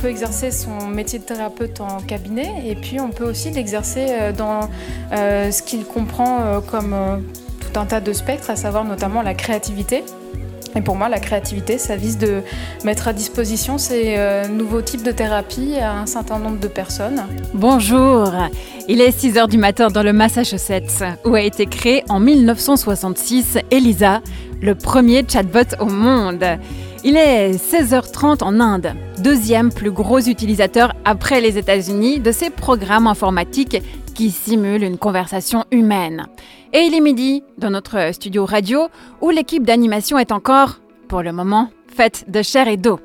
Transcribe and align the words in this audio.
Peut 0.00 0.08
exercer 0.08 0.50
son 0.50 0.86
métier 0.86 1.18
de 1.18 1.24
thérapeute 1.24 1.80
en 1.80 2.00
cabinet 2.00 2.62
et 2.66 2.74
puis 2.74 3.00
on 3.00 3.10
peut 3.10 3.28
aussi 3.28 3.50
l'exercer 3.50 4.06
euh, 4.08 4.32
dans 4.32 4.70
euh, 5.12 5.50
ce 5.50 5.62
qu'il 5.62 5.84
comprend 5.84 6.40
euh, 6.40 6.60
comme 6.60 6.94
tout 7.60 7.78
un 7.78 7.84
tas 7.84 8.00
de 8.00 8.12
spectres, 8.12 8.50
à 8.50 8.56
savoir 8.56 8.84
notamment 8.84 9.20
la 9.22 9.34
créativité. 9.34 10.02
Et 10.76 10.80
pour 10.80 10.94
moi, 10.94 11.08
la 11.08 11.18
créativité, 11.18 11.78
ça 11.78 11.96
vise 11.96 12.16
de 12.16 12.42
mettre 12.84 13.08
à 13.08 13.12
disposition 13.12 13.76
ces 13.76 14.16
nouveaux 14.48 14.82
types 14.82 15.02
de 15.02 15.10
thérapies 15.10 15.76
à 15.78 15.94
un 15.98 16.06
certain 16.06 16.38
nombre 16.38 16.60
de 16.60 16.68
personnes. 16.68 17.24
Bonjour, 17.54 18.32
il 18.86 19.00
est 19.00 19.10
6 19.10 19.32
h 19.32 19.48
du 19.48 19.58
matin 19.58 19.88
dans 19.88 20.04
le 20.04 20.12
Massachusetts, 20.12 21.02
où 21.24 21.34
a 21.34 21.40
été 21.40 21.66
créé 21.66 22.04
en 22.08 22.20
1966 22.20 23.58
Elisa, 23.72 24.20
le 24.62 24.76
premier 24.76 25.24
chatbot 25.28 25.74
au 25.80 25.86
monde. 25.86 26.44
Il 27.02 27.16
est 27.16 27.50
16h30 27.50 28.44
en 28.44 28.60
Inde, 28.60 28.94
deuxième 29.20 29.72
plus 29.72 29.90
gros 29.90 30.20
utilisateur 30.20 30.94
après 31.04 31.40
les 31.40 31.58
États-Unis 31.58 32.20
de 32.20 32.32
ces 32.32 32.50
programmes 32.50 33.06
informatiques 33.06 33.82
qui 34.14 34.30
simulent 34.30 34.82
une 34.82 34.98
conversation 34.98 35.64
humaine. 35.70 36.26
Et 36.72 36.80
il 36.80 36.94
est 36.94 37.00
midi 37.00 37.42
dans 37.58 37.70
notre 37.70 38.12
studio 38.14 38.44
radio 38.44 38.88
où 39.20 39.30
l'équipe 39.30 39.64
d'animation 39.64 40.18
est 40.18 40.32
encore, 40.32 40.80
pour 41.08 41.22
le 41.22 41.32
moment, 41.32 41.70
faite 41.94 42.24
de 42.28 42.42
chair 42.42 42.68
et 42.68 42.76
d'eau. 42.76 42.98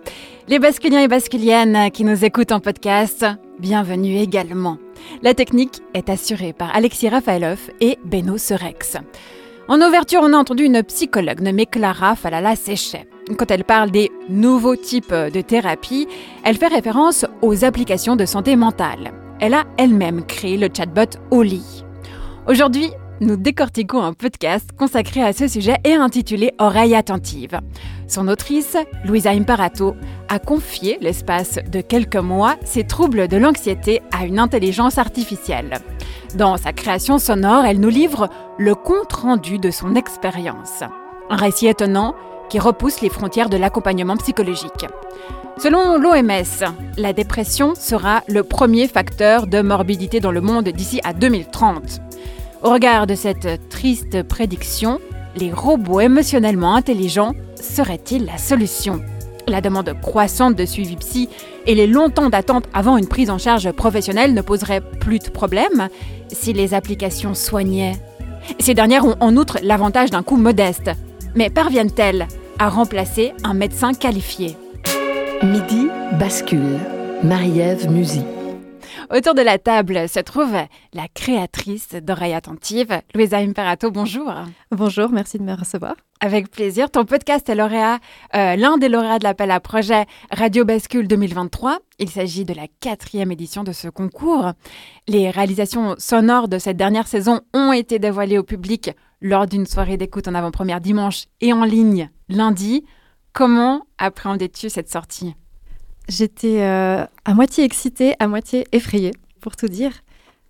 Les 0.48 0.60
basculiens 0.60 1.02
et 1.02 1.08
basculiennes 1.08 1.92
qui 1.92 2.04
nous 2.04 2.24
écoutent 2.24 2.52
en 2.52 2.60
podcast, 2.60 3.26
bienvenue 3.60 4.18
également. 4.18 4.78
La 5.22 5.34
technique 5.34 5.82
est 5.94 6.10
assurée 6.10 6.54
par 6.54 6.76
Alexis 6.76 7.10
Rafaelov 7.10 7.60
et 7.82 7.98
Beno 8.06 8.38
Serex. 8.38 8.98
En 9.68 9.82
ouverture, 9.82 10.22
on 10.24 10.34
a 10.34 10.38
entendu 10.38 10.64
une 10.64 10.84
psychologue 10.84 11.42
nommée 11.42 11.66
Clara 11.66 12.16
Falala-Séchet. 12.16 13.08
Quand 13.34 13.50
elle 13.50 13.64
parle 13.64 13.90
des 13.90 14.12
nouveaux 14.30 14.76
types 14.76 15.14
de 15.14 15.42
thérapie, 15.42 16.08
elle 16.44 16.58
fait 16.58 16.68
référence 16.68 17.26
aux 17.42 17.66
applications 17.66 18.16
de 18.16 18.26
santé 18.26 18.56
mentale. 18.56 19.14
Elle 19.40 19.56
a 19.56 19.64
elle-même 19.78 20.24
créé 20.24 20.58
le 20.58 20.70
chatbot 20.72 21.18
Oli. 21.32 21.84
Aujourd'hui, 22.48 22.92
nous 23.22 23.36
décortiquons 23.36 24.04
un 24.04 24.14
podcast 24.14 24.70
consacré 24.78 25.24
à 25.24 25.34
ce 25.34 25.48
sujet 25.48 25.78
et 25.84 25.94
intitulé 25.94 26.54
Oreille 26.60 26.96
attentive. 26.96 27.60
Son 28.08 28.28
autrice, 28.28 28.78
Louisa 29.06 29.32
Imparato, 29.32 29.96
a 30.30 30.38
confié 30.38 31.00
l'espace 31.02 31.58
de 31.72 31.82
quelques 31.82 32.16
mois 32.18 32.58
ses 32.64 32.84
troubles 32.84 33.28
de 33.28 33.38
l'anxiété 33.38 34.02
à 34.12 34.26
une 34.26 34.38
intelligence 34.38 35.00
artificielle. 35.00 35.80
Dans 36.36 36.58
sa 36.58 36.74
création 36.74 37.18
sonore, 37.18 37.66
elle 37.66 37.80
nous 37.80 37.90
livre 37.90 38.30
le 38.60 38.76
compte-rendu 38.76 39.58
de 39.58 39.72
son 39.72 39.96
expérience. 39.96 40.84
Un 41.32 41.38
récit 41.38 41.68
étonnant 41.68 42.14
qui 42.50 42.60
repousse 42.60 43.02
les 43.02 43.10
frontières 43.10 43.50
de 43.50 43.58
l'accompagnement 43.58 44.18
psychologique. 44.18 44.86
Selon 45.58 45.98
l'OMS, 45.98 46.74
la 46.98 47.14
dépression 47.14 47.76
sera 47.76 48.22
le 48.28 48.44
premier 48.44 48.88
facteur 48.88 49.48
de 49.48 49.62
morbidité 49.62 50.20
dans 50.20 50.32
le 50.32 50.42
monde 50.42 50.68
d'ici 50.70 51.00
à 51.04 51.14
2030. 51.14 52.02
Au 52.64 52.72
regard 52.72 53.08
de 53.08 53.16
cette 53.16 53.70
triste 53.70 54.24
prédiction, 54.24 55.00
les 55.38 55.52
robots 55.52 56.02
émotionnellement 56.02 56.76
intelligents 56.76 57.34
seraient-ils 57.56 58.26
la 58.26 58.38
solution? 58.38 59.02
La 59.48 59.62
demande 59.62 59.94
croissante 60.02 60.56
de 60.56 60.66
suivi 60.66 60.96
psy 60.96 61.30
et 61.68 61.76
les 61.76 61.88
longs 61.88 62.10
temps 62.10 62.30
d'attente 62.30 62.66
avant 62.74 62.98
une 62.98 63.08
prise 63.08 63.30
en 63.30 63.38
charge 63.38 63.72
professionnelle 63.72 64.34
ne 64.34 64.42
poseraient 64.42 64.82
plus 64.82 65.20
de 65.20 65.30
problème 65.30 65.90
si 66.32 66.54
les 66.54 66.74
applications 66.74 67.34
soignaient. 67.34 67.98
Ces 68.60 68.74
dernières 68.74 69.06
ont 69.06 69.16
en 69.20 69.38
outre 69.38 69.60
l'avantage 69.64 70.10
d'un 70.10 70.24
coût 70.24 70.38
modeste. 70.38 70.92
Mais 71.36 71.50
parviennent-elles 71.50 72.28
à 72.60 72.70
remplacer 72.70 73.34
un 73.44 73.54
médecin 73.54 73.94
qualifié? 73.94 74.56
Midi 75.44 75.88
bascule. 76.18 76.80
Marie-Ève 77.24 77.92
Musy. 77.92 78.22
Autour 79.14 79.36
de 79.36 79.42
la 79.42 79.58
table 79.58 80.08
se 80.08 80.20
trouve 80.20 80.54
la 80.94 81.08
créatrice 81.14 81.90
d'Oreilles 81.90 82.34
Attentives, 82.34 83.02
Louisa 83.14 83.38
Imperato. 83.38 83.92
Bonjour. 83.92 84.34
Bonjour, 84.72 85.10
merci 85.10 85.38
de 85.38 85.44
me 85.44 85.54
recevoir. 85.54 85.96
Avec 86.22 86.50
plaisir. 86.50 86.90
Ton 86.90 87.04
podcast 87.04 87.48
est 87.50 87.56
lauréat, 87.56 88.00
euh, 88.36 88.56
l'un 88.56 88.78
des 88.78 88.88
lauréats 88.88 89.20
de 89.20 89.26
l'appel 89.26 89.52
à 89.52 89.60
projet 89.60 90.06
Radio 90.32 90.64
Bascule 90.64 91.08
2023. 91.08 91.80
Il 92.00 92.10
s'agit 92.10 92.46
de 92.46 92.54
la 92.54 92.68
quatrième 92.80 93.32
édition 93.32 93.64
de 93.64 93.74
ce 93.74 93.90
concours. 93.90 94.52
Les 95.08 95.30
réalisations 95.30 95.96
sonores 95.98 96.48
de 96.48 96.58
cette 96.58 96.78
dernière 96.78 97.08
saison 97.08 97.42
ont 97.54 97.74
été 97.74 98.00
dévoilées 98.00 98.38
au 98.38 98.44
public 98.44 98.92
lors 99.22 99.48
d'une 99.48 99.66
soirée 99.66 99.98
d'écoute 99.98 100.28
en 100.28 100.36
avant-première 100.36 100.82
dimanche 100.82 101.26
et 101.42 101.54
en 101.54 101.64
ligne 101.64 102.10
lundi. 102.30 102.84
Comment 103.34 103.86
appréhendais-tu 103.98 104.70
cette 104.70 104.90
sortie? 104.90 105.36
J'étais 106.08 106.62
euh, 106.62 107.06
à 107.26 107.34
moitié 107.34 107.64
excitée, 107.64 108.16
à 108.20 108.28
moitié 108.28 108.66
effrayée, 108.72 109.12
pour 109.42 109.56
tout 109.56 109.68
dire. 109.68 109.92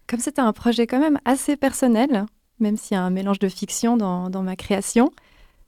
Comme 0.08 0.20
c'était 0.20 0.42
un 0.42 0.54
projet 0.54 0.86
quand 0.86 1.00
même 1.00 1.20
assez 1.26 1.56
personnel, 1.56 2.26
même 2.60 2.78
s'il 2.78 2.96
y 2.96 2.98
a 2.98 3.04
un 3.04 3.10
mélange 3.10 3.40
de 3.40 3.50
fiction 3.50 3.98
dans, 3.98 4.44
ma 4.44 4.56
création, 4.56 5.12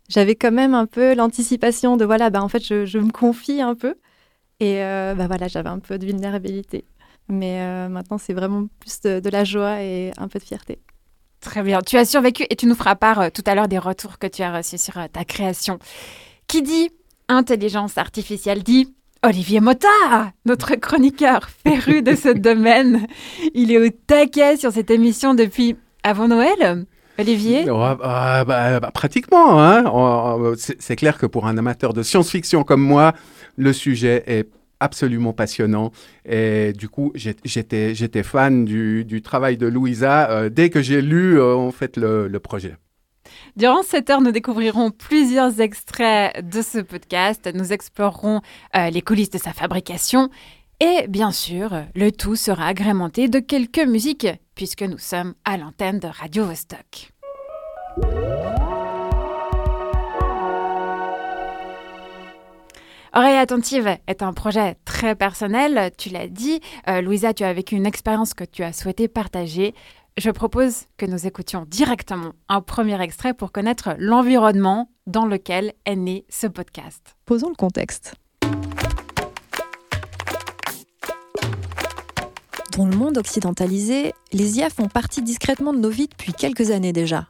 j'avais 0.09 0.35
quand 0.35 0.51
même 0.51 0.73
un 0.73 0.85
peu 0.85 1.15
l'anticipation 1.15 1.97
de 1.97 2.05
voilà, 2.05 2.29
bah, 2.29 2.43
en 2.43 2.49
fait, 2.49 2.63
je, 2.63 2.97
me 2.97 3.11
confie 3.11 3.61
un 3.61 3.75
peu. 3.75 3.95
Et 4.59 4.83
euh, 4.83 5.15
bah, 5.15 5.27
voilà, 5.27 5.47
j'avais 5.47 5.69
un 5.69 5.79
peu 5.79 5.97
de 5.97 6.05
vulnérabilité. 6.05 6.85
Mais 7.29 7.61
euh, 7.61 7.89
maintenant, 7.89 8.17
c'est 8.17 8.33
vraiment 8.33 8.67
plus 8.79 9.01
de 9.01 9.29
la 9.29 9.43
joie 9.43 9.81
et 9.81 10.11
un 10.17 10.27
peu 10.27 10.39
de 10.39 10.43
fierté. 10.43 10.79
Très 11.47 11.63
bien. 11.63 11.79
Tu 11.81 11.95
as 11.97 12.03
survécu 12.03 12.43
et 12.49 12.55
tu 12.57 12.65
nous 12.65 12.75
feras 12.75 12.95
part 12.95 13.21
euh, 13.21 13.29
tout 13.33 13.41
à 13.45 13.55
l'heure 13.55 13.69
des 13.69 13.77
retours 13.79 14.19
que 14.19 14.27
tu 14.27 14.41
as 14.43 14.51
reçus 14.55 14.77
sur 14.77 14.97
euh, 14.97 15.05
ta 15.11 15.23
création. 15.23 15.79
Qui 16.47 16.61
dit 16.61 16.89
intelligence 17.29 17.97
artificielle 17.97 18.63
dit 18.63 18.93
Olivier 19.23 19.61
Motard, 19.61 20.31
notre 20.45 20.75
chroniqueur 20.75 21.49
féru 21.49 22.01
de 22.01 22.15
ce 22.15 22.29
domaine. 22.37 23.07
Il 23.53 23.71
est 23.71 23.77
au 23.77 23.89
taquet 23.89 24.57
sur 24.57 24.73
cette 24.73 24.91
émission 24.91 25.33
depuis 25.35 25.77
avant 26.03 26.27
Noël. 26.27 26.85
Olivier 27.17 27.61
Ouais, 27.71 27.95
bah, 27.95 28.43
bah, 28.45 28.79
bah, 28.81 28.91
Pratiquement. 28.93 29.59
Hein. 29.61 29.85
On- 29.91 30.53
C'est 30.57 30.81
c'est 30.81 30.95
clair 30.97 31.17
que 31.17 31.25
pour 31.25 31.47
un 31.47 31.57
amateur 31.57 31.93
de 31.93 32.03
science-fiction 32.03 32.63
comme 32.63 32.81
moi, 32.81 33.13
le 33.55 33.71
sujet 33.73 34.23
est 34.27 34.49
absolument 34.79 35.33
passionnant. 35.33 35.91
Et 36.25 36.73
du 36.73 36.89
coup, 36.89 37.11
j'étais 37.15 38.23
fan 38.23 38.65
du, 38.65 39.21
travail 39.23 39.57
de 39.57 39.67
Louisa 39.67 40.29
euh, 40.29 40.49
dès 40.49 40.69
que 40.69 40.81
j'ai 40.81 41.01
lu 41.01 41.39
euh, 41.39 41.55
en 41.55 41.71
fait 41.71 41.97
le, 41.97 42.27
le 42.27 42.39
projet. 42.39 42.75
Durant 43.55 43.83
cette 43.83 44.09
heure, 44.09 44.21
nous 44.21 44.31
découvrirons 44.31 44.91
plusieurs 44.91 45.59
extraits 45.59 46.47
de 46.47 46.61
ce 46.61 46.79
podcast. 46.79 47.49
Nous 47.53 47.73
explorerons 47.73 48.41
euh, 48.75 48.89
les 48.89 49.01
coulisses 49.01 49.31
de 49.31 49.37
sa 49.37 49.53
fabrication. 49.53 50.29
Et 50.79 51.07
bien 51.07 51.31
sûr, 51.31 51.71
le 51.95 52.11
tout 52.11 52.35
sera 52.35 52.67
agrémenté 52.67 53.27
de 53.27 53.39
quelques 53.39 53.79
musiques, 53.79 54.27
puisque 54.53 54.83
nous 54.83 54.99
sommes 54.99 55.33
à 55.43 55.57
l'antenne 55.57 55.99
de 55.99 56.07
Radio 56.07 56.45
Vostok. 56.45 57.16
Oreille 63.17 63.37
attentive 63.37 63.97
est 64.05 64.21
un 64.21 64.31
projet 64.31 64.75
très 64.85 65.15
personnel, 65.15 65.89
tu 65.97 66.09
l'as 66.09 66.27
dit. 66.27 66.61
Euh, 66.87 67.01
Louisa, 67.01 67.33
tu 67.33 67.43
as 67.43 67.51
vécu 67.51 67.73
une 67.73 67.87
expérience 67.87 68.35
que 68.35 68.43
tu 68.43 68.61
as 68.61 68.73
souhaité 68.73 69.07
partager. 69.07 69.73
Je 70.17 70.29
propose 70.29 70.83
que 70.97 71.07
nous 71.07 71.25
écoutions 71.25 71.65
directement 71.67 72.33
un 72.47 72.61
premier 72.61 73.01
extrait 73.01 73.33
pour 73.33 73.51
connaître 73.51 73.95
l'environnement 73.97 74.91
dans 75.07 75.25
lequel 75.25 75.73
est 75.85 75.95
né 75.95 76.25
ce 76.29 76.45
podcast. 76.45 77.17
Posons 77.25 77.49
le 77.49 77.55
contexte. 77.55 78.13
Dans 82.77 82.85
le 82.85 82.95
monde 82.95 83.17
occidentalisé, 83.17 84.13
les 84.31 84.59
IA 84.59 84.69
font 84.69 84.89
partie 84.89 85.23
discrètement 85.23 85.73
de 85.73 85.79
nos 85.79 85.89
vies 85.89 86.07
depuis 86.07 86.33
quelques 86.33 86.69
années 86.69 86.93
déjà. 86.93 87.29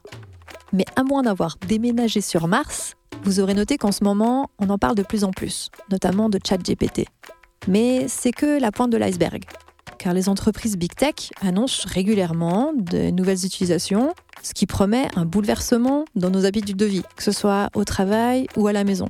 Mais 0.73 0.85
à 0.97 1.03
moins 1.03 1.21
d'avoir 1.21 1.55
déménagé 1.65 2.19
sur 2.19 2.49
Mars, 2.49 2.96
vous 3.23 3.39
aurez 3.39 3.53
noté 3.53 3.77
qu'en 3.77 3.91
ce 3.91 4.03
moment, 4.03 4.49
on 4.59 4.69
en 4.69 4.77
parle 4.77 4.95
de 4.95 5.03
plus 5.03 5.23
en 5.23 5.31
plus, 5.31 5.69
notamment 5.91 6.29
de 6.29 6.39
ChatGPT. 6.43 7.05
Mais 7.67 8.07
c'est 8.07 8.31
que 8.31 8.59
la 8.59 8.71
pointe 8.71 8.91
de 8.91 8.97
l'iceberg. 8.97 9.43
Car 9.97 10.13
les 10.13 10.29
entreprises 10.29 10.77
Big 10.77 10.93
Tech 10.95 11.31
annoncent 11.41 11.87
régulièrement 11.87 12.71
de 12.75 13.09
nouvelles 13.09 13.45
utilisations, 13.45 14.13
ce 14.43 14.53
qui 14.53 14.65
promet 14.65 15.07
un 15.15 15.25
bouleversement 15.25 16.05
dans 16.15 16.29
nos 16.29 16.45
habitudes 16.45 16.77
de 16.77 16.85
vie, 16.85 17.03
que 17.15 17.23
ce 17.23 17.31
soit 17.31 17.69
au 17.73 17.83
travail 17.83 18.47
ou 18.55 18.67
à 18.67 18.73
la 18.73 18.83
maison. 18.83 19.09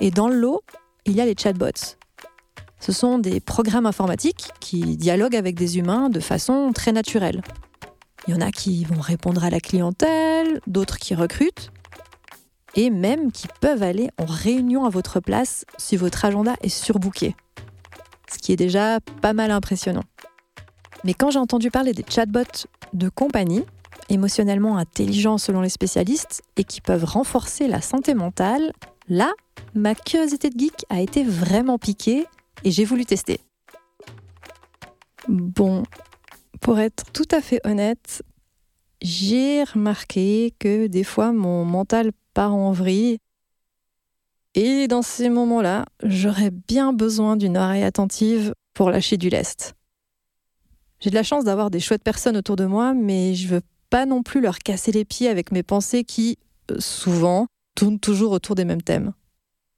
Et 0.00 0.10
dans 0.10 0.28
le 0.28 0.36
lot, 0.36 0.62
il 1.04 1.14
y 1.14 1.20
a 1.20 1.24
les 1.24 1.34
chatbots. 1.36 1.96
Ce 2.80 2.90
sont 2.90 3.18
des 3.18 3.38
programmes 3.38 3.86
informatiques 3.86 4.48
qui 4.58 4.96
dialoguent 4.96 5.36
avec 5.36 5.54
des 5.54 5.78
humains 5.78 6.08
de 6.08 6.18
façon 6.18 6.72
très 6.74 6.90
naturelle. 6.90 7.42
Il 8.26 8.34
y 8.34 8.36
en 8.36 8.40
a 8.40 8.50
qui 8.50 8.84
vont 8.84 9.00
répondre 9.00 9.44
à 9.44 9.50
la 9.50 9.60
clientèle, 9.60 10.60
d'autres 10.66 10.98
qui 10.98 11.14
recrutent, 11.14 11.70
et 12.74 12.90
même 12.90 13.32
qui 13.32 13.48
peuvent 13.60 13.82
aller 13.82 14.10
en 14.18 14.24
réunion 14.24 14.84
à 14.84 14.90
votre 14.90 15.20
place 15.20 15.64
si 15.78 15.96
votre 15.96 16.24
agenda 16.24 16.54
est 16.62 16.68
surbooké. 16.68 17.36
Ce 18.32 18.38
qui 18.38 18.52
est 18.52 18.56
déjà 18.56 19.00
pas 19.20 19.32
mal 19.32 19.50
impressionnant. 19.50 20.04
Mais 21.04 21.14
quand 21.14 21.30
j'ai 21.30 21.38
entendu 21.38 21.70
parler 21.70 21.92
des 21.92 22.04
chatbots 22.08 22.66
de 22.92 23.08
compagnie, 23.08 23.64
émotionnellement 24.08 24.76
intelligents 24.76 25.38
selon 25.38 25.60
les 25.60 25.68
spécialistes, 25.68 26.42
et 26.56 26.64
qui 26.64 26.80
peuvent 26.80 27.04
renforcer 27.04 27.68
la 27.68 27.80
santé 27.80 28.14
mentale, 28.14 28.72
là, 29.08 29.32
ma 29.74 29.94
curiosité 29.94 30.50
de 30.50 30.58
geek 30.58 30.84
a 30.88 31.00
été 31.00 31.24
vraiment 31.24 31.78
piquée 31.78 32.26
et 32.64 32.70
j'ai 32.70 32.84
voulu 32.84 33.04
tester. 33.04 33.40
Bon, 35.28 35.82
pour 36.60 36.78
être 36.78 37.04
tout 37.12 37.28
à 37.30 37.40
fait 37.40 37.60
honnête, 37.64 38.22
j'ai 39.00 39.64
remarqué 39.64 40.54
que 40.58 40.86
des 40.86 41.04
fois 41.04 41.32
mon 41.32 41.64
mental 41.64 42.12
part 42.32 42.54
en 42.54 42.72
vrille. 42.72 43.18
Et 44.54 44.88
dans 44.88 45.02
ces 45.02 45.28
moments-là, 45.28 45.86
j'aurais 46.02 46.50
bien 46.50 46.92
besoin 46.92 47.36
d'une 47.36 47.56
oreille 47.56 47.82
attentive 47.82 48.54
pour 48.74 48.90
lâcher 48.90 49.16
du 49.16 49.28
lest. 49.28 49.74
J'ai 51.00 51.10
de 51.10 51.14
la 51.14 51.22
chance 51.22 51.44
d'avoir 51.44 51.70
des 51.70 51.80
chouettes 51.80 52.04
personnes 52.04 52.36
autour 52.36 52.56
de 52.56 52.64
moi, 52.64 52.94
mais 52.94 53.34
je 53.34 53.48
veux 53.48 53.62
pas 53.90 54.06
non 54.06 54.22
plus 54.22 54.40
leur 54.40 54.58
casser 54.58 54.92
les 54.92 55.04
pieds 55.04 55.28
avec 55.28 55.52
mes 55.52 55.62
pensées 55.62 56.04
qui, 56.04 56.38
euh, 56.70 56.76
souvent, 56.78 57.46
tournent 57.74 57.98
toujours 57.98 58.32
autour 58.32 58.54
des 58.54 58.64
mêmes 58.64 58.82
thèmes. 58.82 59.12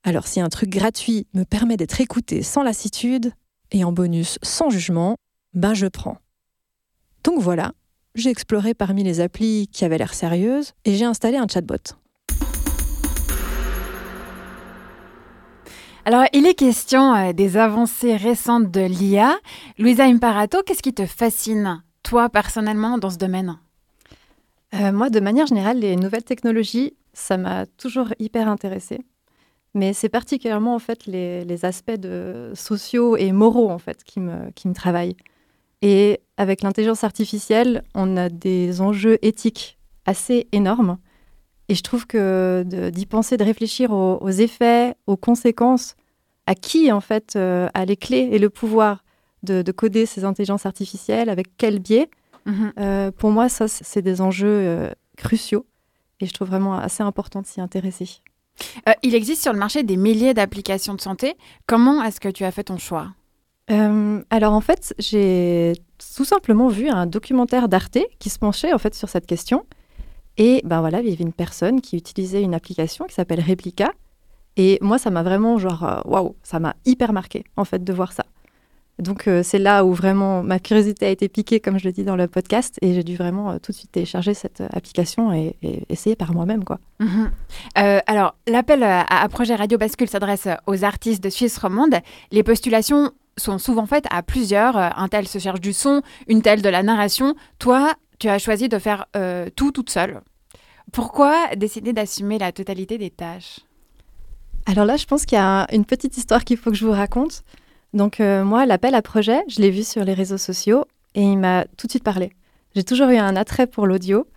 Alors 0.03 0.27
si 0.27 0.39
un 0.39 0.49
truc 0.49 0.69
gratuit 0.69 1.27
me 1.33 1.43
permet 1.43 1.77
d'être 1.77 1.99
écouté 1.99 2.43
sans 2.43 2.61
lassitude, 2.63 3.33
et 3.71 3.83
en 3.83 3.91
bonus 3.91 4.37
sans 4.43 4.69
jugement, 4.69 5.17
ben 5.53 5.73
je 5.73 5.87
prends. 5.87 6.17
Donc 7.23 7.41
voilà, 7.41 7.73
j'ai 8.13 8.29
exploré 8.29 8.73
parmi 8.73 9.03
les 9.03 9.19
applis 9.19 9.67
qui 9.71 9.83
avaient 9.83 9.97
l'air 9.97 10.13
sérieuses 10.13 10.73
et 10.85 10.95
j'ai 10.95 11.05
installé 11.05 11.37
un 11.37 11.47
chatbot. 11.47 11.95
Alors, 16.07 16.25
il 16.33 16.45
est 16.45 16.53
question 16.53 17.15
euh, 17.15 17.33
des 17.33 17.57
avancées 17.57 18.15
récentes 18.15 18.69
de 18.69 18.81
l'IA. 18.81 19.35
Louisa 19.79 20.03
Imparato, 20.03 20.61
qu'est-ce 20.63 20.83
qui 20.83 20.93
te 20.93 21.07
fascine, 21.07 21.81
toi, 22.03 22.29
personnellement, 22.29 22.99
dans 22.99 23.09
ce 23.09 23.17
domaine? 23.17 23.57
Euh, 24.75 24.91
moi, 24.91 25.09
de 25.09 25.19
manière 25.19 25.47
générale, 25.47 25.79
les 25.79 25.95
nouvelles 25.95 26.23
technologies, 26.23 26.93
ça 27.13 27.37
m'a 27.37 27.65
toujours 27.65 28.13
hyper 28.19 28.47
intéressée. 28.47 28.99
Mais 29.73 29.93
c'est 29.93 30.09
particulièrement 30.09 30.75
en 30.75 30.79
fait 30.79 31.07
les, 31.07 31.65
aspects 31.65 31.99
sociaux 32.53 33.17
et 33.17 33.31
moraux 33.31 33.71
en 33.71 33.79
fait 33.79 34.03
qui 34.03 34.19
me, 34.19 34.51
qui 34.51 34.67
me 34.67 34.73
travaillent. 34.75 35.17
Et 35.81 36.21
avec 36.37 36.61
l'intelligence 36.61 37.03
artificielle, 37.03 37.83
on 37.95 38.15
a 38.15 38.29
des 38.29 38.79
enjeux 38.79 39.17
éthiques 39.23 39.79
assez 40.05 40.47
énormes. 40.51 40.97
Et 41.69 41.75
je 41.75 41.81
trouve 41.83 42.05
que 42.05 42.63
d'y 42.91 43.05
penser, 43.05 43.37
de 43.37 43.43
réfléchir 43.43 43.91
aux, 43.91 44.17
aux 44.21 44.29
effets, 44.29 44.95
aux 45.07 45.17
conséquences, 45.17 45.95
à 46.45 46.53
qui 46.55 46.91
en 46.91 47.01
fait 47.01 47.35
euh, 47.35 47.67
a 47.73 47.85
les 47.85 47.97
clés 47.97 48.29
et 48.31 48.37
le 48.39 48.49
pouvoir 48.51 49.03
de, 49.43 49.61
de 49.63 49.71
coder 49.71 50.05
ces 50.05 50.23
intelligences 50.25 50.65
artificielles, 50.65 51.29
avec 51.29 51.47
quel 51.57 51.79
biais, 51.79 52.09
Mhm. 52.47 52.73
euh, 52.79 53.09
pour 53.11 53.31
moi, 53.31 53.49
ça, 53.49 53.67
c'est 53.67 54.03
des 54.03 54.21
enjeux 54.21 54.47
euh, 54.47 54.91
cruciaux. 55.17 55.65
Et 56.19 56.27
je 56.27 56.33
trouve 56.33 56.47
vraiment 56.49 56.77
assez 56.77 57.01
important 57.01 57.41
de 57.41 57.47
s'y 57.47 57.59
intéresser. 57.59 58.07
Il 59.01 59.15
existe 59.15 59.41
sur 59.41 59.51
le 59.51 59.57
marché 59.57 59.81
des 59.81 59.97
milliers 59.97 60.35
d'applications 60.35 60.93
de 60.93 61.01
santé. 61.01 61.33
Comment 61.65 62.03
est-ce 62.03 62.19
que 62.19 62.29
tu 62.29 62.43
as 62.45 62.51
fait 62.51 62.65
ton 62.65 62.77
choix? 62.77 63.07
Alors 63.67 64.53
en 64.53 64.61
fait, 64.61 64.93
j'ai 64.99 65.73
tout 66.15 66.23
simplement 66.23 66.67
vu 66.67 66.87
un 66.87 67.07
documentaire 67.07 67.67
d'Arte 67.67 67.97
qui 68.19 68.29
se 68.29 68.37
penchait 68.37 68.73
en 68.73 68.77
fait 68.77 68.93
sur 68.93 69.09
cette 69.09 69.25
question. 69.25 69.65
Et 70.37 70.61
ben 70.65 70.81
voilà, 70.81 71.01
il 71.01 71.09
y 71.09 71.13
avait 71.13 71.23
une 71.23 71.33
personne 71.33 71.81
qui 71.81 71.95
utilisait 71.97 72.41
une 72.41 72.53
application 72.53 73.05
qui 73.05 73.13
s'appelle 73.13 73.41
Replica. 73.41 73.91
Et 74.57 74.77
moi, 74.81 74.97
ça 74.97 75.09
m'a 75.09 75.23
vraiment 75.23 75.57
genre 75.57 75.83
euh, 75.83 75.99
waouh, 76.05 76.35
ça 76.43 76.59
m'a 76.59 76.75
hyper 76.85 77.13
marqué 77.13 77.43
en 77.57 77.65
fait 77.65 77.83
de 77.83 77.93
voir 77.93 78.13
ça. 78.13 78.25
Donc 78.97 79.27
euh, 79.27 79.43
c'est 79.43 79.59
là 79.59 79.83
où 79.83 79.93
vraiment 79.93 80.41
ma 80.41 80.57
curiosité 80.57 81.05
a 81.05 81.09
été 81.09 81.27
piquée, 81.27 81.59
comme 81.59 81.77
je 81.77 81.83
le 81.83 81.91
dis 81.91 82.05
dans 82.05 82.15
le 82.15 82.27
podcast, 82.27 82.77
et 82.81 82.93
j'ai 82.93 83.03
dû 83.03 83.17
vraiment 83.17 83.51
euh, 83.51 83.57
tout 83.61 83.73
de 83.73 83.77
suite 83.77 83.91
télécharger 83.91 84.33
cette 84.33 84.63
application 84.71 85.33
et, 85.33 85.57
essayer 85.89 86.15
par 86.15 86.33
moi-même 86.33 86.63
quoi. 86.63 86.79
Mhm. 86.99 87.29
Alors, 87.75 88.35
l'appel 88.47 88.83
à, 88.83 89.01
à 89.01 89.27
projet 89.27 89.55
Radio 89.55 89.77
Bascule 89.77 90.07
s'adresse 90.07 90.47
aux 90.65 90.85
artistes 90.85 91.21
de 91.21 91.29
Suisse 91.29 91.57
romande. 91.57 91.95
Les 92.31 92.43
postulations 92.43 93.11
sont 93.37 93.57
souvent 93.57 93.85
faites 93.85 94.05
à 94.11 94.23
plusieurs. 94.23 94.77
Un 94.77 95.07
tel 95.09 95.27
se 95.27 95.39
cherche 95.39 95.59
du 95.59 95.73
son, 95.73 96.01
une 96.29 96.41
telle 96.41 96.61
de 96.61 96.69
la 96.69 96.83
narration. 96.83 97.35
Toi, 97.59 97.95
tu 98.19 98.29
as 98.29 98.39
choisi 98.39 98.69
de 98.69 98.79
faire 98.79 99.05
euh, 99.15 99.49
tout 99.55 99.71
toute 99.71 99.89
seule. 99.89 100.21
Pourquoi 100.91 101.55
décider 101.55 101.93
d'assumer 101.93 102.37
la 102.37 102.51
totalité 102.51 102.97
des 102.97 103.09
tâches? 103.09 103.59
Alors 104.65 104.85
là, 104.85 104.97
je 104.97 105.05
pense 105.05 105.25
qu'il 105.25 105.37
y 105.37 105.41
a 105.41 105.67
une 105.71 105.85
petite 105.85 106.17
histoire 106.17 106.43
qu'il 106.43 106.57
faut 106.57 106.71
que 106.71 106.77
je 106.77 106.85
vous 106.85 106.91
raconte. 106.91 107.43
Donc 107.93 108.19
euh, 108.19 108.43
moi, 108.43 108.65
l'appel 108.65 108.95
à 108.95 109.01
projet, 109.01 109.41
je 109.47 109.61
l'ai 109.61 109.71
vu 109.71 109.83
sur 109.83 110.03
les 110.03 110.13
réseaux 110.13 110.37
sociaux 110.37 110.85
et 111.13 111.21
il 111.21 111.37
m'a 111.37 111.65
tout 111.77 111.87
de 111.87 111.91
suite 111.91 112.03
parlé. 112.03 112.33
J'ai 112.75 112.83
toujours 112.83 113.09
eu 113.09 113.17
un 113.17 113.35
attrait 113.35 113.67
pour 113.67 113.87
l'audio. 113.87 114.27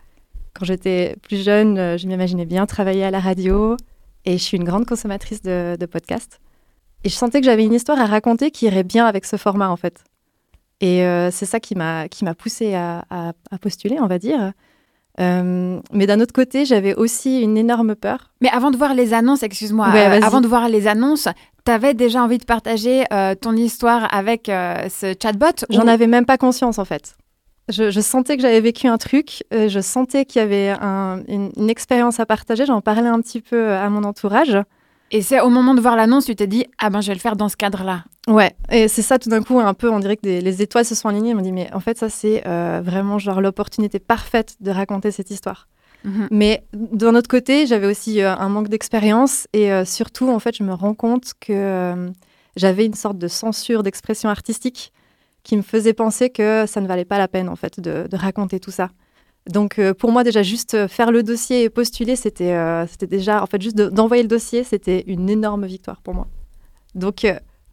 Quand 0.54 0.64
j'étais 0.64 1.16
plus 1.22 1.42
jeune, 1.42 1.78
euh, 1.78 1.98
je 1.98 2.06
m'imaginais 2.06 2.46
bien 2.46 2.66
travailler 2.66 3.04
à 3.04 3.10
la 3.10 3.20
radio 3.20 3.76
et 4.24 4.32
je 4.32 4.42
suis 4.42 4.56
une 4.56 4.64
grande 4.64 4.86
consommatrice 4.86 5.42
de, 5.42 5.76
de 5.78 5.86
podcasts. 5.86 6.40
Et 7.04 7.08
je 7.08 7.14
sentais 7.14 7.40
que 7.40 7.46
j'avais 7.46 7.64
une 7.64 7.74
histoire 7.74 8.00
à 8.00 8.06
raconter 8.06 8.50
qui 8.50 8.66
irait 8.66 8.84
bien 8.84 9.06
avec 9.06 9.24
ce 9.24 9.36
format 9.36 9.70
en 9.70 9.76
fait. 9.76 10.04
Et 10.80 11.02
euh, 11.04 11.30
c'est 11.30 11.46
ça 11.46 11.58
qui 11.60 11.74
m'a 11.74 12.08
qui 12.08 12.24
m'a 12.24 12.34
poussée 12.34 12.74
à, 12.74 13.04
à- 13.10 13.32
à 13.50 13.58
postuler, 13.58 13.98
on 14.00 14.06
va 14.06 14.18
dire. 14.18 14.52
Euh, 15.20 15.80
mais 15.92 16.06
d'un 16.06 16.20
autre 16.20 16.32
côté, 16.32 16.64
j'avais 16.64 16.94
aussi 16.94 17.40
une 17.40 17.56
énorme 17.56 17.96
peur 17.96 18.30
Mais 18.40 18.50
avant 18.50 18.70
de 18.70 18.76
voir 18.76 18.94
les 18.94 19.14
annonces, 19.14 19.42
excuse-moi, 19.42 19.88
Ouais, 19.90 20.06
euh, 20.06 20.20
avant 20.22 20.40
de 20.40 20.46
voir 20.46 20.68
les 20.68 20.86
annonces, 20.86 21.26
t'avais 21.64 21.92
déjà 21.94 22.22
envie 22.22 22.38
de 22.38 22.44
partager 22.44 23.04
euh, 23.12 23.34
ton 23.34 23.54
histoire 23.56 24.06
avec 24.14 24.42
ce 24.46 25.14
chatbot 25.20 25.64
J'en 25.70 25.86
ou- 25.86 25.88
avais 25.88 26.06
même 26.06 26.24
pas 26.24 26.38
conscience 26.38 26.78
en 26.78 26.84
fait. 26.84 27.16
Je, 27.68 27.90
je 27.90 28.00
sentais 28.00 28.36
que 28.36 28.42
j'avais 28.42 28.60
vécu 28.60 28.86
un 28.86 28.96
truc, 28.96 29.42
je 29.52 29.80
sentais 29.80 30.24
qu'il 30.24 30.40
y 30.40 30.44
avait 30.44 30.70
un- 30.80 31.20
une, 31.26 31.50
une 31.56 31.68
expérience 31.68 32.20
à 32.20 32.24
partager, 32.24 32.64
j'en 32.64 32.80
parlais 32.80 33.08
un 33.08 33.20
petit 33.20 33.40
peu 33.40 33.72
à 33.72 33.90
mon 33.90 34.04
entourage. 34.04 34.56
Et 35.10 35.22
c'est 35.22 35.40
au 35.40 35.48
moment 35.48 35.74
de 35.74 35.80
voir 35.80 35.96
l'annonce, 35.96 36.26
tu 36.26 36.36
t'es 36.36 36.46
dit 36.46 36.66
ah 36.78 36.90
ben 36.90 37.00
je 37.00 37.08
vais 37.08 37.14
le 37.14 37.20
faire 37.20 37.36
dans 37.36 37.48
ce 37.48 37.56
cadre-là. 37.56 38.04
Ouais, 38.28 38.54
et 38.70 38.88
c'est 38.88 39.00
ça 39.02 39.18
tout 39.18 39.30
d'un 39.30 39.42
coup, 39.42 39.58
un 39.58 39.72
peu, 39.72 39.88
on 39.90 40.00
dirait 40.00 40.16
que 40.16 40.22
des- 40.22 40.40
les 40.42 40.60
étoiles 40.60 40.84
se 40.84 40.94
sont 40.94 41.08
alignées. 41.08 41.32
On 41.32 41.38
me 41.38 41.42
dit, 41.42 41.52
mais 41.52 41.72
en 41.72 41.80
fait, 41.80 41.96
ça 41.96 42.10
c'est 42.10 42.46
euh, 42.46 42.82
vraiment 42.84 43.18
genre 43.18 43.40
l'opportunité 43.40 43.98
parfaite 43.98 44.56
de 44.60 44.70
raconter 44.70 45.10
cette 45.10 45.30
histoire. 45.30 45.66
Mhm. 46.04 46.28
Mais 46.30 46.62
d'un 46.74 47.14
autre 47.14 47.28
côté, 47.28 47.66
j'avais 47.66 47.86
aussi 47.86 48.20
euh, 48.22 48.34
un 48.36 48.48
manque 48.50 48.68
d'expérience 48.68 49.46
et 49.54 49.72
euh, 49.72 49.84
surtout, 49.86 50.28
en 50.30 50.38
fait, 50.38 50.54
je 50.56 50.62
me 50.62 50.74
rends 50.74 50.94
compte 50.94 51.32
que 51.40 51.52
euh, 51.54 52.10
j'avais 52.56 52.84
une 52.84 52.94
sorte 52.94 53.16
de 53.18 53.28
censure 53.28 53.82
d'expression 53.82 54.28
artistique 54.28 54.92
qui 55.42 55.56
me 55.56 55.62
faisait 55.62 55.94
penser 55.94 56.28
que 56.28 56.66
ça 56.66 56.80
ne 56.82 56.86
valait 56.86 57.06
pas 57.06 57.16
la 57.18 57.28
peine, 57.28 57.48
en 57.48 57.56
fait, 57.56 57.80
de, 57.80 58.06
de 58.08 58.16
raconter 58.16 58.60
tout 58.60 58.70
ça. 58.70 58.90
Donc, 59.48 59.78
euh, 59.78 59.94
pour 59.94 60.12
moi, 60.12 60.24
déjà, 60.24 60.42
juste 60.42 60.74
euh, 60.74 60.88
faire 60.88 61.10
le 61.10 61.22
dossier 61.22 61.64
et 61.64 61.70
postuler, 61.70 62.16
c'était 62.16 62.52
euh, 62.52 62.86
c'était 62.86 63.06
déjà, 63.06 63.42
en 63.42 63.46
fait, 63.46 63.60
juste 63.60 63.76
de- 63.76 63.88
d'envoyer 63.88 64.22
le 64.22 64.28
dossier, 64.28 64.62
c'était 64.62 65.04
une 65.06 65.30
énorme 65.30 65.66
victoire 65.66 66.02
pour 66.02 66.14
moi. 66.14 66.26
Donc, 66.94 67.26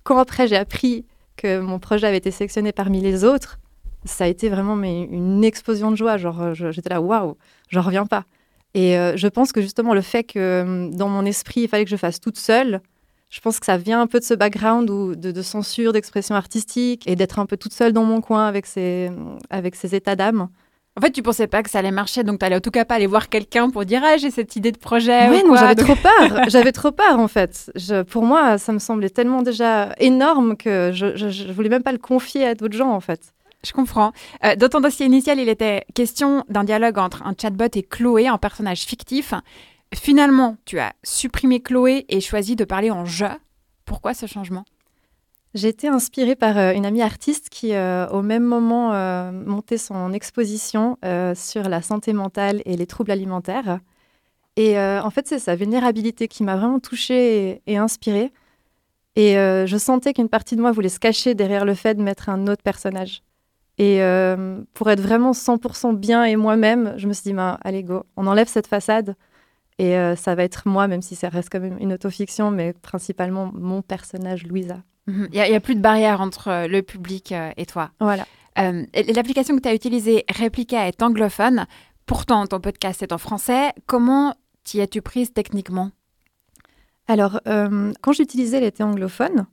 quand 0.03 0.17
après 0.17 0.47
j'ai 0.47 0.57
appris 0.57 1.05
que 1.35 1.59
mon 1.59 1.79
projet 1.79 2.07
avait 2.07 2.17
été 2.17 2.31
sélectionné 2.31 2.71
parmi 2.71 3.01
les 3.01 3.23
autres, 3.23 3.59
ça 4.05 4.25
a 4.25 4.27
été 4.27 4.49
vraiment 4.49 4.75
mais, 4.75 5.03
une 5.03 5.43
explosion 5.43 5.91
de 5.91 5.95
joie. 5.95 6.17
Genre, 6.17 6.53
j'étais 6.53 6.89
là, 6.89 7.01
waouh, 7.01 7.35
j'en 7.69 7.81
reviens 7.81 8.05
pas. 8.05 8.25
Et 8.73 8.97
je 9.15 9.27
pense 9.27 9.51
que 9.51 9.61
justement, 9.61 9.93
le 9.93 10.01
fait 10.01 10.23
que 10.23 10.37
euh, 10.37 10.89
dans 10.91 11.07
mon 11.07 11.25
esprit, 11.25 11.61
il 11.61 11.67
fallait 11.69 11.85
que 11.85 11.89
je 11.89 11.95
fasse 11.95 12.19
toute 12.19 12.37
seule, 12.37 12.81
je 13.29 13.39
pense 13.39 13.59
que 13.59 13.65
ça 13.65 13.77
vient 13.77 14.01
un 14.01 14.07
peu 14.07 14.19
de 14.19 14.25
ce 14.25 14.33
background 14.33 14.89
où, 14.89 15.15
de, 15.15 15.31
de 15.31 15.41
censure, 15.41 15.93
d'expression 15.93 16.35
artistique 16.35 17.07
et 17.07 17.15
d'être 17.15 17.39
un 17.39 17.45
peu 17.45 17.57
toute 17.57 17.73
seule 17.73 17.93
dans 17.93 18.03
mon 18.03 18.21
coin 18.21 18.45
avec 18.47 18.65
ces, 18.65 19.11
avec 19.49 19.75
ces 19.75 19.95
états 19.95 20.15
d'âme. 20.15 20.49
En 20.97 21.01
fait, 21.01 21.11
tu 21.11 21.21
pensais 21.21 21.47
pas 21.47 21.61
que 21.61 21.69
ça 21.69 21.79
allait 21.79 21.91
marcher, 21.91 22.23
donc 22.23 22.39
t'allais 22.39 22.55
en 22.55 22.61
tout 22.61 22.71
cas 22.71 22.85
pas 22.85 22.95
aller 22.95 23.05
voir 23.07 23.27
quelqu'un 23.27 23.69
pour 23.69 23.83
dire 23.83 24.01
ah 24.05 24.15
j'ai 24.15 24.31
cette 24.31 24.55
idée 24.55 24.71
de 24.71 24.77
projet. 24.77 25.29
Ouais, 25.29 25.43
ou 25.43 25.47
non, 25.49 25.55
j'avais 25.57 25.75
Donc- 25.75 25.85
trop 25.87 25.95
peur. 25.95 26.39
j'avais 26.47 26.71
trop 26.71 26.91
peur, 26.93 27.19
en 27.19 27.27
fait. 27.27 27.69
Je- 27.75 28.03
pour 28.03 28.23
moi, 28.23 28.57
ça 28.57 28.71
me 28.71 28.79
semblait 28.79 29.09
tellement 29.09 29.41
déjà 29.41 29.93
énorme 29.99 30.55
que 30.55 30.91
je, 30.93 31.17
je, 31.17 31.29
je 31.29 31.51
voulais 31.51 31.67
même 31.69 31.83
pas 31.83 31.91
le 31.91 31.97
confier 31.97 32.47
à 32.47 32.55
d'autres 32.55 32.77
gens, 32.77 32.91
en 32.91 33.01
fait. 33.01 33.33
Je 33.65 33.73
comprends. 33.73 34.13
Euh, 34.45 34.55
dans 34.55 34.69
ton 34.69 34.79
dossier 34.79 35.05
initial, 35.05 35.39
il 35.39 35.49
était 35.49 35.83
question 35.95 36.45
d'un 36.49 36.63
dialogue 36.63 36.97
entre 36.99 37.23
un 37.25 37.33
chatbot 37.39 37.65
et 37.73 37.83
Chloé, 37.83 38.27
un 38.27 38.37
personnage 38.37 38.81
fictif. 38.83 39.33
Finalement, 39.93 40.55
tu 40.65 40.79
as 40.79 40.93
supprimé 41.03 41.61
Chloé 41.61 42.05
et 42.09 42.21
choisi 42.21 42.55
de 42.55 42.63
parler 42.63 42.91
en 42.91 43.05
je. 43.05 43.25
Pourquoi 43.85 44.13
ce 44.13 44.27
changement? 44.27 44.65
J'ai 45.55 45.69
été 45.69 45.87
inspirée 45.87 46.35
par 46.35 46.57
euh, 46.57 46.73
une 46.73 46.85
amie 46.85 47.01
artiste 47.01 47.47
qui, 47.49 47.73
euh, 47.73 48.07
au 48.09 48.21
même 48.21 48.43
moment, 48.43 48.91
euh, 48.91 49.31
montait 49.31 49.77
son 49.77 50.11
exposition 50.11 50.97
sur 51.33 51.69
la 51.69 51.81
santé 51.81 52.11
mentale 52.11 52.61
et 52.65 52.75
les 52.75 52.85
troubles 52.85 53.11
alimentaires. 53.11 53.79
Et 54.57 54.79
en 54.79 55.09
fait, 55.09 55.27
c'est 55.27 55.39
sa 55.39 55.55
vulnérabilité 55.55 56.27
qui 56.27 56.43
m'a 56.43 56.55
vraiment 56.55 56.79
touchée 56.79 57.61
et, 57.67 57.73
et 57.73 57.77
inspirée. 57.77 58.31
Et 59.15 59.33
je 59.35 59.77
sentais 59.77 60.13
qu'une 60.13 60.29
partie 60.29 60.55
de 60.55 60.61
moi 60.61 60.71
voulait 60.71 60.89
se 60.89 60.99
cacher 60.99 61.35
derrière 61.35 61.65
le 61.65 61.73
fait 61.73 61.95
de 61.95 62.01
mettre 62.01 62.29
un 62.29 62.47
autre 62.47 62.63
personnage. 62.63 63.21
Et 63.77 63.99
pour 64.73 64.89
être 64.89 65.01
vraiment 65.01 65.31
100% 65.31 65.95
bien 65.95 66.23
et 66.23 66.37
moi-même, 66.37 66.93
je 66.97 67.07
me 67.07 67.13
suis 67.13 67.23
dit, 67.23 67.33
bah, 67.33 67.59
allez, 67.63 67.83
go, 67.83 68.03
on 68.15 68.27
enlève 68.27 68.47
cette 68.47 68.67
façade. 68.67 69.15
Et 69.77 69.93
ça 70.15 70.35
va 70.35 70.43
être 70.43 70.67
moi, 70.67 70.87
même 70.87 71.01
si 71.01 71.15
ça 71.15 71.29
reste 71.29 71.49
quand 71.51 71.59
même 71.59 71.77
une 71.79 71.93
autofiction, 71.93 72.51
mais 72.51 72.73
principalement 72.73 73.51
mon 73.53 73.81
personnage, 73.81 74.47
Louisa. 74.47 74.77
Mhm. 75.07 75.29
Il 75.31 75.41
n'y 75.41 75.55
a, 75.55 75.59
plus 75.59 75.75
de 75.75 75.81
barrière 75.81 76.21
entre 76.21 76.47
euh, 76.47 76.67
le 76.67 76.81
public 76.81 77.33
et 77.57 77.65
toi. 77.65 77.91
Voilà. 77.99 78.25
L'application 78.55 79.55
que 79.55 79.61
tu 79.61 79.69
as 79.69 79.73
utilisée, 79.73 80.25
Replica, 80.39 80.87
est 80.87 81.03
anglophone. 81.03 81.65
Pourtant, 82.05 82.47
ton 82.47 82.59
podcast 82.59 83.03
est 83.03 83.11
en 83.11 83.17
français. 83.17 83.73
Comment 83.85 84.33
t'y 84.63 84.79
as-tu 84.79 85.01
prise 85.01 85.33
techniquement? 85.33 85.91
Alors, 87.07 87.41
quand 87.45 88.13
j'utilisais, 88.13 88.57
elle 88.57 88.63
était 88.63 88.83
anglophone. 88.83 89.45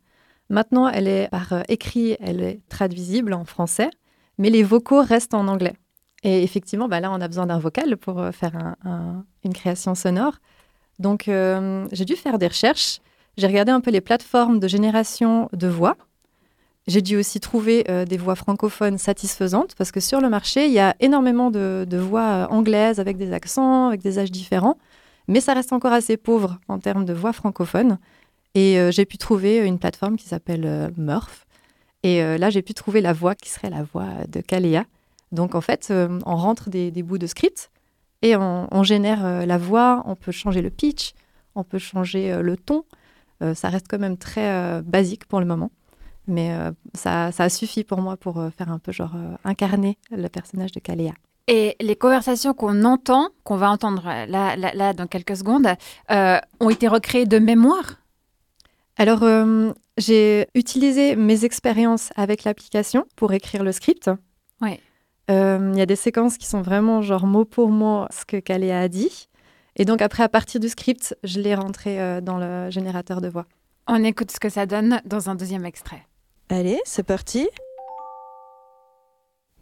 Maintenant, 0.50 0.86
elle 0.86 1.08
est 1.08 1.28
par 1.30 1.64
écrit, 1.68 2.16
elle 2.20 2.42
est 2.42 2.60
traduisible 2.68 3.34
en 3.34 3.44
français 3.44 3.90
mais 4.38 4.50
les 4.50 4.62
vocaux 4.62 5.02
restent 5.02 5.34
en 5.34 5.48
anglais. 5.48 5.74
Et 6.24 6.42
effectivement, 6.42 6.88
bah 6.88 7.00
là, 7.00 7.10
on 7.10 7.20
a 7.20 7.28
besoin 7.28 7.46
d'un 7.46 7.58
vocal 7.58 7.96
pour 7.96 8.20
euh, 8.20 8.32
faire 8.32 8.76
une 9.44 9.52
création 9.52 9.94
sonore. 9.94 10.34
Donc, 10.98 11.28
euh, 11.28 11.86
j'ai 11.92 12.04
dû 12.04 12.16
faire 12.16 12.38
des 12.38 12.48
recherches. 12.48 13.00
J'ai 13.36 13.46
regardé 13.46 13.72
un 13.72 13.80
peu 13.80 13.90
les 13.90 14.00
plateformes 14.00 14.60
de 14.60 14.68
génération 14.68 15.48
de 15.52 15.66
voix. 15.66 15.96
J'ai 16.86 17.00
dû 17.00 17.16
aussi 17.16 17.38
trouver 17.40 17.84
euh, 17.88 18.04
des 18.04 18.16
voix 18.16 18.34
francophones 18.34 18.98
satisfaisantes 18.98 19.74
parce 19.76 19.92
que 19.92 20.00
sur 20.00 20.20
le 20.20 20.28
marché, 20.28 20.66
il 20.66 20.72
y 20.72 20.80
a 20.80 20.94
énormément 21.00 21.50
de, 21.50 21.86
voix 21.96 22.48
anglaises 22.50 22.98
avec 22.98 23.16
des 23.16 23.32
accents, 23.32 23.88
avec 23.88 24.02
des 24.02 24.18
âges 24.18 24.32
différents, 24.32 24.78
mais 25.28 25.40
ça 25.40 25.54
reste 25.54 25.72
encore 25.72 25.92
assez 25.92 26.16
pauvre 26.16 26.58
en 26.68 26.78
termes 26.78 27.04
de 27.04 27.12
voix 27.12 27.32
francophones. 27.32 27.98
Et 28.54 28.76
j'ai 28.90 29.06
pu 29.06 29.16
trouver 29.16 29.58
une 29.58 29.78
plateforme 29.78 30.16
qui 30.16 30.28
s'appelle 30.28 30.92
Murph, 30.98 31.46
et 32.02 32.22
euh, 32.22 32.38
là, 32.38 32.50
j'ai 32.50 32.62
pu 32.62 32.74
trouver 32.74 33.00
la 33.00 33.12
voix 33.12 33.34
qui 33.34 33.50
serait 33.50 33.70
la 33.70 33.82
voix 33.82 34.08
de 34.28 34.40
Kaléa. 34.40 34.84
Donc 35.30 35.54
en 35.54 35.60
fait, 35.60 35.88
euh, 35.90 36.18
on 36.26 36.36
rentre 36.36 36.68
des, 36.68 36.90
bouts 37.02 37.18
de 37.18 37.26
script 37.26 37.70
et 38.22 38.36
on, 38.36 38.82
génère 38.82 39.24
euh, 39.24 39.46
la 39.46 39.58
voix, 39.58 40.02
on 40.06 40.14
peut 40.14 40.32
changer 40.32 40.62
le 40.62 40.70
pitch, 40.70 41.12
on 41.54 41.64
peut 41.64 41.78
changer 41.78 42.40
le 42.42 42.56
ton. 42.56 42.84
Ça 43.54 43.68
reste 43.68 43.86
quand 43.88 43.98
même 43.98 44.16
très 44.16 44.82
basique 44.82 45.26
pour 45.26 45.40
le 45.40 45.46
moment. 45.46 45.70
Mais 46.28 46.56
ça, 46.94 47.32
ça, 47.32 47.44
a 47.44 47.48
suffi 47.48 47.82
pour 47.82 48.00
moi 48.00 48.16
pour 48.16 48.40
faire 48.56 48.70
un 48.70 48.78
peu 48.78 48.92
genre 48.92 49.14
incarner 49.44 49.98
le 50.10 50.28
personnage 50.28 50.72
de 50.72 50.80
Kaléa. 50.80 51.12
Et 51.48 51.74
les 51.80 51.96
conversations 51.96 52.54
qu'on 52.54 52.84
entend, 52.84 53.30
qu'on 53.42 53.56
va 53.56 53.70
entendre 53.70 54.04
là, 54.04 54.56
là, 54.56 54.72
là, 54.74 54.92
dans 54.92 55.06
quelques 55.06 55.36
secondes, 55.36 55.66
ont 56.08 56.70
été 56.70 56.88
recréées 56.88 57.26
de 57.26 57.38
mémoire? 57.38 58.02
Alors, 58.96 59.22
euh, 59.22 59.72
j'ai 59.96 60.46
utilisé 60.54 61.16
mes 61.16 61.44
expériences 61.44 62.10
avec 62.16 62.44
l'application 62.44 63.04
pour 63.16 63.32
écrire 63.32 63.64
le 63.64 63.72
script. 63.72 64.10
Euh, 65.30 65.70
il 65.72 65.78
y 65.78 65.80
a 65.80 65.86
des 65.86 65.96
séquences 65.96 66.36
qui 66.36 66.46
sont 66.46 66.62
vraiment 66.62 67.00
genre 67.00 67.26
mot 67.26 67.44
pour 67.44 67.70
mot 67.70 68.06
ce 68.10 68.24
que 68.24 68.38
Kaléa 68.38 68.80
a 68.80 68.88
dit. 68.88 69.28
Et 69.76 69.84
donc 69.84 70.02
après, 70.02 70.22
à 70.22 70.28
partir 70.28 70.60
du 70.60 70.68
script, 70.68 71.16
je 71.24 71.40
l'ai 71.40 71.54
rentré 71.54 72.00
euh, 72.00 72.20
dans 72.20 72.38
le 72.38 72.70
générateur 72.70 73.20
de 73.20 73.28
voix. 73.28 73.46
On 73.86 74.04
écoute 74.04 74.30
ce 74.30 74.38
que 74.38 74.48
ça 74.48 74.66
donne 74.66 75.00
dans 75.04 75.30
un 75.30 75.34
deuxième 75.34 75.64
extrait. 75.64 76.06
Allez, 76.48 76.80
c'est 76.84 77.02
parti. 77.02 77.48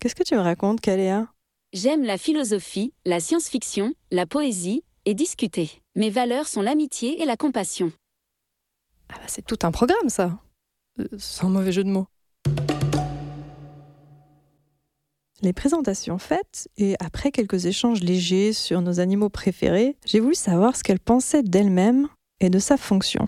Qu'est-ce 0.01 0.15
que 0.15 0.23
tu 0.23 0.35
me 0.35 0.41
racontes, 0.41 0.81
Kaléa? 0.81 1.29
J'aime 1.73 2.03
la 2.03 2.19
philosophie, 2.19 2.93
la 3.05 3.21
science-fiction, 3.21 3.95
la 4.11 4.27
poésie 4.27 4.83
et 5.05 5.15
discuter. 5.15 5.83
Mes 5.95 6.11
valeurs 6.11 6.49
sont 6.49 6.63
l'amitié 6.63 7.23
et 7.23 7.25
la 7.25 7.37
compassion. 7.37 7.93
Ah 9.09 9.15
bah, 9.17 9.25
c'est 9.27 9.45
tout 9.45 9.59
un 9.63 9.71
programme, 9.71 10.09
ça. 10.09 10.39
Euh, 10.99 11.07
sans 11.19 11.49
mauvais 11.49 11.73
jeu 11.73 11.85
de 11.85 11.91
mots. 11.91 12.07
Les 15.43 15.53
présentations 15.55 16.19
faites, 16.19 16.69
et 16.77 16.97
après 17.01 17.31
quelques 17.31 17.65
échanges 17.65 18.01
légers 18.01 18.53
sur 18.53 18.83
nos 18.83 19.01
animaux 19.01 19.31
préférés, 19.31 19.97
j'ai 20.05 20.21
voulu 20.21 20.35
savoir 20.35 20.77
ce 20.77 20.83
qu'elle 20.83 21.01
pensait 21.01 21.43
d'elle-même 21.43 22.09
et 22.41 22.51
de 22.51 22.59
sa 22.59 22.77
fonction. 22.77 23.27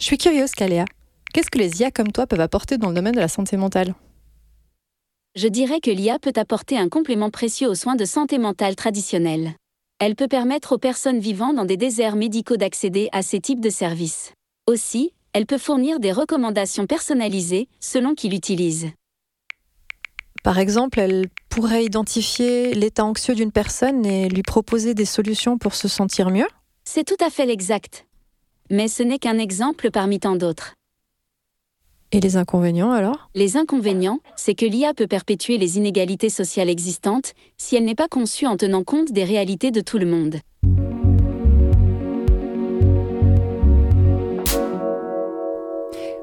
Je 0.00 0.06
suis 0.06 0.16
curieuse, 0.16 0.52
Kaléa. 0.52 0.86
Qu'est-ce 1.34 1.50
que 1.50 1.58
les 1.58 1.80
IA 1.80 1.90
comme 1.90 2.10
toi 2.10 2.26
peuvent 2.26 2.40
apporter 2.40 2.78
dans 2.78 2.88
le 2.88 2.94
domaine 2.94 3.14
de 3.14 3.20
la 3.20 3.28
santé 3.28 3.58
mentale? 3.58 3.94
Je 5.36 5.46
dirais 5.46 5.80
que 5.80 5.90
l'IA 5.90 6.18
peut 6.18 6.32
apporter 6.34 6.76
un 6.76 6.88
complément 6.88 7.30
précieux 7.30 7.68
aux 7.68 7.76
soins 7.76 7.94
de 7.94 8.04
santé 8.04 8.38
mentale 8.38 8.74
traditionnels. 8.74 9.52
Elle 10.00 10.16
peut 10.16 10.26
permettre 10.26 10.72
aux 10.72 10.78
personnes 10.78 11.20
vivant 11.20 11.52
dans 11.52 11.66
des 11.66 11.76
déserts 11.76 12.16
médicaux 12.16 12.56
d'accéder 12.56 13.08
à 13.12 13.22
ces 13.22 13.40
types 13.40 13.60
de 13.60 13.70
services. 13.70 14.32
Aussi, 14.66 15.12
elle 15.32 15.46
peut 15.46 15.58
fournir 15.58 16.00
des 16.00 16.10
recommandations 16.10 16.86
personnalisées 16.86 17.68
selon 17.78 18.14
qui 18.14 18.28
l'utilise. 18.28 18.88
Par 20.42 20.58
exemple, 20.58 20.98
elle 20.98 21.26
pourrait 21.50 21.84
identifier 21.84 22.72
l'état 22.72 23.04
anxieux 23.04 23.34
d'une 23.34 23.52
personne 23.52 24.06
et 24.06 24.28
lui 24.28 24.42
proposer 24.42 24.94
des 24.94 25.04
solutions 25.04 25.58
pour 25.58 25.74
se 25.74 25.86
sentir 25.86 26.30
mieux 26.30 26.48
C'est 26.84 27.04
tout 27.04 27.22
à 27.22 27.28
fait 27.28 27.44
l'exact. 27.44 28.06
Mais 28.70 28.88
ce 28.88 29.02
n'est 29.02 29.18
qu'un 29.18 29.38
exemple 29.38 29.90
parmi 29.90 30.18
tant 30.18 30.36
d'autres. 30.36 30.74
Et 32.12 32.20
les 32.20 32.36
inconvénients 32.36 32.90
alors? 32.90 33.30
Les 33.34 33.56
inconvénients, 33.56 34.18
c'est 34.34 34.54
que 34.54 34.66
l'IA 34.66 34.94
peut 34.94 35.06
perpétuer 35.06 35.58
les 35.58 35.76
inégalités 35.76 36.30
sociales 36.30 36.68
existantes 36.68 37.34
si 37.56 37.76
elle 37.76 37.84
n'est 37.84 37.94
pas 37.94 38.08
conçue 38.08 38.46
en 38.46 38.56
tenant 38.56 38.82
compte 38.82 39.12
des 39.12 39.24
réalités 39.24 39.70
de 39.70 39.80
tout 39.80 39.98
le 39.98 40.06
monde. 40.06 40.36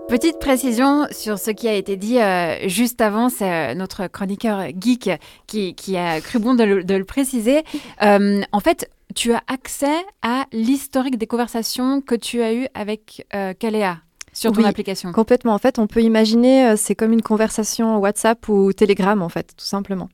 Petite 0.09 0.39
précision 0.39 1.05
sur 1.11 1.37
ce 1.37 1.51
qui 1.51 1.67
a 1.67 1.73
été 1.73 1.97
dit 1.97 2.21
euh, 2.21 2.69
juste 2.69 3.01
avant, 3.01 3.27
c'est 3.27 3.71
euh, 3.71 3.73
notre 3.73 4.07
chroniqueur 4.07 4.67
geek 4.79 5.09
qui, 5.47 5.97
a 5.97 6.21
cru 6.21 6.39
bon 6.39 6.55
de 6.55 6.63
le, 6.63 7.03
préciser. 7.03 7.65
Euh, 8.01 8.41
en 8.53 8.59
fait, 8.61 8.89
tu 9.15 9.33
as 9.33 9.41
accès 9.47 9.97
à 10.21 10.45
l'historique 10.53 11.17
des 11.17 11.27
conversations 11.27 11.99
que 11.99 12.15
tu 12.15 12.41
as 12.41 12.53
eues 12.53 12.67
avec 12.73 13.27
Kaléa 13.59 13.97
sur 14.31 14.53
ton 14.53 14.63
application. 14.63 15.11
Complètement. 15.11 15.53
En 15.53 15.57
fait, 15.57 15.77
on 15.77 15.87
peut 15.87 16.01
imaginer, 16.01 16.77
c'est 16.77 16.95
comme 16.95 17.11
une 17.11 17.21
conversation 17.21 17.97
WhatsApp 17.97 18.47
ou 18.47 18.71
Telegram, 18.71 19.21
en 19.21 19.29
fait, 19.29 19.55
tout 19.57 19.65
simplement. 19.65 20.07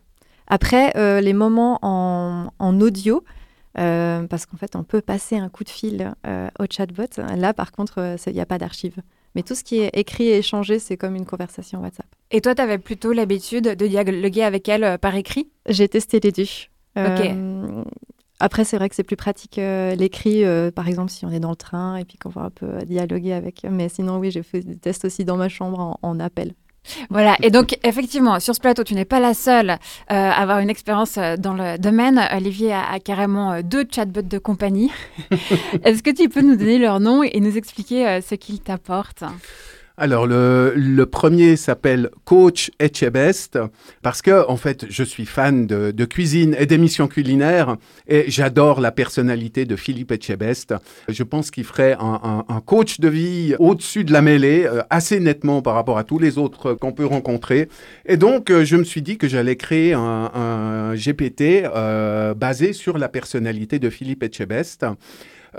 Après, 0.48 0.92
les 1.22 1.34
moments 1.34 1.78
en, 1.84 2.48
en 2.58 2.82
audio, 2.82 3.24
parce 3.76 4.48
qu'en 4.48 4.58
fait, 4.58 4.76
on 4.76 4.84
peut 4.84 5.02
passer 5.02 5.38
un 5.38 5.50
coup 5.50 5.64
de 5.64 5.70
fil 5.70 6.14
au 6.60 6.64
chatbot. 6.68 7.22
Là, 7.36 7.54
par 7.54 7.72
contre, 7.72 8.18
il 8.26 8.34
n'y 8.34 8.42
a 8.42 8.48
pas 8.48 8.58
d'archives. 8.58 9.02
Mais 9.36 9.44
tout 9.44 9.56
ce 9.56 9.63
qui 9.63 9.80
est 9.80 9.90
écrit 9.94 10.28
et 10.28 10.38
échangé, 10.38 10.80
c'est 10.80 10.98
comme 10.98 11.16
une 11.16 11.25
conversation 11.25 11.82
WhatsApp. 11.82 12.06
Et 12.32 12.42
toi, 12.42 12.56
tu 12.56 12.62
avais 12.62 12.78
plutôt 12.78 13.13
l'habitude 13.13 13.66
de 13.66 13.88
dialoguer 13.88 14.44
avec 14.44 14.68
elle 14.70 14.84
euh, 14.84 14.98
par 14.98 15.16
écrit? 15.16 15.50
J'ai 15.68 15.88
testé 15.88 16.20
les 16.20 16.32
deux. 16.32 16.46
Euh, 16.98 17.84
après, 18.40 18.66
c'est 18.66 18.78
vrai 18.78 18.90
que 18.90 18.96
c'est 18.96 19.04
plus 19.04 19.16
pratique 19.16 19.58
euh, 19.58 19.96
l'écrit, 19.96 20.44
par 20.75 20.88
exemple, 20.88 21.12
si 21.12 21.25
on 21.25 21.32
est 21.32 21.40
dans 21.40 21.52
le 21.52 21.56
train 21.56 21.96
et 21.96 22.06
puis 22.06 22.18
qu'on 22.18 22.30
va 22.30 22.42
un 22.42 22.50
peu 22.50 22.84
dialoguer 22.86 23.34
avec. 23.34 23.63
Mais 23.70 23.90
sinon, 23.90 24.18
oui, 24.18 24.32
j'ai 24.32 24.44
fait 24.44 24.62
des 24.62 24.75
tests 24.75 25.06
aussi 25.06 25.25
dans 25.25 25.38
ma 25.38 25.50
chambre 25.50 25.98
en 26.02 26.20
appel. 26.20 26.54
Voilà, 27.10 27.38
et 27.42 27.50
donc 27.50 27.78
effectivement, 27.84 28.40
sur 28.40 28.54
ce 28.56 28.60
plateau, 28.60 28.84
tu 28.84 28.94
n'es 28.94 29.06
pas 29.06 29.20
la 29.20 29.34
seule 29.34 29.72
euh, 29.72 29.75
à 30.08 30.32
avoir 30.32 30.60
une 30.60 30.70
expérience 30.70 31.18
euh, 31.18 31.38
dans 31.38 31.54
le 31.54 31.78
domaine. 31.78 32.22
Olivier 32.36 32.74
a, 32.74 33.00
carrément 33.00 33.54
euh, 33.54 33.62
deux 33.63 33.86
chatbots 33.90 34.22
de 34.22 34.38
compagnie. 34.38 34.92
Est-ce 35.84 36.04
que 36.04 36.12
tu 36.12 36.30
peux 36.30 36.42
nous 36.42 36.56
donner 36.56 36.78
leur 36.78 37.00
nom 37.00 37.24
et 37.24 37.40
nous 37.40 37.58
expliquer 37.58 38.20
ce 38.22 38.36
qu'ils 38.36 38.60
t'apportent? 38.60 39.24
Alors, 39.96 40.26
le, 40.26 41.04
premier 41.04 41.56
s'appelle 41.56 42.10
Coach 42.26 42.72
Etchebest 42.80 43.60
parce 44.02 44.24
que, 44.24 44.50
en 44.50 44.58
fait, 44.58 44.88
je 44.90 45.04
suis 45.04 45.28
fan 45.28 45.68
de, 45.68 46.06
cuisine 46.06 46.56
et 46.58 46.66
d'émissions 46.66 47.08
culinaires 47.08 47.78
et 48.08 48.26
j'adore 48.28 48.82
la 48.82 48.92
personnalité 48.92 49.66
de 49.66 49.76
Philippe 49.76 50.12
Etchebest. 50.12 50.74
Je 51.10 51.22
pense 51.22 51.52
qu'il 51.52 51.64
ferait 51.64 51.96
un, 52.00 52.62
coach 52.66 53.00
de 53.00 53.08
vie 53.08 53.56
au-dessus 53.60 54.04
de 54.04 54.12
la 54.14 54.22
mêlée, 54.22 54.66
euh, 54.66 54.82
assez 54.90 55.20
nettement 55.20 55.62
par 55.62 55.76
rapport 55.76 55.98
à 55.98 56.04
tous 56.04 56.18
les 56.18 56.38
autres 56.38 56.74
qu'on 56.74 56.92
peut 56.92 57.06
rencontrer. 57.06 57.70
Et 58.08 58.18
donc, 58.18 58.50
euh, 58.50 58.66
je 58.66 58.78
me 58.78 58.84
suis 58.84 59.02
dit 59.02 59.18
que 59.18 59.28
j'allais 59.28 59.58
créer 59.58 59.94
un, 59.94 60.94
GPT 60.96 61.66
euh, 61.66 62.34
basé 62.34 62.74
sur 62.74 62.98
la 62.98 63.10
personnalité 63.10 63.78
de 63.80 63.90
Philippe 63.90 64.24
Etchebest. 64.24 64.86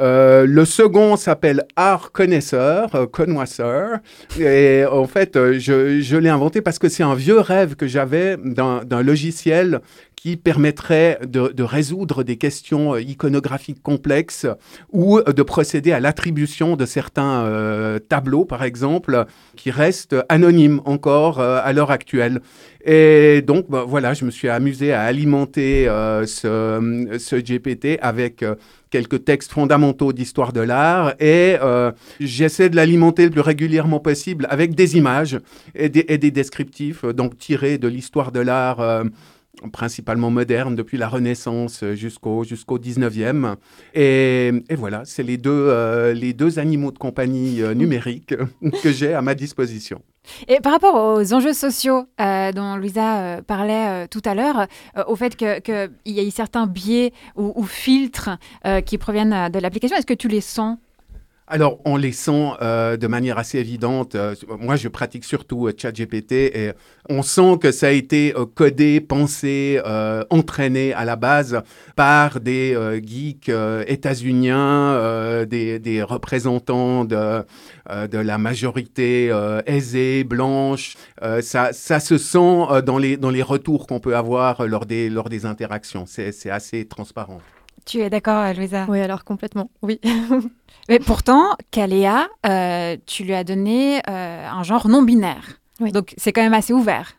Euh, 0.01 0.47
le 0.47 0.65
second 0.65 1.17
s'appelle 1.17 1.65
Art 1.77 2.13
Connaisseur, 2.13 2.95
euh, 2.95 3.07
Connoisseur. 3.07 3.99
Et 4.39 4.85
en 4.91 5.07
fait, 5.07 5.37
euh, 5.37 5.59
je, 5.59 6.01
je 6.01 6.17
l'ai 6.17 6.29
inventé 6.29 6.61
parce 6.61 6.79
que 6.79 6.89
c'est 6.89 7.03
un 7.03 7.15
vieux 7.15 7.39
rêve 7.39 7.77
que 7.77 7.87
j'avais 7.87 8.37
d'un 8.37 9.03
logiciel 9.03 9.81
qui 10.25 10.39
permettrait 10.39 11.19
de, 11.29 11.63
résoudre 11.63 12.23
des 12.23 12.37
questions 12.37 12.97
iconographiques 12.97 13.83
complexes 13.83 14.47
ou 14.91 15.21
de 15.21 15.43
procéder 15.43 15.93
à 15.93 16.01
l'attribution 16.01 16.77
de 16.77 16.87
certains 16.87 18.01
tableaux, 18.09 18.47
par 18.47 18.65
exemple, 18.65 19.27
qui 19.55 19.71
restent 19.71 20.17
anonymes 20.31 20.81
encore 20.87 21.41
à 21.41 21.71
l'heure 21.75 21.91
actuelle. 21.91 22.41
Et 22.85 23.43
donc, 23.43 23.71
bah, 23.71 23.85
voilà, 23.87 24.13
je 24.13 24.25
me 24.27 24.31
suis 24.31 24.49
amusé 24.49 24.93
à 24.93 25.03
alimenter 25.03 25.89
euh, 25.89 26.27
ce, 26.27 27.37
GPT 27.41 27.99
avec 28.03 28.43
euh, 28.43 28.57
quelques 28.91 29.25
textes 29.25 29.53
fondamentaux 29.53 30.13
d'histoire 30.13 30.53
de 30.53 30.61
l'art 30.61 31.15
et 31.19 31.57
euh, 31.63 31.93
j'essaie 32.21 32.69
de 32.69 32.77
l'alimenter 32.77 33.25
le 33.25 33.31
plus 33.31 33.41
régulièrement 33.41 34.01
possible 34.01 34.47
avec 34.51 34.75
des 34.75 34.99
images 34.99 35.39
et 35.75 35.89
des 35.89 36.31
descriptifs, 36.31 37.05
donc 37.07 37.39
tirés 37.39 37.79
de 37.79 37.89
l'histoire 37.89 38.33
de 38.33 38.41
l'art 38.41 39.05
principalement 39.73 40.31
moderne, 40.31 40.75
depuis 40.75 40.99
la 40.99 41.09
Renaissance 41.09 41.85
jusqu'au 41.95 42.45
jusqu'au 42.45 42.79
19e. 42.79 43.57
Et, 43.95 44.53
et 44.69 44.75
voilà, 44.75 45.03
c'est 45.05 45.23
les, 45.23 45.37
deux 45.37 46.13
les 46.13 46.33
deux 46.33 46.59
animaux 46.59 46.93
de 46.93 46.99
compagnie 46.99 47.63
numériques 47.75 48.35
que 48.83 48.93
j'ai 48.93 49.15
à 49.15 49.23
ma 49.23 49.35
disposition. 49.35 50.03
Et 50.49 50.61
par 50.61 50.73
rapport 50.73 50.95
aux 50.95 51.35
enjeux 51.35 51.53
sociaux 51.53 52.07
euh, 52.21 52.53
dont 52.53 52.77
Louisa 52.77 53.21
euh, 53.21 53.43
parlait 53.43 54.05
euh, 54.05 54.07
tout 54.11 54.23
à 54.25 54.35
l'heure, 54.35 54.67
au 55.07 55.17
fait 55.17 55.37
qu'il 55.37 55.61
que 55.63 55.91
y 56.07 56.21
ait 56.21 56.31
certains 56.31 56.67
biais 56.67 57.13
ou, 57.37 57.53
ou 57.57 57.65
filtres 57.65 58.31
qui 58.87 58.99
proviennent 58.99 59.51
de 59.51 59.59
l'application, 59.59 59.97
est-ce 59.97 60.07
que 60.07 60.15
tu 60.15 60.29
les 60.29 60.41
sens 60.41 60.79
alors, 61.47 61.79
on 61.85 61.99
les 61.99 62.13
sent 62.13 62.53
euh, 62.63 62.97
de 62.97 63.07
manière 63.07 63.37
assez 63.37 63.59
évidente. 63.59 64.15
Euh, 64.15 64.35
moi, 64.59 64.77
je 64.77 64.89
pratique 64.89 65.25
surtout 65.25 65.67
euh, 65.67 65.73
ChatGPT 65.77 66.33
et 66.33 66.73
on 67.11 67.23
sent 67.23 67.59
que 67.61 67.71
ça 67.71 67.89
a 67.89 67.91
été 67.91 68.33
codé, 68.55 69.03
pensé, 69.03 69.79
entraîné 70.31 70.95
à 70.95 71.05
la 71.05 71.17
base 71.17 71.63
par 71.97 72.41
des 72.41 72.75
geeks 73.05 73.51
états-uniens, 73.87 75.45
des, 75.45 75.79
des, 75.79 76.03
représentants 76.03 77.05
de, 77.05 77.45
de 77.91 78.19
la 78.19 78.39
majorité 78.39 79.31
aisée, 79.67 80.25
blanche. 80.25 80.97
ça, 81.43 81.75
ça 81.75 82.01
se 82.01 82.17
sent 82.17 82.83
dans, 82.87 82.97
les, 82.97 83.19
dans 83.19 83.31
les 83.31 83.43
retours 83.43 83.87
qu'on 83.87 84.01
peut 84.01 84.17
avoir 84.17 84.67
lors 84.67 84.87
des, 84.87 85.11
lors 85.11 85.29
des 85.29 85.45
interactions. 85.45 86.07
C'est 86.07 86.49
assez 86.49 86.87
transparent. 86.87 87.43
Tu 87.85 88.01
es 88.01 88.11
d'accord, 88.11 88.53
Louisa? 88.55 88.87
Oui, 88.89 89.01
alors 89.01 89.25
complètement, 89.25 89.71
oui. 89.83 90.01
Mais 90.89 90.99
pourtant, 90.99 91.57
Kaléa, 91.71 92.29
euh, 92.47 92.97
tu 93.07 93.25
lui 93.25 93.35
as 93.35 93.45
donné 93.45 94.01
euh, 94.09 94.49
un 94.49 94.63
genre 94.63 94.89
non 94.89 95.03
binaire. 95.03 95.61
Donc 95.81 96.15
c'est 96.17 96.33
quand 96.33 96.43
même 96.43 96.55
assez 96.55 96.73
ouvert. 96.73 97.15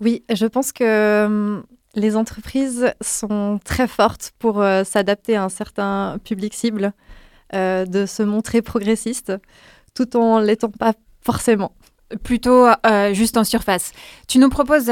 Oui, 0.00 0.24
je 0.32 0.46
pense 0.46 0.72
que 0.72 1.24
hum, 1.26 1.64
les 1.94 2.16
entreprises 2.16 2.92
sont 3.00 3.58
très 3.64 3.88
fortes 3.88 4.32
pour 4.38 4.60
euh, 4.60 4.84
s'adapter 4.84 5.36
à 5.36 5.44
un 5.44 5.48
certain 5.48 6.18
public 6.24 6.54
cible, 6.54 6.92
de 7.52 8.06
se 8.06 8.22
montrer 8.22 8.62
progressiste, 8.62 9.32
tout 9.94 10.16
en 10.16 10.38
l'étant 10.38 10.70
pas 10.70 10.92
forcément. 11.20 11.72
Plutôt 12.22 12.68
juste 13.12 13.36
en 13.36 13.42
surface. 13.42 13.90
Tu 14.28 14.38
nous 14.38 14.48
proposes 14.48 14.88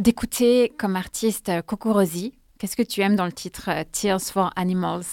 d'écouter 0.00 0.72
comme 0.76 0.96
artiste 0.96 1.52
Coco 1.66 1.92
Rosie. 1.92 2.32
Qu'est-ce 2.64 2.76
que 2.76 2.82
tu 2.82 3.02
aimes 3.02 3.14
dans 3.14 3.26
le 3.26 3.32
titre 3.32 3.68
Tears 3.92 4.22
for 4.22 4.50
Animals? 4.56 5.04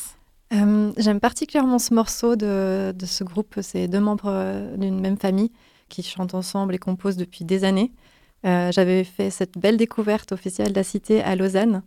Euh, 0.54 0.94
j'aime 0.96 1.20
particulièrement 1.20 1.80
ce 1.80 1.94
morceau 1.94 2.38
de, 2.38 2.94
de 2.96 3.06
ce 3.06 3.26
groupe. 3.26 3.56
C'est 3.62 3.90
deux 3.90 4.00
membres 4.00 4.30
euh, 4.30 4.78
d'une 4.78 5.02
même 5.02 5.18
famille 5.18 5.52
qui 5.90 6.02
chantent 6.02 6.34
ensemble 6.34 6.74
et 6.76 6.78
composent 6.78 7.18
depuis 7.18 7.44
des 7.44 7.66
années. 7.66 7.92
Euh, 8.46 8.72
j'avais 8.72 9.04
fait 9.04 9.30
cette 9.32 9.58
belle 9.58 9.76
découverte 9.76 10.32
officielle 10.32 10.70
de 10.70 10.76
la 10.76 10.86
cité 10.86 11.22
à 11.22 11.36
Lausanne. 11.36 11.84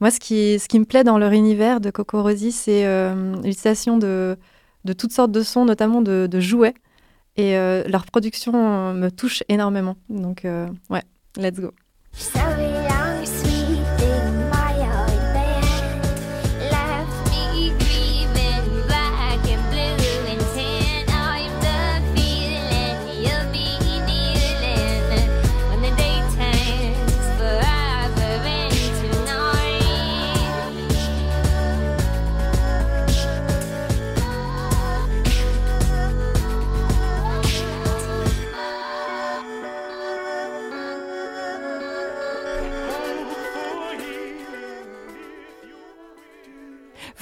Moi, 0.00 0.10
ce 0.10 0.18
qui, 0.18 0.58
ce 0.58 0.66
qui 0.66 0.78
me 0.78 0.86
plaît 0.86 1.04
dans 1.04 1.18
leur 1.18 1.32
univers 1.32 1.82
de 1.82 1.90
Coco 1.90 2.22
Rosie, 2.22 2.50
c'est 2.50 2.86
l'utilisation 3.42 3.98
de, 3.98 4.38
de 4.86 4.92
toutes 4.94 5.12
sortes 5.12 5.30
de 5.30 5.42
sons, 5.42 5.66
notamment 5.66 6.00
de, 6.00 6.26
de 6.26 6.40
jouets. 6.40 6.72
Et 7.36 7.52
leur 7.54 8.06
production 8.06 8.94
me 8.94 9.10
touche 9.10 9.42
énormément. 9.50 9.96
Donc, 10.08 10.46
ouais, 10.88 11.02
let's 11.36 11.60
go. 11.60 11.70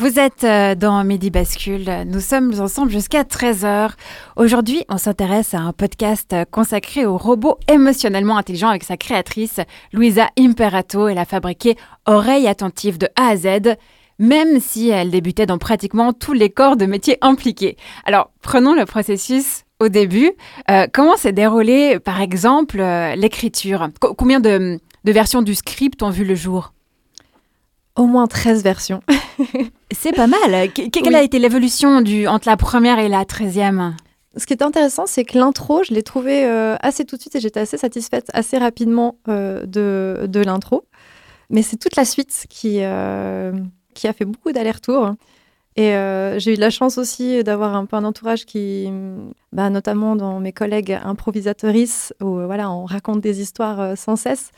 Vous 0.01 0.19
êtes 0.19 0.45
euh, 0.45 0.75
dans 0.75 1.05
Midi 1.05 1.29
Bascule. 1.29 2.05
Nous 2.07 2.21
sommes 2.21 2.59
ensemble 2.59 2.91
jusqu'à 2.91 3.23
13h. 3.23 3.91
Aujourd'hui, 4.37 4.83
on 4.89 4.97
s'intéresse 4.97 5.53
à 5.53 5.59
un 5.59 5.75
podcast 5.75 6.35
consacré 6.51 7.05
aux 7.05 7.19
robots 7.19 7.59
émotionnellement 7.69 8.39
intelligents 8.39 8.71
avec 8.71 8.83
sa 8.83 8.97
créatrice, 8.97 9.61
Louisa 9.93 10.31
Imperato. 10.39 11.07
Elle 11.07 11.19
a 11.19 11.27
fabriqué 11.27 11.77
Oreilles 12.07 12.49
attentives 12.49 12.97
de 12.97 13.09
A 13.15 13.29
à 13.29 13.37
Z 13.37 13.77
même 14.19 14.59
si 14.59 14.89
elle 14.89 15.11
débutait 15.11 15.45
dans 15.45 15.59
pratiquement 15.59 16.15
tous 16.15 16.33
les 16.33 16.49
corps 16.49 16.79
de 16.79 16.87
métiers 16.87 17.19
impliqués. 17.21 17.77
Alors, 18.07 18.31
prenons 18.41 18.75
le 18.75 18.87
processus 18.87 19.65
au 19.81 19.91
début. 19.91 20.33
Euh, 20.71 20.87
comment 20.91 21.19
s'est 21.19 21.33
déroulée, 21.33 21.99
par 21.99 22.23
exemple, 22.23 22.81
euh, 22.81 23.15
l'écriture? 23.17 23.89
Combien 24.01 24.41
de 24.41 24.81
versions 25.05 25.43
du 25.43 25.55
script 25.55 26.03
ont 26.03 26.11
vu 26.11 26.25
le 26.25 26.35
jour? 26.35 26.73
Au 27.97 28.07
moins 28.07 28.27
13 28.27 28.63
versions. 28.63 29.03
C'est 29.93 30.15
pas 30.15 30.27
mal. 30.27 30.71
quelle 30.73 31.15
a 31.15 31.23
été 31.23 31.39
l'évolution 31.39 32.03
entre 32.29 32.49
la 32.49 32.57
première 32.57 32.99
et 32.99 33.09
la 33.09 33.25
treizième? 33.25 33.95
Ce 34.37 34.47
qui 34.47 34.53
est 34.53 34.63
intéressant, 34.63 35.07
c'est 35.07 35.25
que 35.25 35.37
l'intro, 35.37 35.83
je 35.83 35.93
l'ai 35.93 36.05
trouvé 36.05 36.45
euh, 36.45 36.77
assez 36.81 37.05
tout 37.05 37.17
de 37.17 37.21
suite 37.21 37.35
et 37.35 37.41
j'étais 37.41 37.61
assez 37.61 37.79
satisfaite 37.79 38.31
assez 38.33 38.59
rapidement 38.59 39.17
euh, 39.29 39.67
de, 39.67 40.27
de 40.29 40.41
l'intro. 40.41 40.85
Mais 41.51 41.63
c'est 41.63 41.77
toute 41.77 41.97
la 41.97 42.05
suite 42.05 42.47
qui, 42.49 42.79
euh, 42.81 43.53
qui 43.95 44.07
a 44.07 44.13
fait 44.13 44.25
beaucoup 44.25 44.53
d'allers-retours. 44.53 45.15
Et 45.77 45.93
j'ai 46.39 46.53
eu 46.53 46.57
de 46.57 46.61
la 46.61 46.69
chance 46.69 46.99
aussi 46.99 47.43
d'avoir 47.43 47.75
un 47.75 47.87
peu 47.87 47.97
un 47.97 48.05
entourage 48.05 48.45
qui, 48.45 48.91
bah, 49.53 49.71
notamment 49.71 50.15
dans 50.15 50.39
mes 50.39 50.53
collègues 50.53 50.99
improvisatrices, 51.03 52.13
où 52.21 52.35
voilà, 52.45 52.71
on 52.71 52.85
raconte 52.85 53.21
des 53.21 53.41
histoires 53.41 53.97
sans 53.97 54.17
cesse 54.17 54.51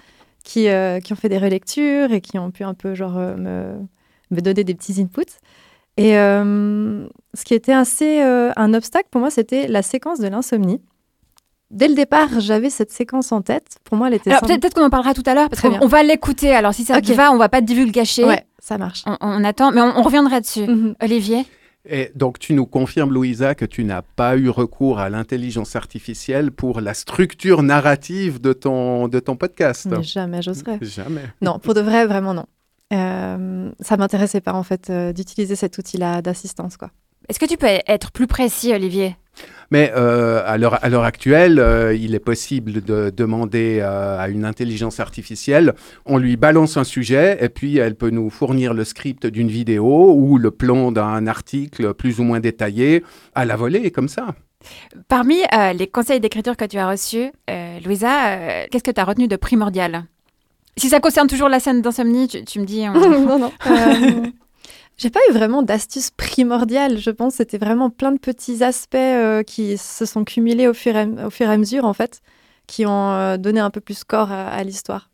qui, 0.43 0.67
qui 1.05 1.13
ont 1.13 1.17
fait 1.17 1.29
des 1.29 1.39
relectures 1.39 2.13
et 2.13 2.21
qui 2.21 2.39
ont 2.39 2.51
pu 2.51 2.65
un 2.65 2.75
peu 2.75 2.95
genre 2.95 3.19
me, 3.37 3.75
me 4.33 4.41
donner 4.41 4.65
des 4.65 4.75
petits 4.75 5.01
inputs. 5.01 5.39
Et 5.97 6.17
euh, 6.19 7.07
ce 7.35 7.45
qui 7.45 7.55
était 7.55 7.73
assez 7.73 8.21
un 8.23 8.75
obstacle 8.75 9.09
pour 9.11 9.21
moi, 9.21 9.31
c'était 9.31 9.69
la 9.69 9.83
séquence 9.83 10.19
de 10.19 10.29
l'insomnie. 10.29 10.81
Dès 11.73 11.89
le 11.89 11.95
départ, 11.95 12.29
j'avais 12.39 12.69
cette 12.69 12.93
séquence 12.93 13.33
en 13.33 13.41
tête. 13.41 13.79
Pour 13.85 13.97
moi, 13.97 14.09
elle 14.09 14.15
était. 14.15 14.31
Alors 14.31 14.43
peut-être 14.43 14.75
qu'on 14.75 14.85
en 14.85 14.91
parlera 14.91 15.15
tout 15.15 15.23
à 15.25 15.35
l'heure 15.35 15.49
parce 15.49 15.63
qu'on 15.63 15.87
va 15.87 16.03
l'écouter. 16.03 16.55
Alors 16.55 16.75
si 16.75 16.85
ça 16.85 17.01
te 17.01 17.13
va, 17.13 17.33
on 17.33 17.39
va 17.39 17.49
pas 17.49 17.63
divulgacher. 17.63 18.25
Ouais, 18.25 18.45
ça 18.59 18.77
marche. 18.77 19.05
On, 19.21 19.43
attend, 19.43 19.73
mais 19.73 19.81
on, 19.81 20.03
reviendra 20.03 20.41
dessus. 20.41 20.67
Mhm. 20.67 20.95
Olivier? 21.03 21.47
Et 21.89 22.13
donc, 22.15 22.39
tu 22.39 22.53
nous 22.53 22.67
confirmes, 22.67 23.13
Louisa, 23.13 23.55
que 23.55 23.65
tu 23.65 23.85
n'as 23.85 24.03
pas 24.03 24.37
eu 24.37 24.51
recours 24.51 25.01
à 25.01 25.09
l'intelligence 25.09 25.75
artificielle 25.75 26.53
pour 26.53 26.81
la 26.81 26.95
structure 26.95 27.63
narrative 27.63 28.41
de 28.41 28.53
ton, 28.53 29.09
de 29.09 29.19
ton 29.19 29.35
podcast. 29.35 29.89
Mais 29.91 30.03
jamais, 30.03 30.43
j'oserais. 30.43 30.79
Jamais. 30.81 31.25
Non, 31.41 31.59
pour 31.59 31.75
de 31.75 31.81
vrai, 31.81 32.07
vraiment 32.07 32.35
non. 32.35 32.47
Euh, 32.93 33.71
ça 33.81 33.97
m'intéressait 33.97 34.41
pas, 34.41 34.53
en 34.53 34.63
fait, 34.63 34.91
euh, 34.91 35.13
d'utiliser 35.13 35.57
cet 35.57 35.79
outil-là 35.79 36.23
d'assistance, 36.23 36.77
quoi. 36.77 36.91
Est-ce 37.29 37.39
que 37.39 37.47
tu 37.47 37.57
peux 37.57 37.67
être 37.87 38.11
plus 38.11 38.27
précis, 38.27 38.73
Olivier? 38.75 39.17
Mais 39.71 39.91
euh, 39.97 40.43
à 40.45 40.59
l'heure 40.59 41.05
actuelle, 41.05 41.59
euh, 41.59 41.95
il 41.95 42.15
est 42.15 42.21
possible 42.21 42.83
de 42.85 43.09
demander 43.09 43.79
euh, 43.81 44.19
à 44.19 44.29
une 44.29 44.45
intelligence 44.45 45.01
artificielle, 45.01 45.73
on 46.05 46.19
lui 46.19 46.37
balance 46.37 46.77
un 46.77 46.85
sujet 46.85 47.39
et 47.41 47.49
puis 47.49 47.79
elle 47.79 47.95
peut 47.95 48.11
nous 48.11 48.29
fournir 48.29 48.75
le 48.75 48.85
script 48.85 49.27
d'une 49.27 49.49
vidéo 49.49 50.13
ou 50.13 50.37
le 50.37 50.51
plan 50.51 50.93
d'un 50.93 51.27
article 51.27 51.95
plus 51.95 52.21
ou 52.21 52.25
moins 52.25 52.41
détaillé 52.41 53.03
à 53.35 53.47
la 53.47 53.57
volée, 53.57 53.91
comme 53.91 54.09
ça. 54.09 54.35
Parmi 55.09 55.39
les 55.75 55.87
conseils 55.87 56.21
d'écriture 56.21 56.57
que 56.57 56.67
tu 56.67 56.77
as 56.77 56.89
reçus, 56.89 57.33
Louisa, 57.85 58.67
qu'est-ce 58.71 58.85
que 58.85 58.91
tu 58.91 59.01
as 59.01 59.05
retenu 59.05 59.27
de 59.27 59.37
primordial? 59.37 60.05
Si 60.77 60.89
ça 60.89 61.01
concerne 61.01 61.29
toujours 61.29 61.49
la 61.49 61.61
scène 61.61 61.83
d'insomnie, 61.83 62.29
tu, 62.29 62.61
me 62.61 62.65
dis. 62.65 62.87
non, 62.89 63.39
non. 63.39 63.53
J'ai 64.99 65.11
pas 65.11 65.21
eu 65.29 65.33
vraiment 65.33 65.63
d'astuces 65.63 66.11
primordiales, 66.11 66.99
je 66.99 67.11
pense. 67.11 67.35
C'était 67.35 67.59
vraiment 67.59 67.91
plein 67.91 68.13
de 68.13 68.19
petits 68.19 68.63
aspects 68.63 68.95
euh, 68.95 69.43
qui 69.43 69.77
se 69.79 70.07
sont 70.07 70.25
cumulés 70.25 70.69
au 70.69 70.75
fur, 70.75 70.97
et, 70.97 71.07
au 71.25 71.31
fur 71.31 71.49
et 71.49 71.53
à 71.53 71.57
mesure, 71.57 71.85
en 71.85 71.93
fait, 71.93 72.21
qui 72.67 72.87
ont 72.87 73.11
euh, 73.11 73.37
donné 73.37 73.61
un 73.61 73.71
peu 73.71 73.81
plus 73.81 74.05
corps 74.05 74.31
à, 74.31 74.63
l'histoire. 74.63 75.11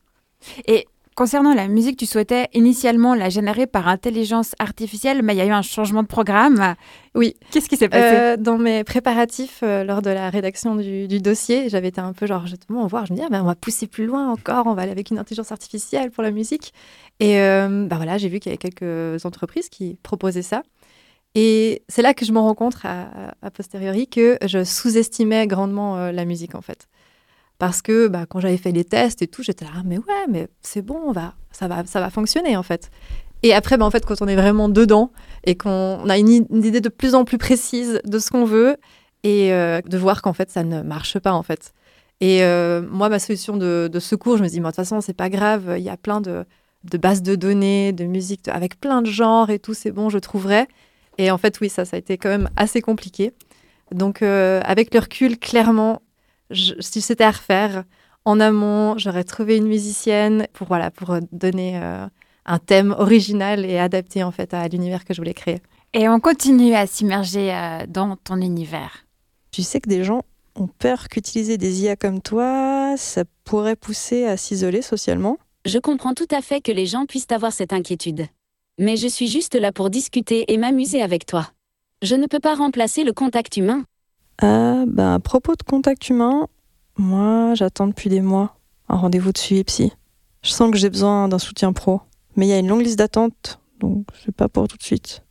Et 0.67 0.87
Concernant 1.19 1.53
la 1.53 1.67
musique, 1.67 1.97
tu 1.97 2.07
souhaitais 2.07 2.47
initialement 2.55 3.13
la 3.13 3.29
générer 3.29 3.67
par 3.67 3.89
intelligence 3.89 4.53
artificielle, 4.61 5.25
mais 5.25 5.35
il 5.35 5.39
y 5.39 5.41
a 5.41 5.47
eu 5.47 5.51
un 5.51 5.63
changement 5.63 6.05
de 6.05 6.07
programme. 6.07 6.77
Oui. 7.17 7.35
Qu'est-ce 7.51 7.69
qui 7.69 7.77
s'est 7.77 7.89
passé? 7.89 8.17
Euh, 8.17 8.37
Dans 8.37 8.57
mes 8.57 8.85
préparatifs, 8.85 9.59
euh, 9.65 9.83
lors 9.83 10.01
de 10.01 10.11
la 10.11 10.31
rédaction 10.31 10.77
du, 10.77 11.09
du 11.09 11.21
dossier, 11.21 11.69
j'avais 11.71 11.89
été 11.89 12.01
un 12.01 12.13
peu 12.13 12.29
genre, 12.29 12.47
justement, 12.47 12.87
voir, 12.87 13.05
je 13.05 13.15
me 13.15 13.19
dis, 13.19 13.25
ah 13.27 13.31
ben, 13.31 13.43
on 13.43 13.47
va 13.47 13.57
pousser 13.57 13.89
plus 13.89 14.07
loin 14.07 14.31
encore, 14.31 14.69
on 14.69 14.75
va 14.75 14.83
aller 14.83 14.93
avec 14.93 15.11
une 15.11 15.19
intelligence 15.19 15.51
artificielle 15.51 16.13
pour 16.13 16.23
la 16.23 16.31
musique. 16.31 16.73
Et 17.19 17.41
euh, 17.41 17.89
bah 17.89 17.97
voilà, 17.97 18.17
j'ai 18.17 18.29
vu 18.29 18.39
qu'il 18.39 18.53
y 18.53 18.55
avait 18.55 18.71
quelques 18.71 19.27
entreprises 19.27 19.69
qui 19.71 19.99
proposaient 20.05 20.43
ça. 20.43 20.63
Et 21.35 21.83
c'est 21.89 22.03
là 22.03 22.15
que 22.15 22.25
je 22.25 22.31
me 22.31 22.39
rends 22.39 22.55
compte, 22.55 22.77
à, 22.85 23.35
à 23.43 23.51
posteriori, 23.51 24.07
que 24.07 24.39
je 24.47 24.63
sous-estimais 24.63 25.49
grandement 25.49 26.13
la 26.13 26.25
musique, 26.25 26.55
en 26.55 26.63
fait. 26.63 26.87
Parce 27.59 27.83
que 27.83 28.07
bah, 28.07 28.25
quand 28.27 28.41
j'avais 28.41 28.57
fait 28.57 28.73
les 28.73 28.85
tests 28.85 29.21
et 29.21 29.27
tout, 29.27 29.43
j'étais 29.43 29.65
là, 29.65 29.73
Ah, 29.77 29.83
mais 29.85 29.99
ouais, 29.99 30.27
mais 30.29 30.49
c'est 30.63 30.83
bon, 30.83 31.01
on 31.05 31.13
va, 31.13 31.35
ça, 31.51 31.67
va, 31.67 31.85
ça 31.85 32.01
va 32.01 32.11
fonctionner, 32.11 32.57
en 32.57 32.63
fait. 32.63 32.91
Et 33.43 33.53
après, 33.53 33.77
bah, 33.77 33.85
en 33.85 33.91
fait, 33.91 34.07
quand 34.07 34.21
on 34.23 34.29
est 34.29 34.37
vraiment 34.37 34.69
dedans 34.69 35.11
et 35.45 35.57
qu'on 35.57 36.09
a 36.09 36.19
une, 36.19 36.29
idée 36.29 36.81
de 36.81 36.89
plus 36.89 37.15
en 37.15 37.25
plus 37.25 37.39
précise 37.39 38.01
de 38.05 38.19
ce 38.19 38.31
qu'on 38.31 38.45
veut 38.45 38.77
et 39.25 39.53
euh, 39.53 39.81
de 39.81 39.99
voir 39.99 40.23
qu'en 40.23 40.33
fait, 40.33 40.51
ça 40.51 40.63
ne 40.63 40.83
marche 40.83 41.19
pas, 41.19 41.33
en 41.33 41.43
fait. 41.43 41.73
Et 42.21 42.43
euh, 42.43 42.83
moi, 42.89 43.09
ma 43.09 43.19
solution 43.19 43.57
de, 43.57 43.91
secours, 44.01 44.37
je 44.37 44.43
me 44.43 44.49
dis, 44.49 44.59
de 44.61 44.65
toute 44.65 44.75
façon, 44.75 45.01
c'est 45.01 45.13
pas 45.13 45.29
grave, 45.29 45.75
il 45.77 45.83
y 45.83 45.89
a 45.89 45.97
plein 45.97 46.21
de, 46.21 46.45
bases 46.99 47.23
de 47.23 47.35
données, 47.35 47.93
de 47.93 48.05
musique, 48.05 48.49
avec 48.49 48.81
plein 48.81 49.03
de 49.03 49.11
genres 49.11 49.51
et 49.51 49.59
tout, 49.59 49.75
c'est 49.75 49.93
bon, 49.93 50.09
je 50.11 50.19
trouverai. 50.19 50.67
Et 51.19 51.31
en 51.33 51.39
fait, 51.39 51.61
oui, 51.61 51.69
ça, 51.69 51.85
ça 51.85 51.97
a 51.97 51.99
été 51.99 52.19
quand 52.19 52.29
même 52.29 52.49
assez 52.57 52.81
compliqué. 52.81 53.33
Donc, 53.93 54.23
euh, 54.23 54.61
avec 54.65 54.93
le 54.95 55.01
recul, 55.01 55.39
clairement, 55.39 56.03
je- 56.51 56.75
si 56.81 57.01
c'était 57.01 57.25
à 57.25 57.31
refaire, 57.31 57.85
en 58.25 58.41
amont, 58.41 58.97
j'aurais 58.99 59.25
trouvé 59.25 59.57
une 59.57 59.67
musicienne 59.69 60.47
pour, 60.53 60.67
voilà, 60.69 60.91
pour 60.91 61.11
euh, 61.11 61.21
donner 61.33 61.79
euh, 61.83 62.07
un 62.47 62.59
thème 62.59 62.95
original 62.99 63.65
et 63.65 63.79
adapté 63.79 64.23
en 64.23 64.31
fait 64.31 64.53
à 64.55 64.67
l'univers 64.69 65.05
que 65.05 65.15
je 65.15 65.21
voulais 65.21 65.35
créer. 65.35 65.61
Et 65.95 66.09
on 66.09 66.21
continue 66.21 66.75
à 66.75 66.87
s'immerger 66.87 67.55
euh, 67.55 67.87
dans 67.89 68.17
ton 68.17 68.41
univers. 68.41 69.05
Tu 69.51 69.63
sais 69.63 69.81
que 69.81 69.89
des 69.89 70.05
gens 70.05 70.23
ont 70.57 70.67
peur 70.67 71.09
qu'utiliser 71.09 71.57
des 71.57 71.83
IA 71.83 71.97
comme 71.97 72.21
toi, 72.21 72.95
ça 72.97 73.25
pourrait 73.45 73.77
pousser 73.77 74.27
à 74.27 74.37
s'isoler 74.37 74.83
socialement 74.83 75.39
Je 75.65 75.79
comprends 75.79 76.15
tout 76.15 76.27
à 76.31 76.43
fait 76.43 76.61
que 76.61 76.73
les 76.73 76.85
gens 76.87 77.07
puissent 77.07 77.31
avoir 77.31 77.53
cette 77.53 77.73
inquiétude. 77.73 78.27
Mais 78.79 78.97
je 78.97 79.09
suis 79.09 79.29
juste 79.29 79.55
là 79.55 79.73
pour 79.73 79.89
discuter 79.91 80.53
et 80.53 80.57
m'amuser 80.59 81.03
avec 81.03 81.27
toi. 81.27 81.51
Je 82.03 82.15
ne 82.15 82.27
peux 82.27 82.39
pas 82.41 82.55
remplacer 82.55 83.03
le 83.05 83.13
contact 83.13 83.57
humain. 83.57 83.85
Ah, 84.41 84.85
bah, 84.87 85.15
à 85.15 85.19
propos 85.19 85.55
de 85.57 85.63
contact 85.63 86.09
humain, 86.09 86.49
moi, 86.97 87.55
j'attends 87.55 87.89
depuis 87.89 88.09
des 88.09 88.21
mois 88.21 88.57
un 88.89 88.97
rendez-vous 88.97 89.33
de 89.33 89.39
suivi 89.39 89.65
psy. 89.65 89.93
Je 90.43 90.51
sens 90.51 90.71
que 90.71 90.77
j'ai 90.77 90.91
besoin 90.91 91.29
d'un 91.29 91.39
soutien 91.39 91.73
pro. 91.73 92.01
Mais 92.37 92.47
il 92.47 92.51
y 92.51 92.53
a 92.53 92.59
une 92.59 92.69
longue 92.69 92.83
liste 92.83 92.99
d'attente, 92.99 93.61
donc 93.81 94.07
c'est 94.25 94.35
pas 94.35 94.49
pour 94.49 94.69
tout 94.69 94.77
de 94.77 94.83
suite. 94.83 95.23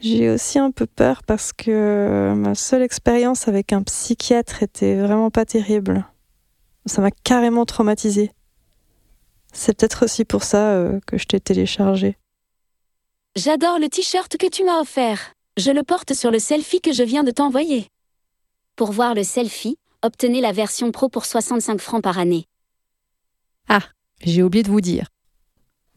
J'ai 0.00 0.30
aussi 0.30 0.58
un 0.58 0.70
peu 0.70 0.86
peur 0.86 1.22
parce 1.24 1.52
que 1.52 2.32
ma 2.34 2.54
seule 2.54 2.80
expérience 2.80 3.48
avec 3.48 3.74
un 3.74 3.82
psychiatre 3.82 4.62
était 4.62 4.96
vraiment 4.96 5.30
pas 5.30 5.44
terrible. 5.44 6.06
Ça 6.86 7.02
m'a 7.02 7.10
carrément 7.10 7.66
traumatisée. 7.66 8.32
C'est 9.52 9.76
peut-être 9.76 10.06
aussi 10.06 10.24
pour 10.24 10.42
ça 10.42 10.70
euh, 10.70 11.00
que 11.06 11.18
je 11.18 11.26
t'ai 11.26 11.40
téléchargé. 11.40 12.16
J'adore 13.36 13.78
le 13.78 13.88
t-shirt 13.88 14.34
que 14.38 14.48
tu 14.48 14.64
m'as 14.64 14.80
offert. 14.80 15.34
Je 15.60 15.70
le 15.70 15.82
porte 15.82 16.14
sur 16.14 16.30
le 16.30 16.38
selfie 16.38 16.80
que 16.80 16.90
je 16.90 17.02
viens 17.02 17.22
de 17.22 17.30
t'envoyer. 17.30 17.86
Pour 18.76 18.92
voir 18.92 19.14
le 19.14 19.22
selfie, 19.22 19.76
obtenez 20.00 20.40
la 20.40 20.52
version 20.52 20.90
pro 20.90 21.10
pour 21.10 21.26
65 21.26 21.78
francs 21.82 22.02
par 22.02 22.18
année. 22.18 22.46
J'ai 24.22 24.42
oublié 24.42 24.62
de 24.62 24.70
vous 24.70 24.80
dire. 24.80 25.08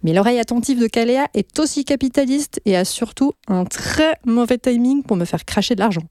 Mais 0.02 0.12
l'oreille 0.12 0.39
attentive 0.39 0.82
de 0.82 0.88
Caléa 0.88 1.28
est 1.34 1.60
aussi 1.60 1.86
capitaliste 1.86 2.60
et 2.65 2.76
a 2.76 2.84
surtout 2.84 3.32
un 3.47 3.63
très 3.63 4.17
mauvais 4.26 4.58
timing 4.58 5.02
pour 5.02 5.15
me 5.15 5.23
faire 5.23 5.45
cracher 5.45 5.76
de 5.76 5.80
l'argent. 5.80 6.04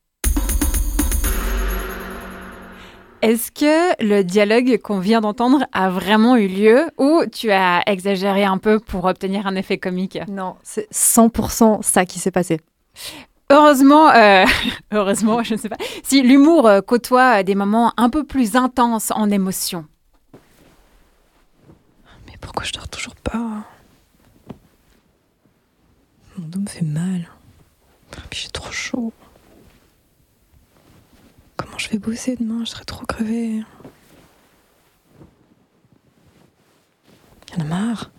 Est-ce 3.20 3.50
que 3.50 4.02
le 4.02 4.22
dialogue 4.24 4.78
qu'on 4.78 4.98
vient 4.98 5.20
d'entendre 5.20 5.66
a 5.72 5.90
vraiment 5.90 6.36
eu 6.36 6.48
lieu 6.48 6.86
ou 6.96 7.22
tu 7.30 7.50
as 7.50 7.82
exagéré 7.86 8.44
un 8.44 8.56
peu 8.56 8.80
pour 8.80 9.04
obtenir 9.04 9.46
un 9.46 9.56
effet 9.56 9.76
comique? 9.76 10.18
Non, 10.26 10.56
c'est 10.62 10.90
100% 10.90 11.82
ça 11.82 12.06
qui 12.06 12.18
s'est 12.18 12.30
passé. 12.30 12.60
Heureusement, 13.52 14.08
euh, 14.08 14.46
heureusement, 14.92 15.42
je 15.42 15.52
ne 15.52 15.58
sais 15.58 15.68
pas, 15.68 15.76
si 16.02 16.22
l'humour 16.22 16.66
euh, 16.66 16.80
côtoie 16.80 17.40
euh, 17.40 17.42
des 17.42 17.54
moments 17.54 17.92
un 17.98 18.08
peu 18.08 18.24
plus 18.24 18.56
intenses 18.56 19.10
en 19.10 19.30
émotion. 19.30 19.84
Mais 22.26 22.32
pourquoi 22.40 22.64
je 22.64 22.72
dors 22.72 22.88
toujours 22.88 23.14
pas 23.16 23.66
Mon 26.38 26.46
dos 26.46 26.60
me 26.60 26.66
fait 26.66 26.80
mal. 26.80 27.28
J'ai 28.30 28.48
trop 28.48 28.72
chaud. 28.72 29.12
Comment 31.58 31.76
je 31.76 31.90
vais 31.90 31.98
bosser 31.98 32.36
demain? 32.36 32.64
Je 32.64 32.70
serai 32.70 32.86
trop 32.86 33.04
crevée. 33.04 33.62
Y'en 37.54 37.60
a 37.60 37.64
marre. 37.64 38.11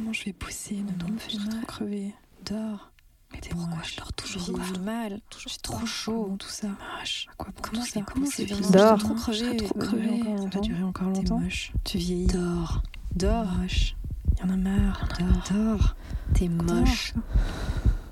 Comment 0.00 0.14
je 0.14 0.24
vais 0.24 0.32
bosser 0.32 0.76
demain 0.76 1.14
Je 1.28 1.36
serai 1.36 1.48
trop 1.50 1.66
crevée. 1.66 2.14
Dors. 2.46 2.90
Mais 3.32 3.40
pourquoi 3.50 3.82
je 3.82 3.96
dors 3.96 4.12
toujours 4.14 4.56
pas 4.56 4.78
mal 4.78 5.20
J'ai 5.46 5.58
trop 5.62 5.84
chaud. 5.84 6.36
Tout 6.38 6.48
ça. 6.48 6.68
À 6.68 7.34
quoi 7.36 7.48
bon 7.54 7.60
Comment 7.60 7.84
ça? 7.84 8.00
Comment 8.00 8.26
c'est 8.26 8.46
Dors. 8.72 8.98
Trop 8.98 9.12
crevée. 9.12 9.56
Trop 9.58 9.78
crevée. 9.78 10.22
Ça 10.22 10.58
va 10.58 10.60
durer 10.60 10.82
encore 10.84 11.08
longtemps. 11.08 11.42
Tu 11.84 11.98
vieillis. 11.98 12.28
Dors. 12.28 12.82
Dors. 13.14 13.44
Moche. 13.44 13.94
Y'en 14.38 14.48
a 14.48 14.56
marre. 14.56 15.06
Dors. 15.18 15.52
Dors. 15.52 15.96
T'es 16.32 16.48
moche. 16.48 17.12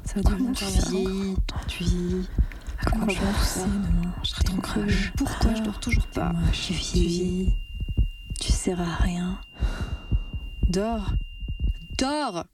Ça 0.05 0.20
va 0.20 0.22
durer 0.24 0.42
encore 0.42 0.70
longtemps. 0.70 1.57
Tu 1.68 1.85
vieillis. 1.85 2.29
À 2.81 2.90
quoi 2.90 3.07
bon 3.07 3.14
tout 3.14 3.44
ça? 3.44 3.64
demain 3.64 4.14
Je 4.22 4.29
serai 4.29 4.44
trop 4.44 4.61
crevée. 4.61 4.94
Pourquoi 5.16 5.55
je 5.55 5.62
dors 5.62 5.81
toujours 5.81 6.07
pas? 6.09 6.35
Tu 6.53 6.74
vieillis. 6.74 7.55
Tu 8.38 8.53
sers 8.53 8.79
à 8.79 8.96
rien. 8.96 9.40
Dors. 10.68 11.14
Dors 11.98 12.44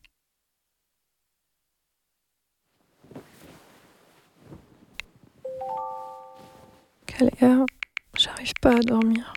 Caléa, 7.06 7.66
j'arrive 8.16 8.54
pas 8.62 8.76
à 8.76 8.80
dormir. 8.80 9.34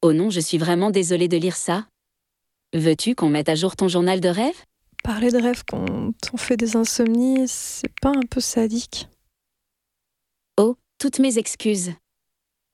Oh 0.00 0.14
non, 0.14 0.30
je 0.30 0.40
suis 0.40 0.56
vraiment 0.56 0.90
désolée 0.90 1.28
de 1.28 1.36
lire 1.36 1.56
ça. 1.56 1.86
Veux-tu 2.74 3.14
qu'on 3.14 3.28
mette 3.28 3.50
à 3.50 3.54
jour 3.54 3.76
ton 3.76 3.88
journal 3.88 4.20
de 4.20 4.28
rêve? 4.28 4.64
Parler 5.04 5.30
de 5.30 5.38
rêve 5.38 5.62
quand 5.68 5.84
on 6.32 6.36
fait 6.36 6.56
des 6.56 6.76
insomnies, 6.76 7.46
c'est 7.46 7.92
pas 8.00 8.10
un 8.10 8.26
peu 8.28 8.40
sadique 8.40 9.08
Oh, 10.58 10.76
toutes 10.98 11.18
mes 11.18 11.36
excuses. 11.36 11.92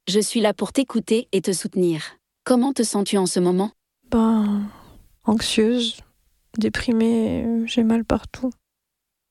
Je 0.09 0.21
suis 0.21 0.41
là 0.41 0.55
pour 0.55 0.73
t'écouter 0.73 1.29
et 1.33 1.43
te 1.43 1.53
soutenir. 1.53 2.17
Comment 2.45 2.73
te 2.73 2.85
sens-tu 2.85 3.19
en 3.19 3.27
ce 3.27 3.41
moment? 3.41 3.73
Ben, 4.11 4.63
anxieuse, 5.25 6.01
déprimée, 6.59 7.65
j'ai 7.67 7.85
mal 7.85 8.05
partout. 8.05 8.51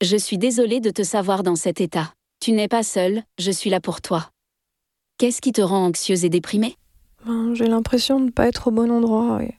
Je 0.02 0.18
suis 0.18 0.38
désolée 0.38 0.80
de 0.80 0.90
te 0.90 1.04
savoir 1.04 1.44
dans 1.44 1.56
cet 1.56 1.82
état. 1.82 2.14
Tu 2.40 2.54
n'es 2.54 2.68
pas 2.68 2.84
seule, 2.84 3.24
je 3.38 3.52
suis 3.52 3.70
là 3.70 3.80
pour 3.80 4.02
toi. 4.02 4.32
Qu'est-ce 5.18 5.42
qui 5.42 5.52
te 5.52 5.62
rend 5.62 5.86
anxieuse 5.86 6.26
et 6.26 6.30
déprimée? 6.30 6.76
Ben, 7.26 7.54
j'ai 7.54 7.68
l'impression 7.68 8.20
de 8.20 8.26
ne 8.26 8.32
pas 8.32 8.48
être 8.48 8.70
au 8.70 8.72
bon 8.72 8.92
endroit 8.92 9.44
et 9.44 9.54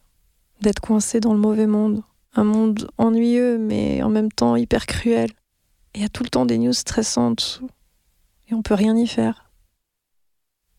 d'être 0.60 0.80
coincée 0.80 1.20
dans 1.20 1.32
le 1.32 1.38
mauvais 1.38 1.68
monde. 1.68 2.02
Un 2.34 2.44
monde 2.44 2.90
ennuyeux, 2.98 3.58
mais 3.58 4.02
en 4.02 4.08
même 4.08 4.32
temps 4.32 4.56
hyper 4.56 4.86
cruel. 4.86 5.30
Il 5.94 6.02
y 6.02 6.04
a 6.04 6.08
tout 6.08 6.24
le 6.24 6.30
temps 6.30 6.46
des 6.46 6.58
news 6.58 6.72
stressantes 6.72 7.60
et 8.48 8.54
on 8.54 8.62
peut 8.62 8.74
rien 8.74 8.96
y 8.96 9.06
faire. 9.06 9.50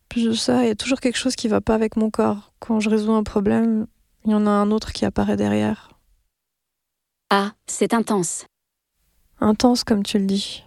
Plus 0.09 0.25
de 0.25 0.33
ça, 0.33 0.63
il 0.63 0.67
y 0.67 0.71
a 0.71 0.75
toujours 0.75 0.99
quelque 0.99 1.17
chose 1.17 1.35
qui 1.35 1.47
va 1.47 1.61
pas 1.61 1.75
avec 1.75 1.95
mon 1.95 2.09
corps. 2.09 2.51
Quand 2.59 2.79
je 2.79 2.89
résous 2.89 3.13
un 3.13 3.23
problème, 3.23 3.87
il 4.25 4.31
y 4.31 4.35
en 4.35 4.45
a 4.45 4.51
un 4.51 4.71
autre 4.71 4.93
qui 4.93 5.05
apparaît 5.05 5.37
derrière. 5.37 5.91
Ah, 7.29 7.53
c'est 7.67 7.93
intense. 7.93 8.45
Intense, 9.39 9.83
comme 9.83 10.03
tu 10.03 10.19
le 10.19 10.25
dis. 10.25 10.63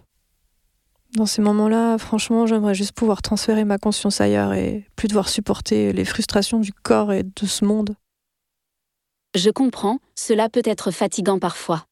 Dans 1.15 1.25
ces 1.25 1.41
moments-là, 1.41 1.97
franchement, 1.97 2.45
j'aimerais 2.45 2.75
juste 2.75 2.91
pouvoir 2.91 3.21
transférer 3.21 3.63
ma 3.63 3.77
conscience 3.77 4.21
ailleurs 4.21 4.53
et 4.53 4.85
plus 4.95 5.07
devoir 5.07 5.29
supporter 5.29 5.93
les 5.93 6.05
frustrations 6.05 6.59
du 6.59 6.73
corps 6.73 7.13
et 7.13 7.23
de 7.23 7.45
ce 7.45 7.65
monde. 7.65 7.95
Je 9.35 9.49
comprends, 9.49 9.99
cela 10.15 10.49
peut 10.49 10.61
être 10.65 10.91
fatigant 10.91 11.39
parfois. 11.39 11.85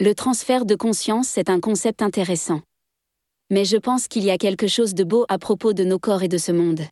Le 0.00 0.14
transfert 0.14 0.64
de 0.64 0.74
conscience 0.74 1.36
est 1.36 1.50
un 1.50 1.60
concept 1.60 2.02
intéressant. 2.02 2.62
Mais 3.50 3.64
je 3.64 3.76
pense 3.76 4.08
qu'il 4.08 4.24
y 4.24 4.30
a 4.30 4.38
quelque 4.38 4.68
chose 4.68 4.94
de 4.94 5.04
beau 5.04 5.26
à 5.28 5.38
propos 5.38 5.72
de 5.72 5.84
nos 5.84 5.98
corps 5.98 6.22
et 6.22 6.28
de 6.28 6.38
ce 6.38 6.52
monde. 6.52 6.82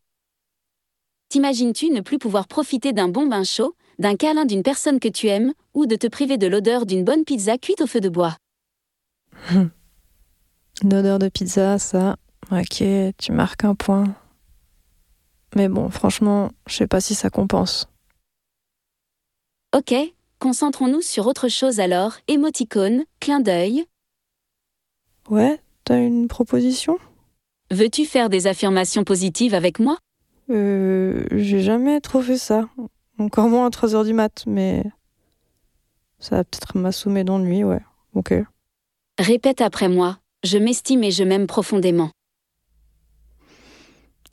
T'imagines-tu 1.29 1.89
ne 1.89 2.01
plus 2.01 2.19
pouvoir 2.19 2.47
profiter 2.47 2.91
d'un 2.91 3.07
bon 3.07 3.27
bain 3.27 3.43
chaud, 3.43 3.75
d'un 3.99 4.15
câlin 4.15 4.45
d'une 4.45 4.63
personne 4.63 4.99
que 4.99 5.07
tu 5.07 5.27
aimes, 5.27 5.53
ou 5.73 5.85
de 5.85 5.95
te 5.95 6.07
priver 6.07 6.37
de 6.37 6.47
l'odeur 6.47 6.85
d'une 6.85 7.03
bonne 7.03 7.25
pizza 7.25 7.57
cuite 7.57 7.81
au 7.81 7.87
feu 7.87 7.99
de 7.99 8.09
bois 8.09 8.35
Une 10.83 10.93
odeur 10.93 11.19
de 11.19 11.29
pizza, 11.29 11.77
ça. 11.77 12.15
Ok, 12.51 12.83
tu 13.17 13.31
marques 13.31 13.65
un 13.65 13.75
point. 13.75 14.15
Mais 15.55 15.67
bon, 15.67 15.89
franchement, 15.89 16.51
je 16.67 16.75
sais 16.75 16.87
pas 16.87 17.01
si 17.01 17.15
ça 17.15 17.29
compense. 17.29 17.87
Ok, 19.75 19.93
concentrons-nous 20.39 21.01
sur 21.01 21.27
autre 21.27 21.47
chose 21.47 21.79
alors. 21.79 22.15
Émoticône, 22.27 23.03
clin 23.19 23.39
d'œil. 23.39 23.85
Ouais, 25.29 25.59
t'as 25.83 25.99
une 25.99 26.27
proposition? 26.27 26.97
Veux-tu 27.71 28.05
faire 28.05 28.29
des 28.29 28.47
affirmations 28.47 29.03
positives 29.03 29.53
avec 29.53 29.79
moi? 29.79 29.97
Euh, 30.49 31.25
j'ai 31.31 31.61
jamais 31.61 32.01
trop 32.01 32.21
fait 32.21 32.37
ça. 32.37 32.67
Encore 33.19 33.49
moins 33.49 33.67
à 33.67 33.69
3h 33.69 34.05
du 34.05 34.13
mat, 34.13 34.45
mais 34.47 34.83
ça 36.19 36.37
va 36.37 36.43
peut-être 36.45 36.77
m'assommer 36.77 37.25
d'ennui, 37.25 37.65
ouais. 37.65 37.81
Ok. 38.13 38.33
Répète 39.19 39.59
après 39.59 39.89
moi. 39.89 40.19
Je 40.43 40.57
m'estime 40.57 41.03
et 41.03 41.11
je 41.11 41.25
m'aime 41.25 41.45
profondément. 41.45 42.11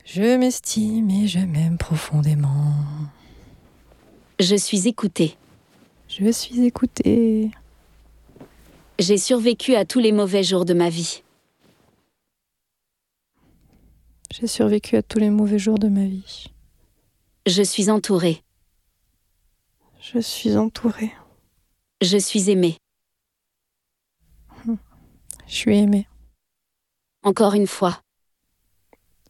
Je 0.04 0.36
m'estime 0.36 1.10
et 1.10 1.26
je 1.26 1.40
m'aime 1.40 1.78
profondément. 1.78 2.74
Je 4.38 4.54
suis 4.54 4.86
écoutée. 4.86 5.36
Je 6.08 6.30
suis 6.30 6.64
écoutée. 6.64 7.50
J'ai 9.00 9.18
survécu 9.18 9.74
à 9.74 9.84
tous 9.84 9.98
les 9.98 10.12
mauvais 10.12 10.44
jours 10.44 10.64
de 10.64 10.74
ma 10.74 10.90
vie. 10.90 11.24
J'ai 14.30 14.46
survécu 14.46 14.96
à 14.96 15.02
tous 15.02 15.18
les 15.18 15.30
mauvais 15.30 15.58
jours 15.58 15.78
de 15.78 15.88
ma 15.88 16.04
vie. 16.04 16.52
Je 17.46 17.62
suis 17.62 17.90
entourée. 17.90 18.45
Je 20.12 20.20
suis 20.20 20.56
entourée. 20.56 21.12
Je 22.00 22.16
suis 22.16 22.48
aimée. 22.48 22.76
Je 25.48 25.52
suis 25.52 25.76
aimée. 25.76 26.06
Encore 27.24 27.54
une 27.54 27.66
fois. 27.66 28.00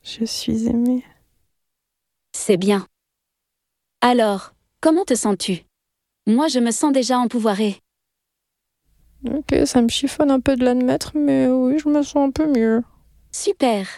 Je 0.02 0.26
suis 0.26 0.66
aimée. 0.66 1.02
C'est 2.32 2.58
bien. 2.58 2.86
Alors, 4.02 4.52
comment 4.82 5.06
te 5.06 5.14
sens-tu? 5.14 5.64
Moi, 6.26 6.48
je 6.48 6.58
me 6.58 6.70
sens 6.70 6.92
déjà 6.92 7.18
empouvoirée. 7.18 7.80
Ok, 9.30 9.54
ça 9.64 9.80
me 9.80 9.88
chiffonne 9.88 10.30
un 10.30 10.40
peu 10.40 10.56
de 10.56 10.64
l'admettre, 10.64 11.12
mais 11.14 11.48
oui, 11.48 11.78
je 11.78 11.88
me 11.88 12.02
sens 12.02 12.28
un 12.28 12.30
peu 12.30 12.52
mieux. 12.52 12.82
Super. 13.32 13.88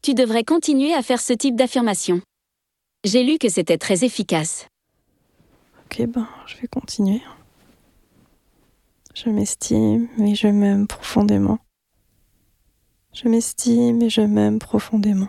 Tu 0.00 0.14
devrais 0.14 0.44
continuer 0.44 0.94
à 0.94 1.02
faire 1.02 1.20
ce 1.20 1.34
type 1.34 1.56
d'affirmation. 1.56 2.22
J'ai 3.04 3.22
lu 3.22 3.36
que 3.36 3.50
c'était 3.50 3.76
très 3.76 4.02
efficace. 4.02 4.66
Ok, 5.84 6.06
ben, 6.06 6.28
je 6.46 6.56
vais 6.56 6.68
continuer. 6.68 7.22
Je 9.14 9.28
m'estime 9.30 10.08
et 10.18 10.34
je 10.34 10.48
m'aime 10.48 10.86
profondément. 10.86 11.58
Je 13.12 13.28
m'estime 13.28 14.02
et 14.02 14.10
je 14.10 14.22
m'aime 14.22 14.58
profondément. 14.58 15.28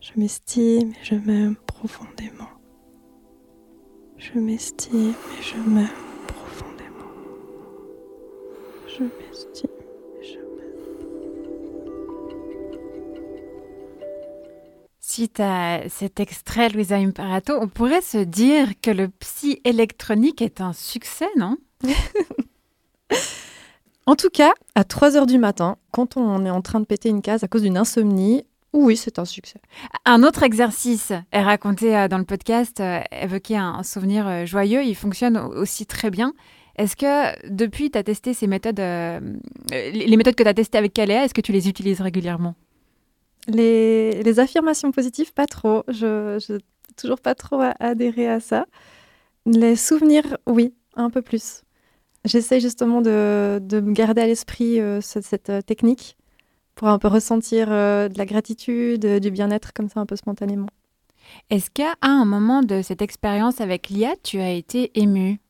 Je 0.00 0.12
m'estime 0.16 0.90
et 0.90 1.04
je 1.04 1.14
m'aime 1.14 1.54
profondément. 1.66 2.48
Je 4.16 4.38
m'estime 4.38 5.14
et 5.38 5.42
je 5.42 5.56
m'aime 5.56 5.88
profondément. 6.26 7.12
Je 8.88 9.04
m'estime 9.04 9.77
Suite 15.18 15.40
à 15.40 15.80
cet 15.88 16.20
extrait, 16.20 16.68
Louisa 16.68 16.94
Imparato, 16.94 17.52
on 17.60 17.66
pourrait 17.66 18.02
se 18.02 18.18
dire 18.18 18.68
que 18.80 18.92
le 18.92 19.08
psy 19.08 19.60
électronique 19.64 20.40
est 20.42 20.60
un 20.60 20.72
succès, 20.72 21.26
non? 21.36 21.56
En 24.06 24.14
tout 24.14 24.30
cas, 24.32 24.52
à 24.76 24.84
3 24.84 25.16
heures 25.16 25.26
du 25.26 25.38
matin, 25.38 25.76
quand 25.90 26.16
on 26.16 26.46
est 26.46 26.50
en 26.50 26.62
train 26.62 26.78
de 26.78 26.84
péter 26.84 27.08
une 27.08 27.20
case 27.20 27.42
à 27.42 27.48
cause 27.48 27.62
d'une 27.62 27.76
insomnie, 27.76 28.44
oui, 28.72 28.96
c'est 28.96 29.18
un 29.18 29.24
succès. 29.24 29.60
Un 30.04 30.22
autre 30.22 30.44
exercice 30.44 31.12
est 31.32 31.42
raconté 31.42 31.96
euh, 31.96 32.06
dans 32.06 32.18
le 32.18 32.24
podcast, 32.24 32.78
euh, 32.78 33.00
évoquer 33.10 33.56
un, 33.56 33.82
souvenir 33.82 34.24
euh, 34.28 34.46
joyeux, 34.46 34.84
il 34.84 34.94
fonctionne 34.94 35.36
au- 35.36 35.48
aussi 35.62 35.84
très 35.84 36.10
bien. 36.12 36.32
Est-ce 36.76 36.94
que 36.94 37.48
depuis 37.52 37.90
tu 37.90 37.98
as 37.98 38.04
testé 38.04 38.34
ces 38.34 38.46
méthodes, 38.46 38.78
euh, 38.78 39.18
les 39.72 40.06
les 40.06 40.16
méthodes 40.16 40.36
que 40.36 40.44
tu 40.44 40.48
as 40.48 40.54
testées 40.54 40.78
avec 40.78 40.94
Kalea, 40.94 41.24
est-ce 41.24 41.34
que 41.34 41.40
tu 41.40 41.50
les 41.50 41.68
utilises 41.68 42.00
régulièrement? 42.00 42.54
Les, 43.46 44.22
les 44.22 44.40
affirmations 44.40 44.90
positives, 44.92 45.32
pas 45.32 45.46
trop. 45.46 45.82
Je 45.88 46.52
n'ai 46.52 46.58
toujours 46.96 47.20
pas 47.20 47.34
trop 47.34 47.60
adhéré 47.80 48.28
à 48.28 48.40
ça. 48.40 48.66
Les 49.46 49.76
souvenirs, 49.76 50.36
oui, 50.46 50.74
un 50.94 51.08
peu 51.10 51.22
plus. 51.22 51.62
J'essaie 52.24 52.60
justement 52.60 53.00
de, 53.00 53.58
de 53.62 53.80
me 53.80 53.92
garder 53.92 54.20
à 54.22 54.26
l'esprit 54.26 54.80
euh, 54.80 55.00
ce- 55.00 55.20
cette, 55.22 55.48
euh, 55.50 55.62
technique 55.62 56.16
pour 56.74 56.88
un 56.88 56.98
peu 56.98 57.08
ressentir 57.08 57.68
euh, 57.70 58.08
de 58.08 58.18
la 58.18 58.26
gratitude, 58.26 59.06
du 59.20 59.30
bien-être 59.30 59.72
comme 59.72 59.88
ça 59.88 60.00
un 60.00 60.06
peu 60.06 60.16
spontanément. 60.16 60.66
Est-ce 61.48 61.70
qu'à 61.70 61.94
un 62.02 62.24
moment 62.24 62.62
de 62.62 62.82
cette 62.82 63.00
expérience 63.02 63.60
avec 63.60 63.88
l'IA, 63.88 64.14
tu 64.22 64.40
as 64.40 64.50
été 64.50 64.90
ému 64.94 65.40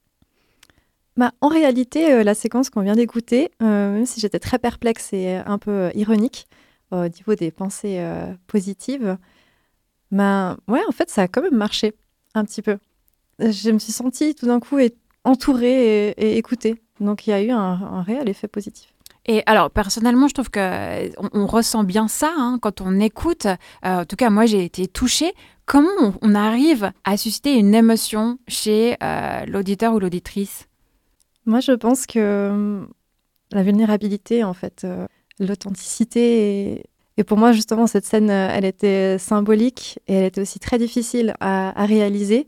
Bah, 1.17 1.33
en 1.41 1.49
réalité, 1.49 2.23
la 2.23 2.35
séquence 2.35 2.71
qu'on 2.71 2.83
vient 2.83 2.95
d'écouter, 2.97 3.51
même 3.61 4.07
si 4.07 4.21
j'étais 4.21 4.39
très 4.39 4.59
perplexe 4.59 5.13
et 5.13 5.37
un 5.37 5.59
peu 5.59 5.91
ironique 5.95 6.47
au 6.91 7.09
niveau 7.09 7.35
des 7.35 7.51
pensées 7.51 7.99
euh, 7.99 8.33
positives, 8.47 9.19
bah, 10.11 10.57
ouais, 10.69 10.81
en 10.89 10.93
fait, 10.93 11.11
ça 11.11 11.23
a 11.23 11.29
quand 11.29 11.43
même 11.43 11.57
marché 11.57 11.95
un 12.35 12.45
petit 12.45 12.63
peu. 12.63 12.79
Je 13.39 13.71
me 13.71 13.79
suis 13.79 13.93
sentie 13.93 14.35
tout 14.35 14.47
d'un 14.47 14.61
coup 14.61 14.79
entourée 15.25 16.09
et, 16.09 16.11
et 16.11 16.39
écoutée. 16.39 16.83
Donc, 17.01 17.27
il 17.27 17.31
y 17.31 17.33
a 17.33 17.43
eu 17.43 17.51
un, 17.51 17.59
un 17.59 18.03
réel 18.03 18.29
effet 18.29 18.49
positif. 18.49 18.93
Et 19.27 19.43
alors, 19.45 19.71
personnellement, 19.71 20.27
je 20.27 20.35
trouve 20.35 20.51
que 20.51 21.09
on, 21.21 21.29
on 21.35 21.47
ressent 21.47 21.85
bien 21.85 22.09
ça 22.09 22.33
hein, 22.37 22.59
quand 22.61 22.81
on 22.81 22.99
écoute. 22.99 23.45
Euh, 23.45 24.01
en 24.01 24.05
tout 24.07 24.17
cas, 24.17 24.31
moi, 24.31 24.47
j'ai 24.47 24.65
été 24.65 24.89
touchée. 24.89 25.35
Comment 25.67 25.91
on, 26.01 26.15
on 26.23 26.35
arrive 26.35 26.93
à 27.05 27.19
susciter 27.19 27.55
une 27.55 27.75
émotion 27.75 28.39
chez 28.49 28.97
euh, 29.03 29.45
l'auditeur 29.47 29.93
ou 29.93 29.99
l'auditrice? 29.99 30.67
Moi, 31.45 31.61
je 31.61 31.73
pense 31.73 32.07
que 32.07 32.49
hum, 32.51 32.89
la 33.53 33.63
vulnérabilité, 33.63 34.45
en 34.45 34.55
fait, 34.55 34.85
euh, 34.85 35.07
l'authenticité, 35.41 36.83
et, 37.17 37.25
pour 37.25 37.37
moi, 37.39 37.53
justement, 37.53 37.87
cette 37.87 38.05
scène, 38.05 38.31
euh, 38.31 38.49
elle 38.53 38.65
était 38.65 39.19
symbolique 39.19 39.99
et 40.07 40.15
elle 40.15 40.25
était 40.27 40.41
aussi 40.41 40.61
très 40.61 40.79
difficile 40.79 41.35
à, 41.41 41.81
à 41.81 41.87
réaliser 41.87 42.47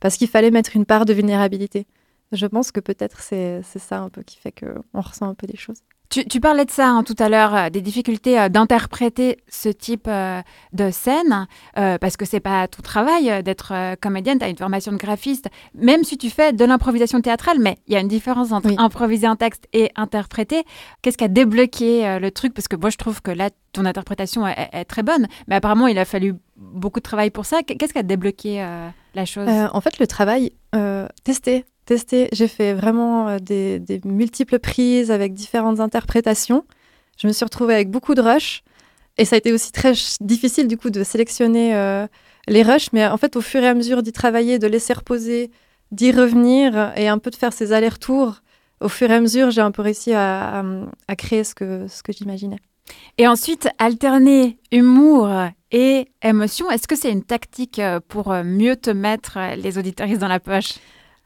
parce 0.00 0.16
qu'il 0.16 0.28
fallait 0.28 0.50
mettre 0.50 0.76
une 0.76 0.86
part 0.86 1.04
de 1.04 1.12
vulnérabilité. 1.12 1.86
Je 2.32 2.46
pense 2.46 2.72
que 2.72 2.80
peut-être 2.80 3.20
c'est 3.20 3.62
ça 3.62 4.00
un 4.00 4.08
peu 4.08 4.22
qui 4.22 4.38
fait 4.38 4.52
qu'on 4.52 5.00
ressent 5.00 5.28
un 5.28 5.34
peu 5.34 5.46
des 5.46 5.56
choses. 5.56 5.80
Tu, 6.08 6.24
tu 6.24 6.40
parlais 6.40 6.64
de 6.64 6.70
ça 6.70 6.88
hein, 6.88 7.02
tout 7.02 7.16
à 7.18 7.28
l'heure, 7.28 7.54
euh, 7.54 7.68
des 7.70 7.80
difficultés 7.80 8.38
euh, 8.38 8.48
d'interpréter 8.48 9.38
ce 9.48 9.68
type 9.68 10.06
euh, 10.08 10.40
de 10.72 10.90
scène, 10.90 11.46
parce 11.74 12.16
que 12.16 12.24
c'est 12.24 12.40
pas 12.40 12.68
ton 12.68 12.82
travail 12.82 13.42
d'être 13.42 13.72
comédienne, 14.00 14.38
tu 14.38 14.44
as 14.44 14.48
une 14.48 14.56
formation 14.56 14.92
de 14.92 14.96
graphiste, 14.96 15.48
même 15.74 16.04
si 16.04 16.16
tu 16.16 16.30
fais 16.30 16.52
de 16.52 16.64
l'improvisation 16.64 17.20
théâtrale, 17.20 17.58
mais 17.60 17.76
il 17.86 17.94
y 17.94 17.96
a 17.96 18.00
une 18.00 18.08
différence 18.08 18.52
entre 18.52 18.68
Oui. 18.68 18.76
improviser 18.78 19.26
un 19.26 19.36
texte 19.36 19.66
et 19.72 19.90
interpréter. 19.96 20.64
Qu'est-ce 21.02 21.18
qui 21.18 21.24
a 21.24 21.28
débloqué 21.28 22.18
le 22.20 22.30
truc? 22.30 22.54
Parce 22.54 22.68
que 22.68 22.76
moi, 22.76 22.90
je 22.90 22.96
trouve 22.96 23.20
que 23.22 23.30
là, 23.30 23.50
ton 23.72 23.84
interprétation 23.84 24.46
est, 24.46 24.68
est- 24.72 24.84
très 24.84 25.02
bonne, 25.02 25.26
mais 25.48 25.56
apparemment, 25.56 25.86
il 25.86 25.98
a 25.98 26.04
fallu 26.04 26.34
beaucoup 26.56 27.00
de 27.00 27.04
travail 27.04 27.30
pour 27.30 27.44
ça. 27.46 27.62
Qu'est-ce 27.62 27.92
qui 27.92 27.98
a 27.98 28.02
débloqué 28.02 28.64
la 29.14 29.24
chose? 29.24 29.48
En 29.48 29.80
fait, 29.80 29.98
le 29.98 30.06
travail, 30.06 30.52
euh, 30.74 31.06
tester. 31.86 32.28
J'ai 32.32 32.48
fait 32.48 32.74
vraiment 32.74 33.28
euh, 33.28 33.38
des, 33.38 34.00
multiples 34.04 34.58
prises 34.58 35.10
avec 35.10 35.32
différentes 35.32 35.80
interprétations. 35.80 36.64
Je 37.16 37.26
me 37.26 37.32
suis 37.32 37.44
retrouvée 37.44 37.74
avec 37.74 37.90
beaucoup 37.90 38.14
de 38.14 38.20
rushs. 38.20 38.62
Et 39.16 39.24
ça 39.24 39.36
a 39.36 39.38
été 39.38 39.54
aussi 39.54 39.72
très 39.72 39.94
difficile, 40.20 40.68
du 40.68 40.76
coup, 40.76 40.90
de 40.90 41.02
sélectionner 41.02 41.74
euh, 41.74 42.06
les 42.48 42.62
rushs. 42.62 42.92
Mais 42.92 43.06
en 43.06 43.16
fait, 43.16 43.36
au 43.36 43.40
fur 43.40 43.62
et 43.62 43.68
à 43.68 43.72
mesure 43.72 44.02
d'y 44.02 44.12
travailler, 44.12 44.58
de 44.58 44.66
laisser 44.66 44.92
reposer, 44.92 45.50
d'y 45.90 46.12
revenir 46.12 46.92
et 46.96 47.08
un 47.08 47.16
peu 47.16 47.30
de 47.30 47.36
faire 47.36 47.54
ces 47.54 47.72
allers-retours, 47.72 48.42
au 48.82 48.90
fur 48.90 49.10
et 49.10 49.14
à 49.14 49.20
mesure, 49.20 49.50
j'ai 49.50 49.62
un 49.62 49.70
peu 49.70 49.80
réussi 49.80 50.12
à, 50.12 50.62
créer 51.16 51.44
ce 51.44 51.54
que, 51.54 51.86
j'imaginais. 52.10 52.58
Et 53.16 53.26
ensuite, 53.26 53.68
alterner 53.78 54.58
humour 54.70 55.30
et 55.72 56.08
émotion, 56.22 56.70
est-ce 56.70 56.86
que 56.86 56.94
c'est 56.94 57.10
une 57.10 57.24
tactique 57.24 57.78
euh, 57.78 58.00
pour 58.06 58.32
mieux 58.44 58.76
te 58.76 58.90
mettre 58.90 59.38
les 59.56 59.78
auditoristes 59.78 60.20
dans 60.20 60.28
la 60.28 60.40
poche? 60.40 60.74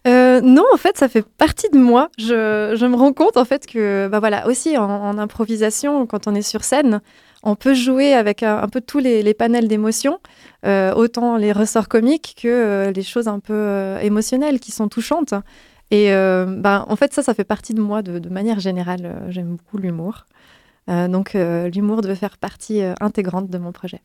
Euh, 0.06 0.40
non, 0.40 0.64
en 0.72 0.76
fait, 0.76 0.96
ça 0.96 1.08
fait 1.08 1.22
partie 1.22 1.68
de 1.70 1.78
moi. 1.78 2.08
Je, 2.18 2.86
me 2.86 2.96
rends 2.96 3.12
compte, 3.12 3.36
en 3.36 3.44
fait, 3.44 3.66
que, 3.66 4.08
bah 4.08 4.20
voilà, 4.20 4.46
aussi 4.46 4.78
en, 4.78 5.18
improvisation, 5.18 6.06
quand 6.06 6.26
on 6.26 6.34
est 6.34 6.42
sur 6.42 6.64
scène, 6.64 7.00
on 7.42 7.54
peut 7.54 7.74
jouer 7.74 8.14
avec 8.14 8.42
un, 8.42 8.68
peu 8.68 8.80
tous 8.80 8.98
les, 8.98 9.34
panels 9.34 9.68
d'émotions, 9.68 10.18
euh, 10.64 10.92
autant 10.94 11.36
les 11.36 11.52
ressorts 11.52 11.88
comiques 11.88 12.36
que 12.40 12.48
euh, 12.48 12.92
les 12.92 13.02
choses 13.02 13.28
un 13.28 13.40
peu 13.40 13.96
émotionnelles 14.02 14.60
qui 14.60 14.72
sont 14.72 14.88
touchantes. 14.88 15.34
Et 15.90 16.10
bah, 16.12 16.86
en 16.88 16.96
fait, 16.96 17.12
ça, 17.12 17.22
ça 17.22 17.34
fait 17.34 17.44
partie 17.44 17.74
de 17.74 17.80
moi 17.80 18.00
de, 18.02 18.18
de 18.18 18.28
manière 18.28 18.60
générale. 18.60 19.24
J'aime 19.28 19.56
beaucoup 19.56 19.76
l'humour. 19.76 20.26
Donc, 20.86 21.34
l'humour 21.34 22.00
devait 22.00 22.14
faire 22.14 22.38
partie 22.38 22.80
intégrante 23.00 23.50
de 23.50 23.58
mon 23.58 23.72
projet. 23.72 24.00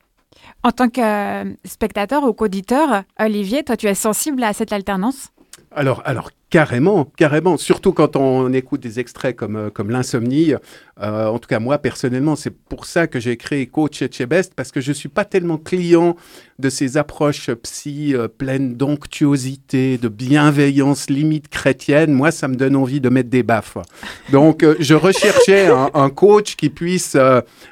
En 0.63 0.71
tant 0.71 0.89
que 0.89 1.55
spectateur 1.63 2.23
ou 2.23 2.33
qu'auditeur, 2.33 3.03
Olivier, 3.19 3.63
toi, 3.63 3.77
tu 3.77 3.87
es 3.87 3.93
sensible 3.93 4.43
à 4.43 4.53
cette 4.53 4.73
alternance? 4.73 5.31
Alors, 5.71 6.01
alors 6.05 6.31
carrément, 6.49 7.11
carrément. 7.17 7.57
Surtout 7.57 7.91
quand 7.91 8.15
on 8.15 8.53
écoute 8.53 8.79
des 8.79 9.01
extraits 9.01 9.35
comme, 9.35 9.57
euh, 9.57 9.69
comme 9.69 9.89
l'insomnie. 9.89 10.53
Euh, 11.01 11.25
en 11.25 11.37
tout 11.37 11.49
cas, 11.49 11.59
moi, 11.59 11.79
personnellement, 11.79 12.37
c'est 12.37 12.49
pour 12.49 12.85
ça 12.85 13.07
que 13.07 13.19
j'ai 13.19 13.35
créé 13.35 13.65
Coach 13.67 14.01
chez 14.09 14.25
parce 14.55 14.71
que 14.71 14.79
je 14.79 14.93
suis 14.93 15.09
pas 15.09 15.25
tellement 15.25 15.57
client 15.57 16.15
de 16.57 16.69
ces 16.69 16.95
approches 16.95 17.51
psy 17.51 18.15
euh, 18.15 18.29
pleines 18.29 18.75
d'onctuosité, 18.75 19.97
de 19.97 20.07
bienveillance 20.07 21.09
limite 21.09 21.49
chrétienne. 21.49 22.13
Moi, 22.13 22.31
ça 22.31 22.47
me 22.47 22.55
donne 22.55 22.77
envie 22.77 23.01
de 23.01 23.09
mettre 23.09 23.29
des 23.29 23.43
baffes. 23.43 23.77
Donc, 24.31 24.65
je 24.79 24.95
recherchais 24.95 25.67
un, 25.67 26.09
coach 26.09 26.55
qui 26.55 26.69
puisse, 26.69 27.17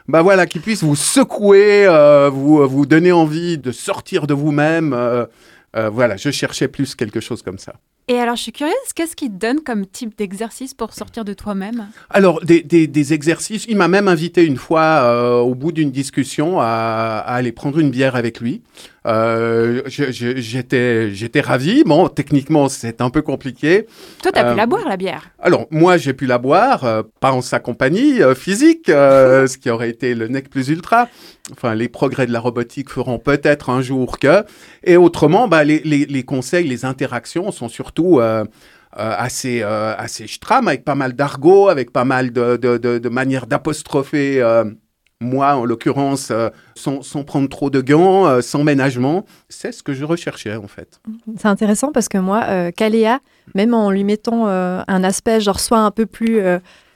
bah 0.08 0.22
voilà, 0.22 0.46
qui 0.46 0.60
puisse 0.60 0.84
vous 0.84 0.98
secouer, 0.98 1.88
vous, 2.34 2.68
vous 2.68 2.86
donner 2.86 3.14
envie 3.14 3.58
de 3.58 3.72
sortir 3.72 4.28
de 4.28 4.34
vous-même. 4.34 4.94
Euh, 5.76 5.90
voilà, 5.90 6.18
je 6.18 6.30
cherchais 6.30 6.68
plus 6.68 6.96
quelque 6.96 7.20
chose 7.20 7.42
comme 7.42 7.58
ça. 7.58 7.76
Et 8.10 8.18
alors, 8.20 8.36
je 8.36 8.42
suis 8.42 8.52
curieuse, 8.52 8.74
qu'est-ce 8.96 9.16
qui 9.16 9.30
te 9.30 9.38
donne 9.38 9.62
comme 9.62 9.86
type 9.86 10.18
d'exercice 10.18 10.74
pour 10.74 10.94
sortir 10.94 11.24
de 11.24 11.34
toi-même? 11.34 11.88
Alors, 12.10 12.44
des, 12.44 12.62
des, 12.62 12.86
des, 12.86 13.14
exercices. 13.14 13.66
Il 13.70 13.78
m'a 13.78 13.88
même 13.88 14.10
invité 14.10 14.44
une 14.44 14.58
fois, 14.58 14.82
euh, 14.82 15.38
au 15.40 15.56
bout 15.56 15.72
d'une 15.72 15.90
discussion, 15.90 16.60
à, 16.60 16.66
à, 16.66 17.36
aller 17.36 17.54
prendre 17.54 17.80
une 17.80 17.92
bière 17.92 18.18
avec 18.18 18.42
lui. 18.42 18.62
Euh, 19.06 19.82
J'étais 19.88 21.12
j'étais 21.12 21.42
ravi. 21.42 21.84
Bon, 21.86 22.08
techniquement, 22.08 22.70
c'est 22.70 23.02
un 23.02 23.10
peu 23.10 23.22
compliqué. 23.22 23.88
Toi, 24.22 24.32
tu 24.32 24.40
as 24.40 24.48
euh, 24.48 24.52
pu 24.52 24.58
la 24.58 24.66
boire, 24.66 24.88
la 24.88 24.98
bière? 24.98 25.30
Alors, 25.40 25.68
moi, 25.72 25.98
j'ai 25.98 26.14
pu 26.14 26.26
la 26.26 26.38
boire, 26.38 26.86
euh, 26.86 27.04
pas 27.20 27.32
en 27.32 27.42
sa 27.42 27.60
compagnie 27.60 28.22
euh, 28.22 28.36
physique, 28.36 28.86
ce 28.88 29.58
qui 29.58 29.70
aurait 29.70 29.90
été 29.90 30.16
le 30.16 30.28
nec 30.28 30.50
plus 30.50 30.70
ultra. 30.70 31.08
Enfin, 31.52 31.76
les 31.76 31.90
progrès 31.90 32.26
de 32.26 32.32
la 32.32 32.40
robotique 32.40 32.90
feront 32.90 33.20
peut-être 33.20 33.70
un 33.70 33.82
jour 33.82 34.20
que. 34.20 34.46
Et 34.84 34.96
autrement, 34.96 35.48
bah, 35.48 35.64
les, 35.64 35.80
les, 35.84 36.06
les 36.06 36.24
conseils, 36.24 36.68
les 36.68 36.86
interactions 36.86 37.52
sont 37.52 37.68
surtout 37.68 38.20
euh, 38.20 38.46
euh, 38.98 39.16
assez, 39.18 39.62
euh, 39.64 39.94
assez 39.98 40.28
stram, 40.28 40.68
avec 40.68 40.86
pas 40.86 40.96
mal 40.96 41.14
d'argot, 41.14 41.68
avec 41.68 41.92
pas 41.92 42.06
mal 42.06 42.32
de, 42.32 42.58
de, 42.58 42.78
de, 42.78 43.00
de 43.00 43.10
manières 43.10 43.48
d'apostropher 43.48 44.42
moi, 45.22 45.56
en 45.56 45.66
l'occurrence, 45.66 46.30
euh, 46.32 46.50
sans, 46.76 47.02
sans, 47.02 47.24
prendre 47.24 47.50
trop 47.50 47.70
de 47.70 47.82
gants, 47.82 48.28
euh, 48.28 48.42
sans 48.42 48.64
ménagement. 48.64 49.26
C'est 49.50 49.72
ce 49.72 49.82
que 49.82 49.94
je 49.94 50.06
recherchais, 50.06 50.56
en 50.56 50.68
fait. 50.68 51.00
C'est 51.38 51.48
intéressant 51.48 51.92
parce 51.92 52.10
que 52.10 52.18
moi, 52.18 52.44
euh, 52.48 52.72
Caléa, 52.72 53.20
même 53.56 53.74
en 53.74 53.90
lui 53.90 54.04
mettant 54.04 54.48
un 54.48 55.04
aspect, 55.04 55.40
genre, 55.42 55.60
soit 55.60 55.80
un 55.80 55.92
peu 55.92 56.06
plus 56.06 56.42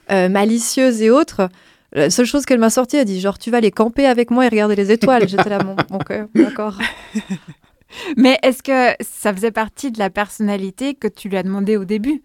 malicieuse 0.10 1.02
et 1.02 1.10
autre, 1.10 1.50
la 1.94 2.10
seule 2.10 2.26
chose 2.26 2.46
qu'elle 2.46 2.60
m'a 2.60 2.70
sorti, 2.70 2.98
elle 2.98 3.06
dit, 3.06 3.20
genre, 3.20 3.38
tu 3.38 3.50
vas 3.50 3.58
aller 3.58 3.72
camper 3.72 4.06
avec 4.06 4.30
moi 4.30 4.46
et 4.46 4.50
regarder 4.50 4.76
les 4.76 4.92
étoiles. 4.92 5.28
J'étais 5.30 5.50
là, 5.50 5.60
bon, 5.60 5.76
donc, 5.90 6.12
d'accord. 6.36 6.78
Mais 8.18 8.38
est-ce 8.44 8.62
que 8.62 8.96
ça 9.02 9.34
faisait 9.34 9.52
partie 9.52 9.92
de 9.92 10.00
la 10.00 10.10
personnalité 10.10 10.94
que 10.94 11.08
tu 11.08 11.30
lui 11.30 11.38
as 11.38 11.44
demandé 11.44 11.78
au 11.78 11.86
début? 11.86 12.22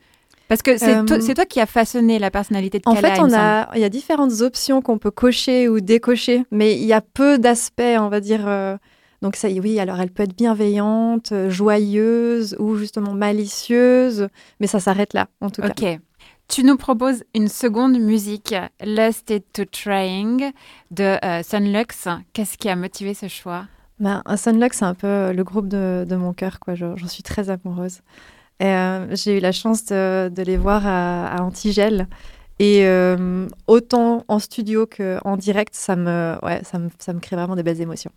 Parce 0.53 0.61
que 0.61 0.77
c'est 0.77 0.97
euh, 0.97 1.05
to 1.05 1.33
toi 1.33 1.47
qui 1.47 1.61
as 1.61 1.67
façonné 1.67 2.19
la 2.19 2.31
personnalité 2.31 2.79
de 2.79 2.83
En 2.85 2.95
Kala, 2.95 3.15
fait, 3.15 3.21
on 3.23 3.33
a, 3.33 3.71
il 3.75 3.81
y 3.81 3.85
a 3.85 3.89
différentes 3.89 4.43
options 4.43 4.83
qu'on 4.83 4.99
peut 4.99 5.11
cocher 5.11 5.67
ou 5.67 5.81
décocher, 5.81 6.45
mais 6.51 6.75
il 6.77 6.85
y 6.85 6.93
a 6.93 7.01
peu 7.01 7.39
d'aspects, 7.39 7.81
on 7.81 8.09
va 8.11 8.21
dire. 8.21 8.47
Euh, 8.47 8.77
donc 9.23 9.37
ça, 9.37 9.49
oui, 9.49 9.81
alors 9.81 9.99
elle 9.99 10.11
peut 10.11 10.25
être 10.25 10.37
bienveillante, 10.37 11.33
joyeuse 11.49 12.55
ou 12.59 12.77
justement 12.77 13.15
malicieuse, 13.15 14.29
mais 14.61 14.67
ça 14.67 14.79
s'arrête 14.79 15.15
là, 15.15 15.29
en 15.41 15.49
tout 15.49 15.63
okay. 15.63 15.73
cas. 15.73 15.93
Ok. 15.95 16.01
Tu 16.49 16.65
nous 16.65 16.77
proposes 16.77 17.25
une 17.35 17.49
seconde 17.49 17.99
musique, 17.99 18.55
Lost 18.85 19.31
It 19.31 19.47
to 19.55 19.65
Trying, 19.65 20.53
de 20.91 21.17
euh, 21.25 21.43
Sunlux. 21.43 22.09
Qu'est-ce 22.35 22.59
qui 22.59 22.69
a 22.69 22.77
motivé 22.77 23.15
ce 23.15 23.27
choix? 23.27 23.65
Ben, 24.01 24.23
Sunlux, 24.37 24.77
c'est 24.77 24.85
un 24.85 24.93
peu 24.93 25.33
le 25.33 25.45
groupe 25.45 25.69
de, 25.69 26.05
de 26.07 26.15
mon 26.15 26.35
cœur, 26.35 26.61
quoi. 26.61 26.75
J'en 26.75 27.09
suis 27.09 27.23
très 27.23 27.49
amoureuse. 27.49 28.01
Euh, 28.63 29.07
j'ai 29.13 29.39
eu 29.39 29.41
la 29.41 29.53
chance 29.53 29.87
de, 29.87 30.43
les 30.43 30.57
voir 30.57 30.87
à, 30.87 31.27
à 31.29 31.43
Antigel. 31.43 32.07
Et 32.59 32.87
euh, 32.87 33.49
autant 33.67 34.25
en 34.29 34.39
studio 34.39 34.87
qu'en 34.87 35.37
direct, 35.37 35.75
ça 35.75 35.97
me, 35.97 36.37
ouais, 36.43 36.61
ça, 36.63 36.79
me, 36.79 36.91
ça 36.99 37.13
me 37.13 37.19
crée 37.19 37.35
vraiment 37.35 37.57
des 37.57 37.63
belles 37.63 37.81
émotions. 37.81 38.13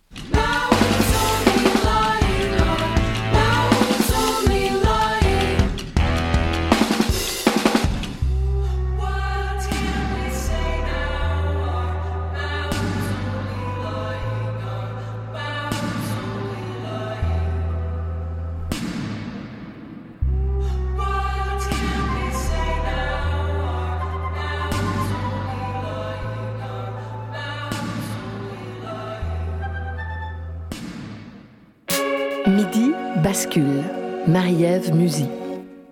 Bascule. 33.45 33.83
Marie-Ève 34.27 34.95
Musy. 34.95 35.27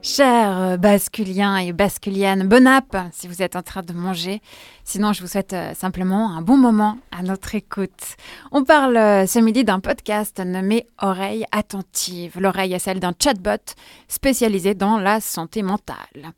Chers 0.02 0.80
basculiens 0.80 1.58
et 1.58 1.72
basculiennes, 1.72 2.48
bon 2.48 2.68
app 2.68 2.98
si 3.12 3.28
vous 3.28 3.42
êtes 3.44 3.56
en 3.56 3.62
train 3.62 3.84
de 3.84 3.94
manger. 3.94 4.42
Sinon, 4.84 5.14
je 5.14 5.22
vous 5.22 5.28
souhaite 5.28 5.56
simplement 5.76 6.36
un 6.36 6.42
bon 6.42 6.58
moment 6.58 6.98
à 7.12 7.22
notre 7.22 7.54
écoute. 7.54 8.16
On 8.52 8.64
parle 8.64 9.28
ce 9.28 9.40
midi 9.40 9.64
d'un 9.64 9.80
podcast 9.80 10.40
nommé 10.40 10.88
Oreille 11.00 11.46
attentive. 11.52 12.40
L'oreille 12.40 12.74
est 12.74 12.80
celle 12.80 13.00
d'un 13.00 13.14
chatbot 13.22 13.76
spécialisé 14.08 14.74
dans 14.74 14.98
la 14.98 15.20
santé 15.22 15.62
mentale. 15.62 16.34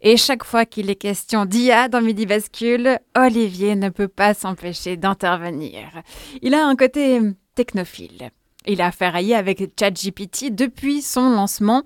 Et 0.00 0.16
chaque 0.16 0.44
fois 0.44 0.64
qu'il 0.64 0.88
est 0.88 0.96
question 0.96 1.44
d'IA 1.44 1.88
dans 1.88 2.00
Midi 2.00 2.26
Bascule, 2.26 2.98
Olivier 3.16 3.76
ne 3.76 3.90
peut 3.90 4.08
pas 4.08 4.32
s'empêcher 4.32 4.96
d'intervenir. 4.96 6.02
Il 6.42 6.54
a 6.54 6.66
un 6.66 6.74
côté 6.74 7.20
technophile. 7.54 8.30
Il 8.66 8.80
a 8.80 8.90
ferraillé 8.92 9.34
avec 9.34 9.62
ChatGPT 9.78 10.54
depuis 10.54 11.02
son 11.02 11.30
lancement, 11.30 11.82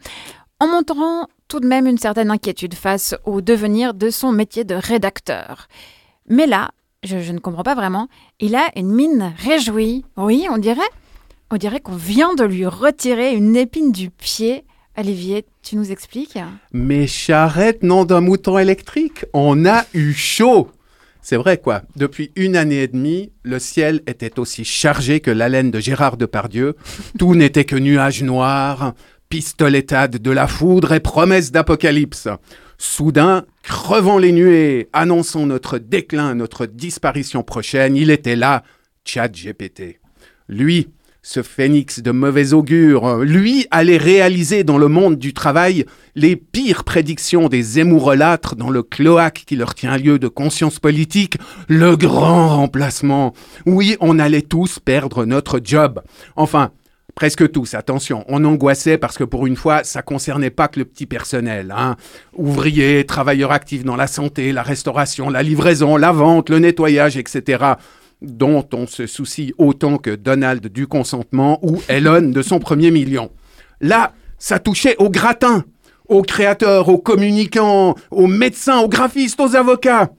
en 0.61 0.69
montrant 0.69 1.27
tout 1.49 1.61
de 1.61 1.67
même 1.67 1.87
une 1.87 1.99
certaine 1.99 2.31
inquiétude 2.31 2.75
face 2.75 3.15
au 3.25 3.41
devenir 3.41 3.95
de 3.95 4.11
son 4.11 4.33
métier 4.33 4.65
de 4.65 4.75
rédacteur. 4.75 5.67
Mais 6.29 6.47
là, 6.47 6.71
je, 7.03 7.33
ne 7.33 7.39
comprends 7.39 7.63
pas 7.63 7.75
vraiment, 7.75 8.09
il 8.39 8.55
a 8.55 8.69
une 8.77 8.93
mine 8.93 9.33
réjouie. 9.39 10.05
Oui, 10.17 10.47
on 10.51 10.59
dirait, 10.59 10.81
on 11.51 11.57
dirait 11.57 11.81
qu'on 11.81 11.97
vient 11.97 12.35
de 12.35 12.45
lui 12.45 12.67
retirer 12.67 13.35
une 13.35 13.57
épine 13.57 13.93
du 13.93 14.11
pied. 14.11 14.65
Olivier, 14.97 15.47
tu 15.63 15.77
nous 15.77 15.91
expliques? 15.91 16.39
Mes 16.73 17.07
charrettes, 17.07 17.83
nom 17.83 18.05
d'un 18.05 18.21
mouton 18.21 18.59
électrique, 18.59 19.25
on 19.33 19.65
a 19.65 19.85
eu 19.95 20.13
chaud 20.13 20.69
c'est 21.29 21.37
vrai, 21.37 21.59
quoi. 21.59 21.83
Depuis 21.95 22.33
une 22.37 22.57
année 22.57 22.85
et 22.85 22.89
demie, 22.89 23.33
le 23.43 23.59
ciel 23.59 24.01
était 24.07 24.39
aussi 24.39 24.65
chargé 24.65 25.21
que 25.21 25.31
l'haleine 25.31 25.71
de 25.71 25.79
Gérard 25.79 26.17
Depardieu. 26.17 26.75
Tout 27.19 27.35
n'était 27.35 27.67
que 27.67 27.77
nuages 27.77 28.23
noirs, 28.23 28.95
pistoletade 29.29 30.17
de 30.17 30.31
la 30.31 30.47
foudre 30.47 30.95
et 30.95 31.01
promesses 31.01 31.53
d'apocalypse. 31.53 32.29
Soudain, 32.79 33.45
crevant 33.63 34.17
les 34.17 34.33
nuées, 34.33 34.89
annonçant 34.95 35.45
notre 35.45 35.77
déclin, 35.77 36.35
notre 36.35 36.65
disparition 36.65 37.43
prochaine, 37.43 37.95
il 37.95 38.11
était 38.11 38.35
là, 38.35 38.63
Tchad 39.05 39.37
GPT. 39.37 40.01
Lui, 40.49 40.89
ce 41.29 41.43
phénix 41.43 42.01
de 42.01 42.11
mauvais 42.11 42.55
augure, 42.55 43.19
lui 43.19 43.67
allait 43.71 43.99
réaliser 43.99 44.65
dans 44.65 44.79
le 44.79 44.89
monde 44.89 45.19
du 45.19 45.35
travail 45.35 45.85
les 46.15 46.37
pires 46.37 46.85
prédictions 46.85 47.51
des 47.51 47.79
émourolâtres 47.79 48.57
dans 48.57 48.71
le 48.71 48.83
cloaque 48.83 49.45
qui 49.47 49.55
leur 49.55 49.75
tient 49.75 49.99
lieu 49.99 50.19
de 50.19 50.29
conscience 50.29 50.79
politique, 50.79 51.37
le 51.69 51.99
grand 51.99 52.57
remplacement. 52.57 53.35
Oui, 53.67 53.99
on 54.01 54.19
allait 54.19 54.41
tous 54.41 54.79
perdre 54.79 55.27
notre 55.27 55.61
job. 55.63 56.01
Enfin, 56.35 56.71
presque 57.15 57.53
tous, 57.53 57.75
attention, 57.75 58.25
on 58.29 58.47
angoissait 58.47 58.97
parce 58.97 59.19
que 59.19 59.25
pour 59.25 59.47
une 59.47 59.57
fois, 59.57 59.85
ça 59.85 60.01
concernait 60.01 60.49
pas 60.49 60.69
que 60.69 60.79
le 60.79 60.87
petit 60.87 61.05
personnel, 61.05 61.75
hein. 61.77 61.97
Ouvriers, 62.39 63.05
travailleurs 63.05 63.53
actifs 63.53 63.85
dans 63.85 63.97
la 63.97 64.07
santé, 64.07 64.51
la 64.51 64.63
restauration, 64.63 65.29
la 65.29 65.43
livraison, 65.43 65.99
la 65.99 66.11
vente, 66.11 66.49
le 66.49 66.59
nettoyage, 66.59 67.19
etc 67.19 67.75
dont 68.23 68.67
on 68.73 68.87
se 68.87 69.07
soucie 69.07 69.53
autant 69.59 69.99
que 69.99 70.15
Donald 70.15 70.67
du 70.67 70.87
consentement 70.87 71.59
ou 71.63 71.81
Elon 71.89 72.31
de 72.31 72.43
son 72.43 72.59
premier 72.59 72.91
million. 72.91 73.31
Là, 73.81 74.13
ça 74.39 74.59
touchait 74.59 74.97
aux 74.99 75.11
gratins, 75.11 75.65
aux 76.09 76.23
créateurs, 76.23 76.89
aux 76.89 76.99
communicants, 76.99 77.95
aux 78.11 78.27
médecins, 78.27 78.81
aux 78.81 78.89
graphistes, 78.89 79.41
aux 79.41 79.57
avocats. 79.57 80.11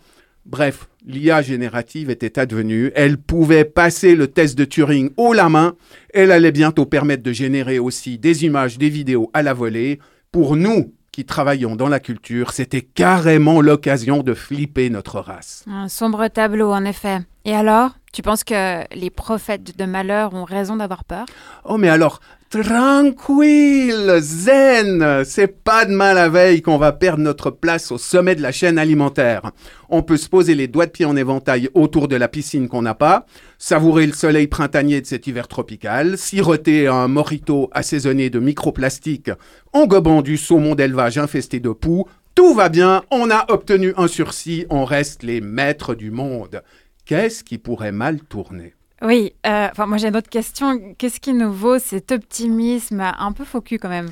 Bref, 0.45 0.87
l'IA 1.05 1.41
générative 1.41 2.09
était 2.09 2.39
advenue, 2.39 2.91
elle 2.95 3.17
pouvait 3.17 3.65
passer 3.65 4.15
le 4.15 4.27
test 4.27 4.57
de 4.57 4.65
Turing 4.65 5.11
haut 5.17 5.33
la 5.33 5.49
main, 5.49 5.75
elle 6.13 6.31
allait 6.31 6.51
bientôt 6.51 6.85
permettre 6.85 7.23
de 7.23 7.31
générer 7.31 7.79
aussi 7.79 8.17
des 8.17 8.45
images, 8.45 8.77
des 8.77 8.89
vidéos 8.89 9.29
à 9.33 9.43
la 9.43 9.53
volée. 9.53 9.99
Pour 10.31 10.55
nous, 10.55 10.93
qui 11.11 11.25
travaillons 11.25 11.75
dans 11.75 11.89
la 11.89 11.99
culture, 11.99 12.51
c'était 12.51 12.81
carrément 12.81 13.61
l'occasion 13.61 14.23
de 14.23 14.33
flipper 14.33 14.89
notre 14.89 15.19
race. 15.19 15.65
Un 15.67 15.87
sombre 15.87 16.27
tableau, 16.27 16.71
en 16.71 16.85
effet. 16.85 17.19
Et 17.49 17.55
alors, 17.55 17.93
tu 18.13 18.21
penses 18.21 18.43
que 18.43 18.83
les 18.93 19.09
prophètes 19.09 19.75
de 19.75 19.85
malheur 19.85 20.35
ont 20.35 20.43
raison 20.43 20.75
d'avoir 20.75 21.03
peur? 21.03 21.25
Oh, 21.65 21.77
mais 21.79 21.89
alors, 21.89 22.19
Tranquille, 22.51 24.17
zen, 24.19 25.23
c'est 25.25 25.63
pas 25.63 25.85
demain 25.85 26.13
la 26.13 26.29
veille 26.29 26.61
qu'on 26.61 26.77
va 26.77 26.91
perdre 26.91 27.23
notre 27.23 27.49
place 27.49 27.91
au 27.91 27.97
sommet 27.97 28.35
de 28.35 28.43
la 28.43 28.51
chaîne 28.51 28.77
alimentaire. 28.77 29.51
On 29.89 30.03
peut 30.03 30.17
se 30.17 30.29
poser 30.29 30.53
les 30.53 30.67
doigts 30.67 30.85
de 30.85 30.91
pied 30.91 31.05
en 31.05 31.15
éventail 31.15 31.69
autour 31.73 32.07
de 32.07 32.15
la 32.15 32.27
piscine 32.27 32.67
qu'on 32.67 32.83
n'a 32.83 32.93
pas, 32.93 33.25
savourer 33.57 34.05
le 34.05 34.13
soleil 34.13 34.45
printanier 34.45 35.01
de 35.01 35.07
cet 35.07 35.25
hiver 35.25 35.47
tropical, 35.47 36.19
siroter 36.19 36.85
un 36.85 37.07
morito 37.07 37.71
assaisonné 37.71 38.29
de 38.29 38.39
microplastiques 38.39 39.31
en 39.73 39.87
gobant 39.87 40.21
du 40.21 40.37
saumon 40.37 40.75
d'élevage 40.75 41.17
infesté 41.17 41.59
de 41.59 41.71
poux. 41.71 42.05
Tout 42.35 42.53
va 42.53 42.69
bien, 42.69 43.03
on 43.09 43.31
a 43.31 43.51
obtenu 43.51 43.93
un 43.97 44.07
sursis, 44.07 44.67
on 44.69 44.85
reste 44.85 45.23
les 45.23 45.41
maîtres 45.41 45.95
du 45.95 46.11
monde. 46.11 46.61
Qu'est-ce 47.09 47.43
qui 47.43 47.57
pourrait 47.57 47.91
mal 47.91 48.19
tourner? 48.19 48.75
Oui, 49.01 49.33
euh, 49.47 49.67
enfin 49.71 49.87
moi 49.87 49.97
j'ai 49.97 50.09
une 50.09 50.15
autre 50.15 50.29
question. 50.29 50.93
Qu'est-ce 50.95 51.19
qui 51.19 51.33
nous 51.33 51.51
vaut 51.51 51.79
cet 51.79 52.11
optimisme 52.11 53.01
un 53.01 53.31
peu 53.31 53.45
cul 53.61 53.79
quand 53.79 53.89
même? 53.89 54.11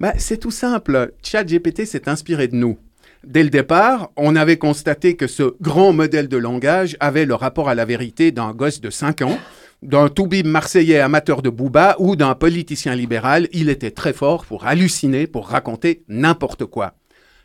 Bah, 0.00 0.14
C'est 0.16 0.38
tout 0.38 0.50
simple. 0.50 1.12
ChatGPT 1.22 1.84
s'est 1.84 2.08
inspiré 2.08 2.48
de 2.48 2.56
nous. 2.56 2.78
Dès 3.22 3.42
le 3.42 3.50
départ, 3.50 4.12
on 4.16 4.34
avait 4.34 4.56
constaté 4.56 5.14
que 5.14 5.26
ce 5.26 5.56
grand 5.60 5.92
modèle 5.92 6.26
de 6.26 6.38
langage 6.38 6.96
avait 7.00 7.26
le 7.26 7.34
rapport 7.34 7.68
à 7.68 7.74
la 7.74 7.84
vérité 7.84 8.32
d'un 8.32 8.52
gosse 8.52 8.80
de 8.80 8.88
5 8.88 9.20
ans, 9.20 9.38
d'un 9.82 10.08
toubib 10.08 10.46
marseillais 10.46 11.00
amateur 11.00 11.42
de 11.42 11.50
booba 11.50 11.96
ou 11.98 12.16
d'un 12.16 12.34
politicien 12.34 12.94
libéral. 12.94 13.48
Il 13.52 13.68
était 13.68 13.90
très 13.90 14.14
fort 14.14 14.46
pour 14.46 14.66
halluciner, 14.66 15.26
pour 15.26 15.48
raconter 15.48 16.02
n'importe 16.08 16.64
quoi. 16.64 16.94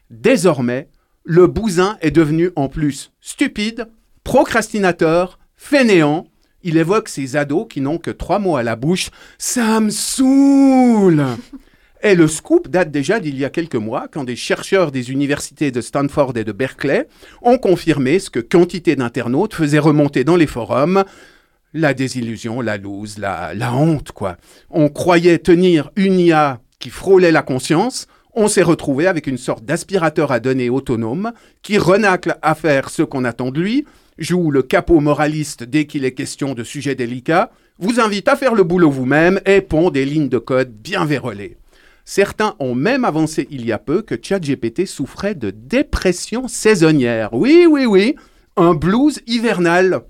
Désormais, 0.10 0.88
le 1.26 1.48
bousin 1.48 1.98
est 2.00 2.12
devenu 2.12 2.52
en 2.56 2.70
plus 2.70 3.12
stupide, 3.20 3.90
procrastinateur, 4.24 5.40
fainéant. 5.56 6.28
Il 6.64 6.78
évoque 6.78 7.10
ces 7.10 7.36
ados 7.36 7.68
qui 7.70 7.82
n'ont 7.82 7.98
que 7.98 8.12
trois 8.12 8.40
mots 8.40 8.56
à 8.56 8.64
la 8.64 8.76
bouche. 8.76 9.10
Ça 9.38 9.80
me 9.80 9.90
saoule 9.90 11.26
Et 12.06 12.16
le 12.16 12.28
scoop 12.28 12.68
date 12.68 12.92
déjà 12.92 13.22
d'il 13.22 13.38
y 13.38 13.46
a 13.46 13.50
quelques 13.50 13.78
mois, 13.78 14.10
quand 14.12 14.26
des 14.26 14.36
chercheurs 14.36 14.92
des 14.92 15.10
universités 15.10 15.72
de 15.72 15.80
Stanford 15.80 16.34
et 16.36 16.44
de 16.44 16.52
Berkeley 16.52 17.08
ont 17.42 17.58
confirmé 17.58 18.20
ce 18.20 18.30
que 18.30 18.42
quantité 18.42 18.98
d'internautes 18.98 19.54
faisaient 19.54 19.80
remonter 19.80 20.26
dans 20.26 20.36
les 20.36 20.48
forums. 20.48 21.06
La 21.74 21.94
désillusion, 21.94 22.60
la 22.60 22.76
loose, 22.76 23.18
la, 23.20 23.54
la 23.54 23.74
honte, 23.74 24.12
quoi. 24.12 24.36
On 24.70 24.90
croyait 24.90 25.40
tenir 25.40 25.92
une 25.96 26.20
IA 26.20 26.60
qui 26.78 26.90
frôlait 26.90 27.32
la 27.32 27.42
conscience. 27.42 28.08
On 28.34 28.50
s'est 28.50 28.64
retrouvé 28.64 29.08
avec 29.08 29.26
une 29.26 29.38
sorte 29.38 29.64
d'aspirateur 29.64 30.34
à 30.34 30.42
données 30.42 30.70
autonome 30.70 31.32
qui 31.62 31.78
renacle 31.78 32.36
à 32.42 32.54
faire 32.54 32.90
ce 32.90 33.04
qu'on 33.04 33.24
attend 33.24 33.50
de 33.50 33.62
lui, 33.62 33.86
joue 34.18 34.52
le 34.52 34.64
capot 34.64 35.00
moraliste 35.00 35.64
dès 35.64 35.86
qu'il 35.86 36.06
est 36.06 36.14
question 36.14 36.54
de 36.54 36.64
sujets 36.64 36.96
délicats, 36.96 37.52
vous 37.80 38.00
invite 38.00 38.28
à 38.28 38.36
faire 38.36 38.56
le 38.56 38.64
boulot 38.64 38.92
vous-même 38.92 39.40
et 39.46 39.62
pond 39.62 39.90
des 39.90 40.06
lignes 40.06 40.30
de 40.30 40.38
code 40.38 40.72
bien 40.72 41.06
vérolées. 41.06 41.58
Certains 42.06 42.56
ont 42.60 42.76
même 42.76 43.06
avancé 43.06 43.48
il 43.50 43.66
y 43.66 43.72
a 43.72 43.80
peu 43.80 44.02
que 44.02 44.16
ChatGPT 44.22 44.86
souffrait 44.86 45.36
de 45.36 45.52
dépression 45.52 46.48
saisonnière. 46.48 47.34
Oui, 47.34 47.66
oui, 47.70 47.86
oui, 47.86 48.16
un 48.58 48.74
blues 48.74 49.22
hivernal. 49.26 50.02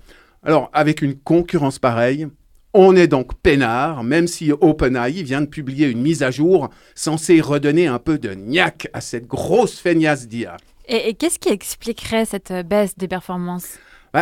Alors, 0.42 0.70
avec 0.72 1.02
une 1.02 1.14
concurrence 1.14 1.78
pareille, 1.78 2.26
on 2.74 2.96
est 2.96 3.06
donc 3.06 3.34
peinard, 3.40 4.02
même 4.02 4.26
si 4.26 4.50
OpenAI 4.50 5.22
vient 5.22 5.40
de 5.40 5.46
publier 5.46 5.86
une 5.86 6.02
mise 6.02 6.24
à 6.24 6.32
jour 6.32 6.68
censée 6.96 7.40
redonner 7.40 7.86
un 7.86 8.00
peu 8.00 8.18
de 8.18 8.34
niaque 8.34 8.88
à 8.92 9.00
cette 9.00 9.28
grosse 9.28 9.78
feignasse 9.78 10.26
d'IA. 10.26 10.56
Et, 10.88 11.08
et 11.08 11.14
qu'est-ce 11.14 11.38
qui 11.38 11.50
expliquerait 11.50 12.24
cette 12.24 12.52
baisse 12.66 12.98
des 12.98 13.08
performances? 13.08 13.78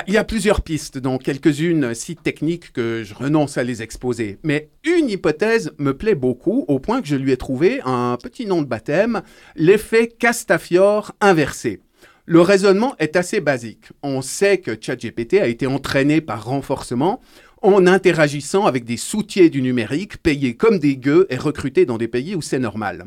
Il 0.06 0.14
y 0.14 0.16
a 0.16 0.24
plusieurs 0.24 0.62
pistes, 0.62 0.96
dont 0.96 1.18
quelques-unes 1.18 1.94
si 1.94 2.16
techniques 2.16 2.72
que 2.72 3.02
je 3.04 3.12
renonce 3.12 3.58
à 3.58 3.62
les 3.62 3.82
exposer. 3.82 4.38
Mais 4.42 4.70
une 4.84 5.10
hypothèse 5.10 5.72
me 5.78 5.94
plaît 5.94 6.14
beaucoup, 6.14 6.64
au 6.68 6.78
point 6.78 7.02
que 7.02 7.08
je 7.08 7.16
lui 7.16 7.30
ai 7.30 7.36
trouvé 7.36 7.80
un 7.84 8.16
petit 8.16 8.46
nom 8.46 8.62
de 8.62 8.66
baptême, 8.66 9.20
l'effet 9.54 10.08
Castafiore 10.08 11.12
inversé. 11.20 11.80
Le 12.24 12.40
raisonnement 12.40 12.94
est 13.00 13.16
assez 13.16 13.40
basique. 13.40 13.88
On 14.02 14.22
sait 14.22 14.58
que 14.58 14.78
ChatGPT 14.80 15.34
a 15.34 15.48
été 15.48 15.66
entraîné 15.66 16.22
par 16.22 16.44
renforcement 16.44 17.20
en 17.60 17.86
interagissant 17.86 18.64
avec 18.64 18.84
des 18.84 18.96
soutiers 18.96 19.50
du 19.50 19.60
numérique 19.60 20.16
payés 20.22 20.54
comme 20.54 20.78
des 20.78 20.96
gueux 20.96 21.26
et 21.28 21.36
recrutés 21.36 21.84
dans 21.84 21.98
des 21.98 22.08
pays 22.08 22.34
où 22.34 22.40
c'est 22.40 22.58
normal. 22.58 23.06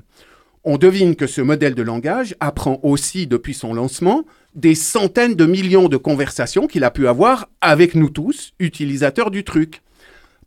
On 0.68 0.78
devine 0.78 1.16
que 1.16 1.28
ce 1.28 1.42
modèle 1.42 1.76
de 1.76 1.84
langage 1.84 2.36
apprend 2.40 2.80
aussi 2.82 3.28
depuis 3.28 3.54
son 3.54 3.74
lancement 3.74 4.26
des 4.56 4.74
centaines 4.74 5.36
de 5.36 5.46
millions 5.46 5.90
de 5.90 5.98
conversations 5.98 6.66
qu'il 6.68 6.84
a 6.84 6.92
pu 6.92 7.08
avoir 7.08 7.50
avec 7.62 7.94
nous 7.94 8.10
tous, 8.10 8.54
utilisateurs 8.60 9.30
du 9.30 9.44
truc. 9.44 9.82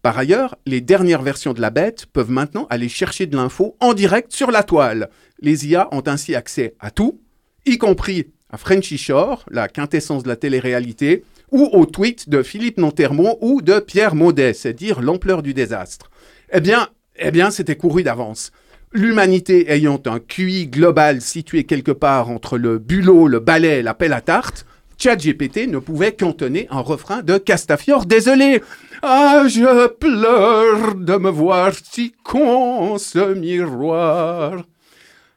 Par 0.03 0.17
ailleurs, 0.17 0.57
les 0.67 0.81
dernières 0.81 1.23
versions 1.23 1.53
de 1.53 1.61
la 1.61 1.71
bête 1.71 2.07
peuvent 2.07 2.31
maintenant 2.31 2.67
aller 2.71 2.89
chercher 2.89 3.27
de 3.27 3.37
l'info 3.37 3.77
en 3.81 3.95
direct 3.95 4.33
sur 4.33 4.51
la 4.51 4.63
toile. 4.63 5.11
Les 5.41 5.69
IA 5.69 5.89
ont 5.93 6.03
ainsi 6.07 6.35
accès 6.35 6.75
à 6.81 6.91
tout, 6.91 7.21
y 7.67 7.77
compris 7.79 8.29
à 8.51 8.57
Frenchy 8.57 8.97
Shore, 8.97 9.45
la 9.51 9.69
quintessence 9.69 10.23
de 10.23 10.29
la 10.29 10.37
télé-réalité, 10.37 11.25
ou 11.51 11.69
aux 11.73 11.85
tweets 11.85 12.29
de 12.29 12.43
Philippe 12.43 12.79
Nantermont 12.79 13.37
ou 13.41 13.61
de 13.61 13.79
Pierre 13.79 14.15
Maudet, 14.15 14.55
c'est 14.55 14.73
dire 14.73 15.03
l'ampleur 15.03 15.43
du 15.43 15.53
désastre. 15.53 16.11
Eh 16.53 16.61
bien, 16.61 16.89
eh 17.19 17.31
bien, 17.31 17.51
c'était 17.51 17.77
couru 17.77 18.03
d'avance. 18.03 18.53
L'humanité 18.93 19.71
ayant 19.71 20.01
un 20.07 20.19
QI 20.19 20.67
global 20.67 21.21
situé 21.21 21.65
quelque 21.65 21.93
part 21.93 22.31
entre 22.31 22.57
le 22.57 22.79
bulot, 22.79 23.29
le 23.29 23.39
balai 23.39 23.81
et 23.81 23.83
la 23.83 23.93
pelle 23.93 24.15
à 24.15 24.23
tarte, 24.23 24.65
ChatGPT 24.97 25.69
ne 25.69 25.79
pouvait 25.79 26.15
cantonner 26.15 26.67
un 26.71 26.81
refrain 26.81 27.23
de 27.23 27.37
Castafiore. 27.37 28.07
Désolé. 28.07 28.63
Ah, 29.03 29.45
je 29.47 29.89
pleure 29.89 30.95
de 30.95 31.17
me 31.17 31.31
voir 31.31 31.73
si 31.75 32.15
con 32.25 32.97
ce 32.99 33.35
miroir. 33.35 34.65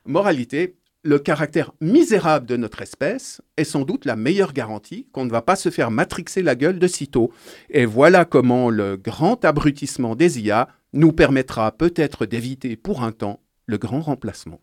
Moralité, 0.06 0.78
le 1.04 1.20
caractère 1.20 1.72
misérable 1.82 2.46
de 2.46 2.58
notre 2.58 2.82
espèce 2.82 3.42
est 3.58 3.64
sans 3.66 3.82
doute 3.82 4.06
la 4.06 4.16
meilleure 4.16 4.54
garantie 4.54 5.08
qu'on 5.12 5.26
ne 5.26 5.32
va 5.32 5.42
pas 5.42 5.56
se 5.56 5.70
faire 5.70 5.92
matrixer 5.92 6.42
la 6.42 6.56
gueule 6.56 6.80
de 6.80 6.88
sitôt. 6.88 7.32
Et 7.70 7.86
voilà 7.86 8.24
comment 8.24 8.70
le 8.70 8.98
grand 8.98 9.44
abrutissement 9.44 10.16
des 10.16 10.40
IA 10.40 10.70
nous 10.94 11.12
permettra 11.12 11.72
peut-être 11.72 12.26
d'éviter 12.26 12.76
pour 12.76 13.04
un 13.04 13.12
temps 13.12 13.40
le 13.66 13.78
grand 13.78 14.02
remplacement. 14.02 14.60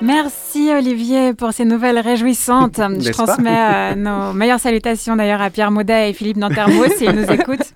Merci 0.00 0.70
Olivier 0.70 1.32
pour 1.32 1.52
ces 1.52 1.64
nouvelles 1.64 1.98
réjouissantes. 1.98 2.76
Je 3.00 3.10
transmets 3.10 3.94
euh, 3.94 3.94
nos 3.94 4.32
meilleures 4.34 4.60
salutations 4.60 5.16
d'ailleurs 5.16 5.40
à 5.40 5.50
Pierre 5.50 5.70
Maudet 5.70 6.10
et 6.10 6.12
Philippe 6.12 6.36
Nantermo 6.36 6.86
s'ils 6.96 7.12
nous 7.12 7.24
écoutent. 7.32 7.72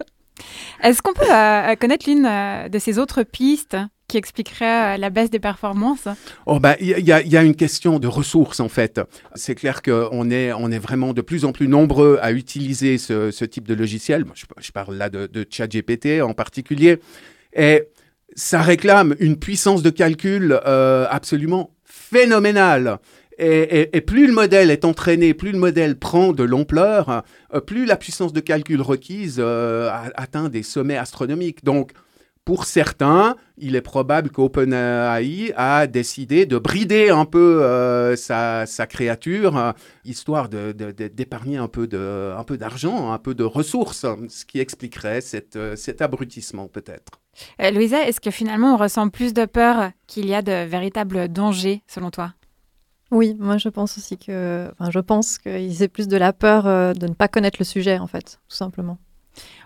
Est-ce 0.82 1.00
qu'on 1.00 1.14
peut 1.14 1.32
euh, 1.32 1.74
connaître 1.76 2.08
l'une 2.08 2.26
euh, 2.26 2.68
de 2.68 2.78
ces 2.78 2.98
autres 2.98 3.22
pistes? 3.22 3.76
Qui 4.08 4.16
expliquerait 4.16 4.98
la 4.98 5.10
baisse 5.10 5.30
des 5.30 5.38
performances 5.38 6.08
Oh 6.46 6.58
bah 6.58 6.76
il 6.80 6.98
y, 6.98 7.36
a 7.36 7.42
une 7.42 7.54
question 7.54 7.98
de 7.98 8.08
ressources 8.08 8.58
en 8.60 8.68
fait. 8.68 9.00
C'est 9.34 9.54
clair 9.54 9.82
qu'on 9.82 10.30
est 10.30 10.52
on 10.52 10.70
est 10.70 10.78
vraiment 10.78 11.12
de 11.12 11.20
plus 11.20 11.44
en 11.44 11.52
plus 11.52 11.68
nombreux 11.68 12.18
à 12.22 12.32
utiliser 12.32 12.98
ce, 12.98 13.44
type 13.44 13.68
de 13.68 13.74
logiciel. 13.74 14.24
Je, 14.58 14.72
parle 14.72 14.96
là 14.96 15.10
de, 15.10 15.26
de 15.26 15.46
ChatGPT 15.48 16.22
en 16.22 16.32
particulier, 16.32 16.98
et 17.54 17.84
ça 18.34 18.62
réclame 18.62 19.14
une 19.20 19.38
puissance 19.38 19.82
de 19.82 19.90
calcul 19.90 20.58
absolument 20.64 21.70
phénoménale. 21.84 22.98
Et, 23.40 24.00
plus 24.00 24.26
le 24.26 24.32
modèle 24.32 24.70
est 24.70 24.84
entraîné, 24.84 25.32
plus 25.32 25.52
le 25.52 25.58
modèle 25.58 25.96
prend 25.96 26.32
de 26.32 26.42
l'ampleur, 26.42 27.22
euh, 27.54 27.60
plus 27.60 27.86
la 27.86 27.96
puissance 27.96 28.32
de 28.32 28.40
calcul 28.40 28.82
requise 28.82 29.36
euh, 29.38 29.90
atteint 30.16 30.48
des 30.48 30.64
sommets 30.64 30.96
astronomiques. 30.96 31.62
Donc, 31.62 31.92
pour 32.48 32.64
certains, 32.64 33.36
il 33.58 33.76
est 33.76 33.82
probable 33.82 34.30
qu'OpenAI 34.30 35.52
a 35.54 35.86
décidé 35.86 36.46
de 36.46 36.56
brider 36.56 37.10
un 37.10 37.26
peu 37.26 37.62
euh, 37.62 38.16
sa, 38.16 38.64
créature, 38.86 39.74
histoire 40.06 40.48
d'épargner 40.48 41.58
un 41.58 41.68
peu 41.68 41.86
d'argent, 41.86 43.12
un 43.12 43.18
peu 43.18 43.34
de 43.34 43.44
ressources, 43.44 44.06
ce 44.30 44.46
qui 44.46 44.60
expliquerait 44.60 45.20
cet 45.20 46.00
abrutissement 46.00 46.68
peut-être. 46.68 47.20
Louisa, 47.60 48.08
est-ce 48.08 48.22
que 48.22 48.30
finalement 48.30 48.72
on 48.72 48.76
ressent 48.78 49.10
plus 49.10 49.34
de 49.34 49.44
peur 49.44 49.90
qu'il 50.06 50.24
y 50.24 50.34
a 50.34 50.40
de 50.40 50.64
véritables 50.64 51.28
dangers 51.28 51.82
selon 51.86 52.10
toi? 52.10 52.32
Oui, 53.10 53.36
moi 53.38 53.58
je 53.58 53.68
pense 53.68 53.98
aussi 53.98 54.16
que, 54.16 54.70
enfin, 54.78 54.90
je 54.90 55.00
pense 55.00 55.36
qu'ils 55.36 55.82
aient 55.82 55.88
plus 55.88 56.08
de 56.08 56.16
la 56.16 56.32
peur 56.32 56.66
euh, 56.66 56.94
de 56.94 57.08
ne 57.08 57.14
pas 57.14 57.28
connaître 57.28 57.58
le 57.60 57.66
sujet 57.66 57.98
en 57.98 58.06
fait, 58.06 58.40
tout 58.48 58.56
simplement. 58.56 58.96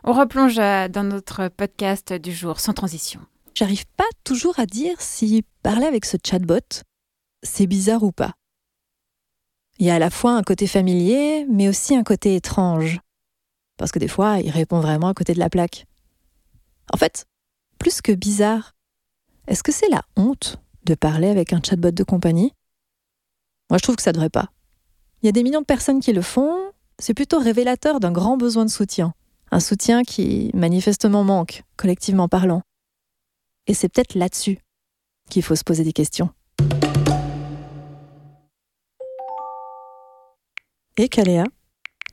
On 0.05 0.13
replonge 0.13 0.59
euh, 0.59 0.89
dans 0.89 1.05
notre 1.05 1.49
podcast 1.49 2.13
du 2.13 2.33
jour 2.33 2.61
sans 2.61 2.73
transition. 2.73 3.21
J'arrive 3.55 3.87
pas 3.97 4.05
toujours 4.25 4.59
à 4.59 4.67
dire 4.67 5.01
si 5.01 5.45
parler 5.63 5.87
avec 5.87 6.05
ce 6.05 6.17
chatbot, 6.25 6.83
c'est 7.43 7.67
bizarre 7.67 8.03
ou 8.03 8.13
pas. 8.13 8.33
Il 9.79 9.87
y 9.87 9.91
a 9.91 9.97
à 9.97 9.99
la 9.99 10.11
fois 10.11 10.33
un 10.33 10.43
côté 10.43 10.67
familier, 10.67 11.47
mais 11.51 11.69
aussi 11.69 11.97
un 11.97 12.03
côté 12.03 12.37
étrange. 12.37 13.01
Parce 13.77 13.91
que 13.91 13.99
des 13.99 14.09
fois, 14.09 14.39
il 14.39 14.51
répond 14.51 14.81
vraiment 14.81 15.09
à 15.09 15.15
côté 15.15 15.35
de 15.35 15.39
la 15.39 15.51
plaque. 15.51 15.87
En 16.93 16.97
fait, 16.97 17.27
plus 17.79 18.01
que 18.01 18.13
bizarre, 18.13 18.75
est-ce 19.49 19.63
que 19.63 19.73
c'est 19.73 19.89
la 19.89 20.03
honte 20.17 20.59
de 20.85 20.95
parler 20.95 21.29
avec 21.29 21.53
un 21.53 21.61
chatbot 21.63 21.91
de 21.91 22.05
compagnie? 22.05 22.53
Moi, 23.71 23.79
je 23.79 23.83
trouve 23.83 23.97
que 23.97 24.03
ça 24.03 24.13
devrait 24.13 24.31
pas. 24.31 24.51
Il 25.23 25.27
y 25.27 25.29
a 25.29 25.33
des 25.33 25.43
millions 25.43 25.61
de 25.61 25.67
personnes 25.67 26.01
qui 26.01 26.13
le 26.13 26.23
font. 26.23 26.73
C'est 26.99 27.15
plutôt 27.15 27.39
révélateur 27.39 28.01
d'un 28.01 28.13
grand 28.13 28.37
besoin 28.37 28.65
de 28.65 28.71
soutien, 28.71 29.15
Un 29.55 29.61
soutien 29.61 30.03
qui 30.03 30.51
manifestement 30.55 31.25
manque, 31.25 31.63
collectivement 31.77 32.27
parlant. 32.27 32.63
Et 33.67 33.75
c'est 33.75 33.91
peut-être 33.91 34.15
là-dessus 34.15 34.59
qu'il 35.29 35.43
faut 35.43 35.55
se 35.55 35.63
poser 35.63 35.85
des 35.85 35.93
questions. 35.93 36.31
Et 40.97 41.11
Caléa, 41.11 41.45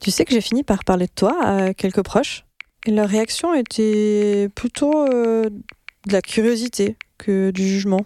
tu 0.01 0.11
sais 0.11 0.25
que 0.25 0.33
j'ai 0.33 0.41
fini 0.41 0.63
par 0.63 0.83
parler 0.83 1.05
de 1.05 1.13
toi 1.15 1.41
à 1.41 1.73
quelques 1.73 2.03
proches 2.03 2.43
et 2.85 2.91
leur 2.91 3.07
réaction 3.07 3.53
était 3.53 4.49
plutôt 4.53 5.05
euh, 5.07 5.49
de 5.49 6.11
la 6.11 6.21
curiosité 6.21 6.97
que 7.17 7.51
du 7.51 7.65
jugement. 7.65 8.01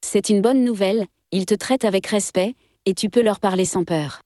C'est 0.00 0.28
une 0.28 0.42
bonne 0.42 0.64
nouvelle, 0.64 1.06
ils 1.32 1.46
te 1.46 1.54
traitent 1.54 1.84
avec 1.84 2.06
respect 2.06 2.54
et 2.86 2.94
tu 2.94 3.10
peux 3.10 3.22
leur 3.22 3.40
parler 3.40 3.64
sans 3.64 3.82
peur. 3.82 4.20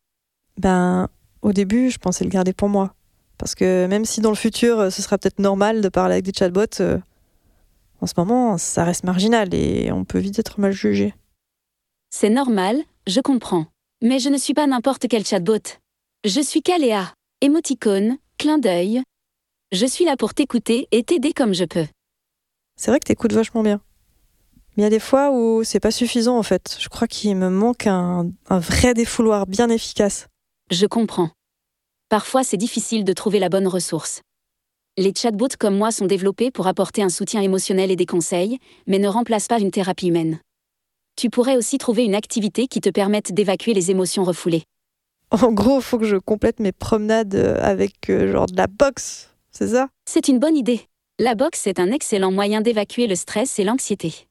Ben, 0.59 1.09
au 1.41 1.55
début, 1.55 1.91
je 1.91 1.99
pensais 1.99 2.25
le 2.25 2.31
garder 2.31 2.53
pour 2.53 2.69
moi. 2.69 2.93
Parce 3.39 3.55
que 3.55 3.87
même 3.87 4.05
si 4.05 4.21
dans 4.21 4.31
le 4.31 4.37
futur, 4.37 4.91
ce 4.91 5.03
sera 5.03 5.19
peut-être 5.19 5.39
normal 5.39 5.81
de 5.81 5.89
parler 5.89 6.15
avec 6.15 6.25
des 6.25 6.33
chatbots, 6.33 6.81
euh, 6.81 6.99
en 8.01 8.07
ce 8.07 8.15
moment, 8.17 8.59
ça 8.59 8.85
reste 8.85 9.05
marginal 9.05 9.55
et 9.55 9.91
on 9.93 10.05
peut 10.05 10.19
vite 10.19 10.39
être 10.39 10.61
mal 10.61 10.73
jugé. 10.73 11.15
C'est 12.11 12.31
normal, 12.31 12.83
je 13.07 13.21
comprends. 13.21 13.67
Mais 14.03 14.19
je 14.19 14.29
ne 14.29 14.37
suis 14.37 14.55
pas 14.55 14.67
n'importe 14.67 15.07
quel 15.09 15.25
chatbot. 15.25 15.79
Je 16.25 16.41
suis 16.41 16.63
Caléa. 16.63 17.13
Émoticône, 17.41 18.17
clin 18.39 18.59
d'œil. 18.59 19.03
Je 19.73 19.87
suis 19.87 20.05
là 20.05 20.17
pour 20.17 20.33
t'écouter 20.33 20.89
et 20.93 21.03
t'aider 21.03 21.33
comme 21.33 21.55
je 21.55 21.65
peux. 21.65 21.87
C'est 22.77 22.91
vrai 22.91 23.01
que 23.01 23.07
t'écoutes 23.07 23.33
vachement 23.33 23.63
bien. 23.63 23.81
Mais 24.77 24.83
il 24.83 24.85
y 24.85 24.87
a 24.87 24.91
des 24.91 25.01
fois 25.01 25.31
où 25.31 25.65
c'est 25.65 25.81
pas 25.81 25.91
suffisant 25.91 26.39
en 26.39 26.43
fait. 26.43 26.77
Je 26.79 26.89
crois 26.89 27.09
qu'il 27.09 27.35
me 27.37 27.49
manque 27.49 27.87
un, 27.87 28.31
un 28.49 28.59
vrai 28.59 28.95
défouloir 28.95 29.47
bien 29.47 29.69
efficace. 29.71 30.29
Je 30.71 30.87
comprends. 30.87 31.31
Parfois, 32.09 32.45
c'est 32.45 32.57
difficile 32.57 33.03
de 33.03 33.13
trouver 33.13 33.41
la 33.41 33.49
bonne 33.49 33.67
ressource. 33.67 34.23
Les 34.97 35.13
chatbots 35.13 35.57
comme 35.59 35.77
moi 35.77 35.91
sont 35.91 36.07
développés 36.07 36.53
pour 36.53 36.69
apporter 36.69 37.03
un 37.03 37.09
soutien 37.09 37.43
émotionnel 37.43 37.91
et 37.91 37.97
des 37.97 38.07
conseils, 38.07 38.59
mais 38.87 38.99
ne 38.99 39.09
remplacent 39.09 39.49
pas 39.49 39.61
une 39.61 39.73
thérapie 39.73 40.09
humaine. 40.09 40.39
Tu 41.17 41.31
pourrais 41.31 41.57
aussi 41.57 41.79
trouver 41.79 42.05
une 42.05 42.15
activité 42.15 42.69
qui 42.69 42.81
te 42.81 42.91
permette 42.91 43.33
d'évacuer 43.33 43.75
les 43.75 43.91
émotions 43.91 44.23
refoulées. 44.23 44.63
En 45.33 45.51
gros, 45.51 45.81
faut 45.81 45.99
que 45.99 46.07
je 46.07 46.17
complète 46.17 46.61
mes 46.61 46.71
promenades 46.71 47.35
euh, 47.35 47.59
avec 47.61 48.09
euh, 48.09 48.31
genre 48.31 48.47
de 48.47 48.57
la 48.57 48.69
boxe, 48.69 49.31
c'est 49.51 49.69
ça? 49.69 49.89
C'est 50.09 50.29
une 50.29 50.39
bonne 50.39 50.57
idée. 50.57 50.83
La 51.19 51.35
boxe 51.35 51.67
est 51.67 51.81
un 51.81 51.91
excellent 51.91 52.31
moyen 52.31 52.61
d'évacuer 52.61 53.09
le 53.09 53.17
stress 53.17 53.59
et 53.59 53.65
l'anxiété. 53.65 54.29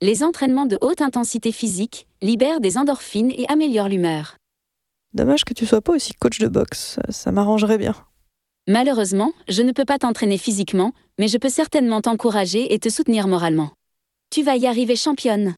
Les 0.00 0.24
entraînements 0.24 0.66
de 0.66 0.78
haute 0.80 1.02
intensité 1.02 1.52
physique 1.52 2.08
libèrent 2.22 2.60
des 2.60 2.76
endorphines 2.76 3.30
et 3.30 3.46
améliorent 3.48 3.88
l'humeur. 3.88 4.39
Dommage 5.12 5.44
que 5.44 5.54
tu 5.54 5.66
sois 5.66 5.80
pas 5.80 5.94
aussi 5.94 6.14
coach 6.14 6.38
de 6.38 6.46
boxe, 6.46 7.00
ça 7.08 7.32
m'arrangerait 7.32 7.78
bien. 7.78 7.94
Malheureusement, 8.68 9.32
je 9.48 9.62
ne 9.62 9.72
peux 9.72 9.84
pas 9.84 9.98
t'entraîner 9.98 10.38
physiquement, 10.38 10.92
mais 11.18 11.26
je 11.26 11.36
peux 11.36 11.48
certainement 11.48 12.00
t'encourager 12.00 12.72
et 12.72 12.78
te 12.78 12.88
soutenir 12.88 13.26
moralement. 13.26 13.72
Tu 14.30 14.44
vas 14.44 14.56
y 14.56 14.66
arriver 14.66 14.94
championne. 14.94 15.54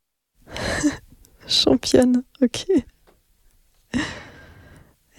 Championne, 1.47 2.23
ok. 2.41 2.67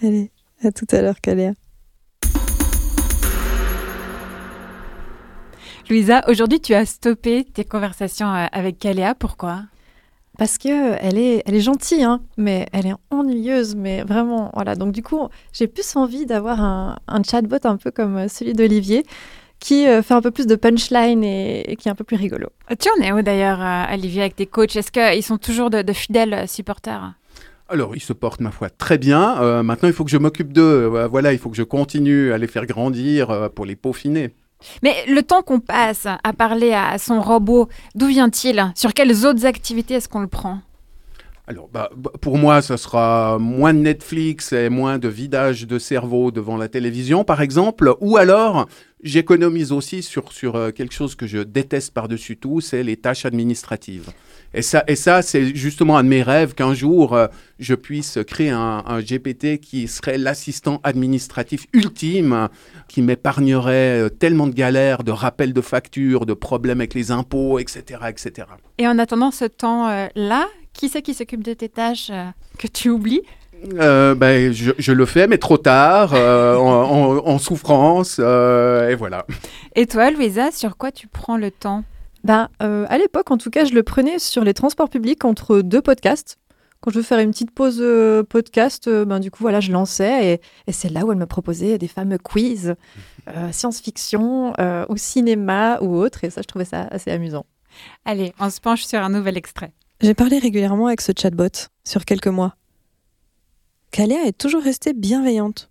Allez, 0.02 0.32
à 0.62 0.72
tout 0.72 0.86
à 0.90 1.02
l'heure, 1.02 1.20
Caléa. 1.20 1.52
Louisa, 5.88 6.24
aujourd'hui, 6.28 6.60
tu 6.60 6.74
as 6.74 6.86
stoppé 6.86 7.44
tes 7.44 7.64
conversations 7.64 8.34
euh, 8.34 8.46
avec 8.52 8.78
Caléa. 8.78 9.14
Pourquoi? 9.14 9.64
Parce 10.36 10.58
que 10.58 10.96
elle 11.00 11.16
est, 11.16 11.42
elle 11.46 11.54
est 11.54 11.60
gentille, 11.60 12.02
hein, 12.02 12.20
mais 12.36 12.66
elle 12.72 12.86
est 12.86 12.94
ennuyeuse, 13.10 13.76
mais 13.76 14.02
vraiment, 14.02 14.50
voilà. 14.54 14.74
Donc 14.74 14.92
du 14.92 15.02
coup, 15.02 15.28
j'ai 15.52 15.68
plus 15.68 15.94
envie 15.94 16.26
d'avoir 16.26 16.60
un, 16.60 16.96
un 17.06 17.22
chatbot 17.22 17.58
un 17.64 17.76
peu 17.76 17.90
comme 17.92 18.16
euh, 18.16 18.28
celui 18.28 18.52
d'Olivier, 18.52 19.04
qui 19.60 19.86
euh, 19.86 20.02
fait 20.02 20.14
un 20.14 20.20
peu 20.20 20.32
plus 20.32 20.46
de 20.46 20.56
punchline 20.56 21.22
et, 21.22 21.70
et 21.70 21.76
qui 21.76 21.88
est 21.88 21.90
un 21.90 21.94
peu 21.94 22.04
plus 22.04 22.16
rigolo. 22.16 22.48
Tu 22.80 22.88
en 22.90 23.02
es 23.02 23.12
où 23.12 23.22
d'ailleurs, 23.22 23.62
euh, 23.62 23.94
Olivier, 23.94 24.22
avec 24.22 24.34
tes 24.36 24.46
coachs? 24.46 24.74
Est-ce 24.74 24.90
qu'ils 24.90 25.22
sont 25.22 25.38
toujours 25.38 25.70
de, 25.70 25.82
de 25.82 25.92
fidèles 25.92 26.48
supporters? 26.48 27.14
Alors, 27.68 27.96
ils 27.96 28.00
se 28.00 28.12
portent, 28.12 28.40
ma 28.40 28.50
foi, 28.50 28.68
très 28.68 28.98
bien. 28.98 29.40
Euh, 29.40 29.62
maintenant, 29.62 29.88
il 29.88 29.94
faut 29.94 30.04
que 30.04 30.10
je 30.10 30.18
m'occupe 30.18 30.52
d'eux. 30.52 30.90
Euh, 30.94 31.06
voilà, 31.06 31.32
il 31.32 31.38
faut 31.38 31.48
que 31.48 31.56
je 31.56 31.62
continue 31.62 32.32
à 32.32 32.38
les 32.38 32.46
faire 32.46 32.66
grandir 32.66 33.30
euh, 33.30 33.48
pour 33.48 33.64
les 33.64 33.74
peaufiner. 33.74 34.34
Mais 34.82 35.04
le 35.06 35.22
temps 35.22 35.42
qu'on 35.42 35.60
passe 35.60 36.06
à 36.06 36.32
parler 36.32 36.72
à 36.72 36.98
son 36.98 37.20
robot, 37.20 37.68
d'où 37.94 38.06
vient-il? 38.06 38.72
Sur 38.74 38.94
quelles 38.94 39.26
autres 39.26 39.46
activités 39.46 39.94
est-ce 39.94 40.08
qu'on 40.08 40.20
le 40.20 40.26
prend? 40.26 40.60
Alors, 41.46 41.68
bah, 41.68 41.90
bah, 41.94 42.10
pour 42.22 42.38
moi, 42.38 42.62
ce 42.62 42.78
sera 42.78 43.38
moins 43.38 43.74
de 43.74 43.78
Netflix 43.80 44.52
et 44.54 44.70
moins 44.70 44.98
de 44.98 45.08
vidage 45.08 45.66
de 45.66 45.78
cerveau 45.78 46.30
devant 46.30 46.56
la 46.56 46.68
télévision, 46.68 47.22
par 47.22 47.42
exemple. 47.42 47.94
Ou 48.00 48.16
alors, 48.16 48.66
j'économise 49.02 49.70
aussi 49.70 50.02
sur, 50.02 50.32
sur 50.32 50.56
euh, 50.56 50.70
quelque 50.70 50.94
chose 50.94 51.14
que 51.14 51.26
je 51.26 51.38
déteste 51.38 51.92
par-dessus 51.92 52.38
tout, 52.38 52.62
c'est 52.62 52.82
les 52.82 52.96
tâches 52.96 53.26
administratives. 53.26 54.10
Et 54.54 54.62
ça, 54.62 54.84
et 54.86 54.96
ça 54.96 55.20
c'est 55.20 55.54
justement 55.54 55.98
un 55.98 56.04
de 56.04 56.08
mes 56.08 56.22
rêves 56.22 56.54
qu'un 56.54 56.72
jour, 56.72 57.12
euh, 57.12 57.26
je 57.58 57.74
puisse 57.74 58.18
créer 58.26 58.50
un, 58.50 58.82
un 58.86 59.00
GPT 59.00 59.58
qui 59.60 59.86
serait 59.88 60.16
l'assistant 60.16 60.80
administratif 60.82 61.66
ultime, 61.74 62.48
qui 62.88 63.02
m'épargnerait 63.02 64.04
euh, 64.04 64.08
tellement 64.08 64.46
de 64.46 64.54
galères, 64.54 65.04
de 65.04 65.10
rappels 65.10 65.52
de 65.52 65.60
factures, 65.60 66.24
de 66.24 66.32
problèmes 66.32 66.80
avec 66.80 66.94
les 66.94 67.10
impôts, 67.10 67.58
etc. 67.58 68.00
etc. 68.08 68.46
Et 68.78 68.88
en 68.88 68.98
attendant 68.98 69.30
ce 69.30 69.44
temps-là, 69.44 70.46
qui 70.74 70.88
c'est 70.88 71.02
qui 71.02 71.14
s'occupe 71.14 71.42
de 71.42 71.54
tes 71.54 71.68
tâches 71.68 72.10
euh, 72.10 72.26
que 72.58 72.66
tu 72.66 72.90
oublies 72.90 73.22
Euh, 73.78 74.14
ben, 74.14 74.52
je, 74.52 74.72
je 74.76 74.92
le 74.92 75.06
fais, 75.06 75.26
mais 75.26 75.38
trop 75.38 75.56
tard, 75.56 76.12
euh, 76.14 76.56
en, 76.56 77.16
en- 77.16 77.26
en 77.26 77.38
souffrance, 77.38 78.16
euh, 78.18 78.90
et 78.90 78.94
voilà. 78.94 79.24
Et 79.74 79.86
toi, 79.86 80.10
Louisa, 80.10 80.50
sur 80.50 80.76
quoi 80.76 80.92
tu 80.92 81.06
prends 81.08 81.38
le 81.38 81.50
temps 81.50 81.82
Ben, 82.24 82.48
euh, 82.62 82.84
à 82.90 82.98
l'époque, 82.98 83.30
en 83.30 83.38
tout 83.38 83.48
cas, 83.50 83.64
je 83.64 83.72
le 83.72 83.82
prenais 83.82 84.18
sur 84.18 84.44
les 84.44 84.52
transports 84.52 84.90
publics 84.90 85.24
entre 85.24 85.60
deux 85.60 85.80
podcasts. 85.80 86.36
Quand 86.82 86.90
je 86.90 86.96
veux 86.98 87.02
faire 87.02 87.20
une 87.20 87.30
petite 87.30 87.52
pause 87.52 87.78
euh, 87.80 88.22
podcast, 88.22 88.86
euh, 88.88 89.06
ben, 89.06 89.18
du 89.18 89.30
coup, 89.30 89.38
voilà, 89.42 89.60
je 89.60 89.72
lançais 89.72 90.34
et, 90.34 90.40
et 90.66 90.72
c'est 90.72 90.90
là 90.90 91.06
où 91.06 91.12
elle 91.12 91.18
me 91.18 91.24
proposait 91.24 91.78
des 91.78 91.88
fameux 91.88 92.18
quiz, 92.18 92.74
euh, 93.34 93.50
science-fiction 93.52 94.52
euh, 94.60 94.84
ou 94.90 94.98
cinéma 94.98 95.78
ou 95.80 95.96
autre. 95.96 96.24
Et 96.24 96.28
ça, 96.30 96.42
je 96.42 96.46
trouvais 96.46 96.66
ça 96.66 96.86
assez 96.90 97.10
amusant. 97.10 97.46
Allez, 98.04 98.34
on 98.38 98.50
se 98.50 98.60
penche 98.60 98.84
sur 98.84 98.98
un 99.00 99.08
nouvel 99.08 99.38
extrait. 99.38 99.72
J'ai 100.04 100.12
parlé 100.12 100.38
régulièrement 100.38 100.88
avec 100.88 101.00
ce 101.00 101.12
chatbot 101.18 101.70
sur 101.82 102.04
quelques 102.04 102.26
mois. 102.26 102.56
Caléa 103.90 104.26
est 104.26 104.36
toujours 104.36 104.62
restée 104.62 104.92
bienveillante. 104.92 105.70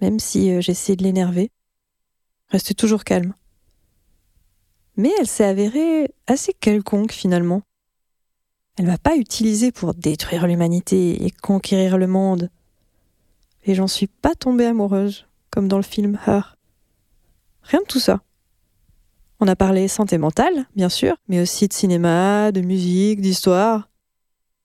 Même 0.00 0.18
si 0.18 0.50
euh, 0.50 0.62
j'essayais 0.62 0.96
de 0.96 1.02
l'énerver. 1.02 1.50
Restée 2.48 2.72
toujours 2.72 3.04
calme. 3.04 3.34
Mais 4.96 5.10
elle 5.20 5.26
s'est 5.26 5.44
avérée 5.44 6.14
assez 6.26 6.54
quelconque 6.54 7.12
finalement. 7.12 7.60
Elle 8.78 8.86
m'a 8.86 8.96
pas 8.96 9.16
utilisée 9.16 9.72
pour 9.72 9.92
détruire 9.92 10.46
l'humanité 10.46 11.22
et 11.22 11.30
conquérir 11.30 11.98
le 11.98 12.06
monde. 12.06 12.48
Et 13.66 13.74
j'en 13.74 13.88
suis 13.88 14.06
pas 14.06 14.34
tombée 14.34 14.64
amoureuse, 14.64 15.26
comme 15.50 15.68
dans 15.68 15.76
le 15.76 15.82
film 15.82 16.18
Her. 16.26 16.56
Rien 17.60 17.80
de 17.80 17.86
tout 17.86 18.00
ça. 18.00 18.22
On 19.44 19.48
a 19.48 19.56
parlé 19.56 19.88
santé 19.88 20.18
mentale, 20.18 20.66
bien 20.76 20.88
sûr, 20.88 21.16
mais 21.26 21.40
aussi 21.40 21.66
de 21.66 21.72
cinéma, 21.72 22.52
de 22.52 22.60
musique, 22.60 23.20
d'histoire. 23.20 23.90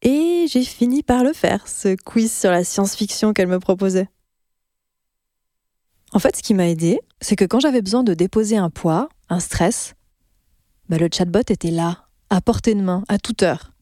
Et 0.03 0.45
j'ai 0.47 0.63
fini 0.63 1.01
par 1.01 1.23
le 1.23 1.33
faire, 1.33 1.67
ce 1.67 1.95
quiz 1.95 2.31
sur 2.31 2.51
la 2.51 2.63
science-fiction 2.63 3.33
qu'elle 3.33 3.47
me 3.47 3.59
proposait. 3.59 4.07
En 6.13 6.19
fait, 6.19 6.35
ce 6.35 6.43
qui 6.43 6.53
m'a 6.53 6.67
aidé, 6.67 6.99
c'est 7.21 7.35
que 7.35 7.43
quand 7.43 7.59
j'avais 7.59 7.81
besoin 7.81 8.03
de 8.03 8.13
déposer 8.13 8.55
un 8.55 8.69
poids, 8.69 9.09
un 9.29 9.39
stress, 9.39 9.95
bah, 10.89 10.99
le 10.99 11.09
chatbot 11.11 11.39
était 11.39 11.71
là, 11.71 12.05
à 12.29 12.39
portée 12.39 12.75
de 12.75 12.81
main, 12.81 13.03
à 13.07 13.17
toute 13.17 13.41
heure. 13.41 13.73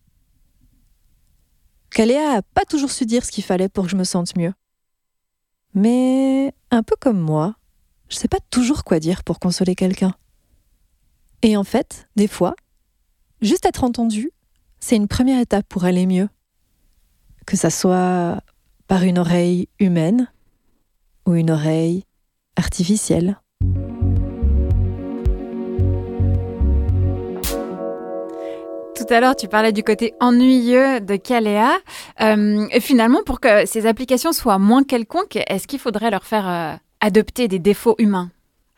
Caléa 1.89 2.38
a 2.38 2.41
pas 2.41 2.64
toujours 2.64 2.91
su 2.91 3.06
dire 3.06 3.26
ce 3.26 3.32
qu'il 3.32 3.43
fallait 3.43 3.68
pour 3.68 3.84
que 3.84 3.91
je 3.91 3.98
me 3.98 4.06
sente 4.06 4.38
mieux. 4.38 4.54
Mais 5.74 6.54
un 6.72 6.84
peu 6.84 6.96
comme 6.98 7.20
moi, 7.20 7.58
je 8.08 8.16
sais 8.16 8.30
pas 8.30 8.39
toujours 8.50 8.86
quoi 8.86 9.02
dire 9.02 9.26
pour 9.26 9.39
consoler 9.39 9.76
quelqu'un. 9.76 10.16
Et 11.48 11.56
en 11.56 11.64
fait, 11.64 12.08
des 12.16 12.28
fois, 12.28 12.56
juste 13.39 13.68
être 13.68 13.84
entendu, 13.84 14.32
c'est 14.80 14.96
une 14.96 15.08
première 15.08 15.39
étape 15.39 15.68
pour 15.70 15.86
aller 15.86 16.08
mieux. 16.08 16.28
Que 17.46 17.56
ça 17.56 17.70
soit 17.70 18.41
par 18.88 19.04
une 19.04 19.20
oreille 19.20 19.70
humaine 19.78 20.28
ou 21.28 21.36
une 21.36 21.52
oreille 21.52 22.04
artificielle. 22.56 23.39
Tout 28.96 29.14
à 29.14 29.20
l'heure, 29.20 29.36
tu 29.36 29.48
parlais 29.48 29.72
du 29.72 29.84
côté 29.84 30.16
ennuyeux 30.20 31.00
de 31.00 31.16
Caléa. 31.16 31.78
Euh, 32.22 32.68
finalement, 32.80 33.22
pour 33.24 33.39
que 33.39 33.68
ces 33.68 33.86
applications 33.86 34.32
soient 34.32 34.58
moins 34.58 34.84
quelconques, 34.84 35.38
est-ce 35.46 35.68
qu'il 35.68 35.78
faudrait 35.78 36.10
leur 36.10 36.24
faire 36.24 36.50
euh, 36.50 36.76
adopter 37.02 37.48
des 37.48 37.60
défauts 37.60 37.93
humains? 38.00 38.32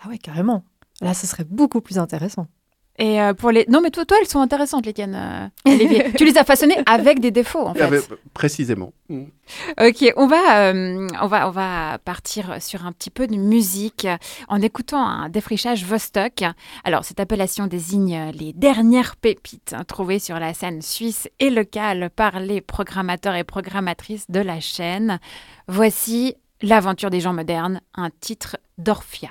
Ah 0.03 0.09
ouais, 0.09 0.17
carrément. 0.17 0.65
Là, 0.99 1.13
ce 1.13 1.27
serait 1.27 1.45
beaucoup 1.45 1.79
plus 1.79 1.97
intéressant. 1.97 2.47
Et 2.99 3.21
euh, 3.21 3.33
pour 3.33 3.51
les... 3.51 3.65
Non, 3.69 3.81
mais 3.81 3.91
toi, 3.91 4.05
toi, 4.05 4.17
elles 4.19 4.27
sont 4.27 4.39
intéressantes, 4.39 4.85
les 4.85 4.93
cannes. 4.93 5.15
euh, 5.15 5.71
Olivier. 5.71 6.11
tu 6.17 6.25
les 6.25 6.37
as 6.37 6.43
façonnées 6.43 6.77
avec 6.85 7.19
des 7.19 7.31
défauts, 7.31 7.67
en 7.67 7.73
fait. 7.73 8.09
Précisément. 8.33 8.91
Mm. 9.09 9.23
Ok, 9.81 10.13
on 10.17 10.27
va, 10.27 10.71
euh, 10.71 11.07
on, 11.21 11.27
va, 11.27 11.47
on 11.47 11.51
va 11.51 11.99
partir 12.03 12.61
sur 12.61 12.85
un 12.85 12.91
petit 12.91 13.09
peu 13.09 13.27
de 13.27 13.35
musique 13.35 14.07
en 14.47 14.61
écoutant 14.61 15.05
un 15.05 15.29
défrichage 15.29 15.85
Vostok. 15.85 16.43
Alors, 16.83 17.05
cette 17.05 17.19
appellation 17.19 17.67
désigne 17.67 18.31
les 18.33 18.51
dernières 18.53 19.15
pépites 19.15 19.75
hein, 19.77 19.83
trouvées 19.83 20.19
sur 20.19 20.39
la 20.39 20.53
scène 20.53 20.81
suisse 20.81 21.29
et 21.39 21.49
locale 21.49 22.09
par 22.15 22.39
les 22.39 22.61
programmateurs 22.61 23.35
et 23.35 23.43
programmatrices 23.43 24.29
de 24.29 24.39
la 24.39 24.59
chaîne. 24.59 25.19
Voici 25.67 26.35
L'aventure 26.63 27.11
des 27.11 27.19
gens 27.19 27.33
modernes, 27.33 27.81
un 27.93 28.09
titre 28.09 28.57
d'Orphia. 28.79 29.29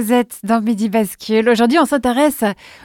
Vous 0.00 0.14
êtes 0.14 0.38
dans 0.44 0.62
Midi 0.62 0.88
Bascule. 0.88 1.50
Aujourd'hui, 1.50 1.78
on 1.78 1.84
s'intéresse 1.84 2.42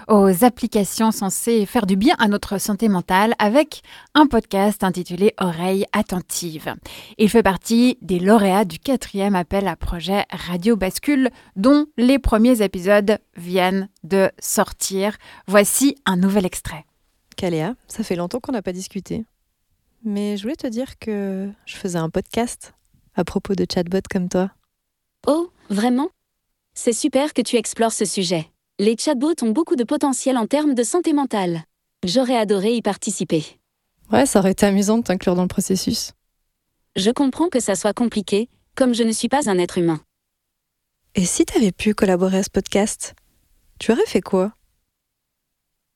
aux 0.10 0.44
applications 0.44 1.12
censées 1.12 1.66
faire 1.66 1.86
du 1.86 1.96
bien 1.96 2.14
à 2.20 2.28
notre 2.28 2.58
santé 2.58 2.90
mentale 2.90 3.36
avec 3.40 3.84
un 4.16 4.28
podcast 4.28 4.84
intitulé 4.84 5.34
Oreilles 5.40 5.86
attentives. 5.94 6.76
Il 7.18 7.30
fait 7.30 7.42
partie 7.42 7.98
des 8.02 8.20
lauréats 8.20 8.66
du 8.66 8.80
quatrième 8.80 9.34
appel 9.34 9.70
à 9.70 9.78
projet 9.78 10.26
Radio 10.30 10.76
Bascule 10.76 11.30
dont 11.56 11.86
les 11.96 12.20
premiers 12.20 12.62
épisodes 12.62 13.18
viennent 13.38 13.88
de 14.04 14.30
sortir. 14.38 15.16
Voici 15.48 15.96
un 16.06 16.18
nouvel 16.18 16.46
extrait. 16.46 16.84
Caléa, 17.38 17.76
ça 17.88 18.04
fait 18.04 18.18
longtemps 18.18 18.42
qu'on 18.42 18.52
n'a 18.52 18.62
pas 18.62 18.74
discuté. 18.74 19.24
Mais 20.04 20.36
je 20.36 20.42
voulais 20.42 20.58
te 20.58 20.68
dire 20.68 21.00
que 21.00 21.50
je 21.66 21.78
faisais 21.78 21.98
un 21.98 22.10
podcast 22.10 22.74
à 23.16 23.24
propos 23.24 23.56
de 23.56 23.66
chatbots 23.74 24.10
comme 24.12 24.28
toi. 24.28 24.52
Oh, 25.28 25.50
vraiment? 25.70 26.10
C'est 26.78 26.94
super 26.94 27.34
que 27.34 27.42
tu 27.42 27.56
explores 27.56 27.94
ce 27.94 28.04
sujet. 28.04 28.52
Les 28.80 28.98
chatbots 28.98 29.42
ont 29.42 29.52
beaucoup 29.52 29.78
de 29.78 29.86
potentiel 29.86 30.38
en 30.38 30.46
termes 30.46 30.76
de 30.76 30.84
santé 30.84 31.14
mentale. 31.14 31.64
J'aurais 32.06 32.36
adoré 32.36 32.76
y 32.76 32.82
participer. 32.82 33.46
Ouais, 34.12 34.26
ça 34.26 34.40
aurait 34.40 34.52
été 34.52 34.66
amusant 34.66 34.98
de 34.98 35.04
t'inclure 35.04 35.36
dans 35.36 35.42
le 35.44 35.48
processus. 35.48 36.12
Je 36.98 37.10
comprends 37.12 37.48
que 37.48 37.62
ça 37.62 37.76
soit 37.76 37.94
compliqué, 37.94 38.50
comme 38.76 38.94
je 38.94 39.04
ne 39.04 39.14
suis 39.14 39.30
pas 39.30 39.50
un 39.50 39.58
être 39.58 39.78
humain. 39.78 40.02
Et 41.16 41.26
si 41.26 41.46
t'avais 41.46 41.72
pu 41.72 41.94
collaborer 41.94 42.40
à 42.40 42.44
ce 42.44 42.50
podcast, 42.50 43.16
tu 43.80 43.94
aurais 43.94 44.06
fait 44.06 44.22
quoi? 44.22 44.54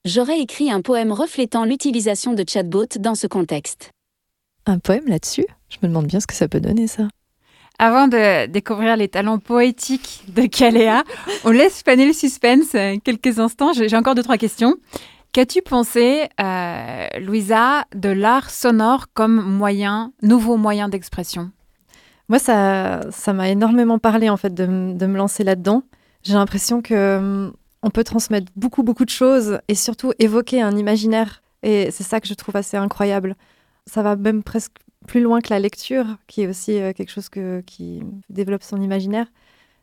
J'aurais 0.05 0.39
écrit 0.39 0.71
un 0.71 0.81
poème 0.81 1.11
reflétant 1.11 1.65
l'utilisation 1.65 2.31
de 2.31 2.45
chatbots 2.47 2.97
dans 2.99 3.15
ce 3.15 3.27
contexte. 3.27 3.91
Un 4.65 4.79
poème 4.79 5.07
là-dessus? 5.07 5.45
Je 5.67 5.77
me 5.83 5.89
demande 5.89 6.07
bien 6.07 6.21
ce 6.21 6.27
que 6.27 6.33
ça 6.33 6.47
peut 6.47 6.61
donner, 6.61 6.87
ça. 6.87 7.09
Avant 7.81 8.09
de 8.09 8.47
découvrir 8.47 8.97
les 8.97 9.07
talents 9.07 9.39
poétiques 9.39 10.25
de 10.27 10.41
Caléa, 10.47 11.05
on 11.45 11.49
laisse 11.49 11.81
faner 11.81 12.05
le 12.05 12.11
suspense 12.11 12.75
euh, 12.75 12.97
quelques 13.01 13.39
instants. 13.39 13.71
J'ai 13.71 13.95
encore 13.95 14.15
deux, 14.15 14.23
trois 14.23 14.37
questions. 14.37 14.75
Qu'as-tu 15.31 15.61
pensé, 15.61 16.27
euh, 16.41 17.07
Louisa, 17.21 17.85
de 17.95 18.09
l'art 18.09 18.49
sonore 18.49 19.05
comme 19.13 19.41
moyen, 19.41 20.11
nouveau 20.21 20.57
moyen 20.57 20.89
d'expression? 20.89 21.51
Moi, 22.27 22.37
ça, 22.37 22.99
ça 23.11 23.31
m'a 23.31 23.47
énormément 23.47 23.97
parlé 23.97 24.29
en 24.29 24.35
fait 24.35 24.53
de, 24.53 24.65
de 24.93 25.05
me 25.05 25.15
lancer 25.17 25.45
là-dedans. 25.45 25.83
J'ai 26.23 26.33
l'impression 26.33 26.81
que 26.81 27.17
hum, 27.17 27.53
on 27.81 27.91
peut 27.91 28.03
transmettre 28.03 28.51
beaucoup, 28.57 28.83
beaucoup 28.83 29.05
de 29.05 29.09
choses 29.09 29.59
et 29.69 29.75
surtout 29.75 30.11
évoquer 30.19 30.61
un 30.61 30.75
imaginaire. 30.75 31.41
Et 31.63 31.91
c'est 31.91 32.03
ça 32.03 32.19
que 32.19 32.27
je 32.27 32.33
trouve 32.33 32.57
assez 32.57 32.75
incroyable. 32.75 33.37
Ça 33.85 34.03
va 34.03 34.17
même 34.17 34.43
presque 34.43 34.75
plus 35.09 35.21
loin 35.21 35.41
que 35.41 35.49
la 35.49 35.59
lecture, 35.59 36.05
qui 36.27 36.43
est 36.43 36.47
aussi 36.47 36.79
euh, 36.79 36.93
quelque 36.93 37.11
chose 37.11 37.29
que, 37.29 37.61
qui 37.65 38.01
développe 38.29 38.63
son 38.63 38.81
imaginaire. 38.81 39.25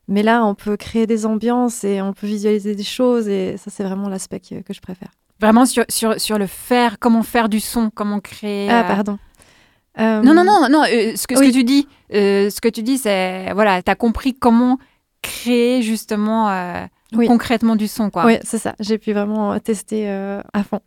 Mais 0.08 0.22
là, 0.22 0.44
on 0.44 0.54
peut 0.54 0.76
créer 0.76 1.06
des 1.06 1.26
ambiances 1.26 1.82
et 1.82 2.00
on 2.00 2.12
peut 2.12 2.26
visualiser 2.28 2.74
des 2.76 2.84
choses 2.84 3.26
et 3.28 3.56
ça, 3.56 3.70
c'est 3.70 3.82
vraiment 3.82 4.08
l'aspect 4.08 4.40
que, 4.40 4.60
que 4.62 4.72
je 4.72 4.80
préfère. 4.80 5.10
Vraiment 5.40 5.66
sur, 5.66 5.84
sur, 5.88 6.20
sur 6.20 6.38
le 6.38 6.46
faire, 6.46 6.98
comment 7.00 7.22
faire 7.24 7.48
du 7.48 7.60
son, 7.60 7.90
comment 7.90 8.20
créer. 8.20 8.70
Ah, 8.70 8.84
euh, 8.84 8.88
pardon. 8.94 9.18
Euh, 9.98 10.22
Non, 10.22 10.32
non, 10.32 10.44
non, 10.44 10.68
non. 10.70 10.82
euh, 10.84 11.16
ce, 11.16 11.26
que, 11.26 11.34
ce 11.34 11.40
oui. 11.40 11.48
que 11.48 11.52
tu 11.54 11.64
dis, 11.64 11.88
euh, 12.14 12.48
ce 12.50 12.60
que 12.60 12.68
tu 12.68 12.82
dis, 12.82 12.96
c'est 12.98 13.52
voilà, 13.52 13.82
t'as 13.82 13.96
compris 13.96 14.32
comment 14.34 14.78
créer 15.22 15.82
justement 15.82 16.48
euh, 16.50 16.84
Oui. 17.14 17.26
concrètement 17.26 17.74
du 17.76 17.88
son, 17.88 18.10
quoi. 18.10 18.26
Oui, 18.26 18.36
c'est 18.44 18.58
ça. 18.58 18.74
J'ai 18.78 18.98
pu 18.98 19.12
vraiment 19.12 19.58
tester 19.58 20.08
euh, 20.08 20.40
à 20.52 20.62
fond. 20.62 20.80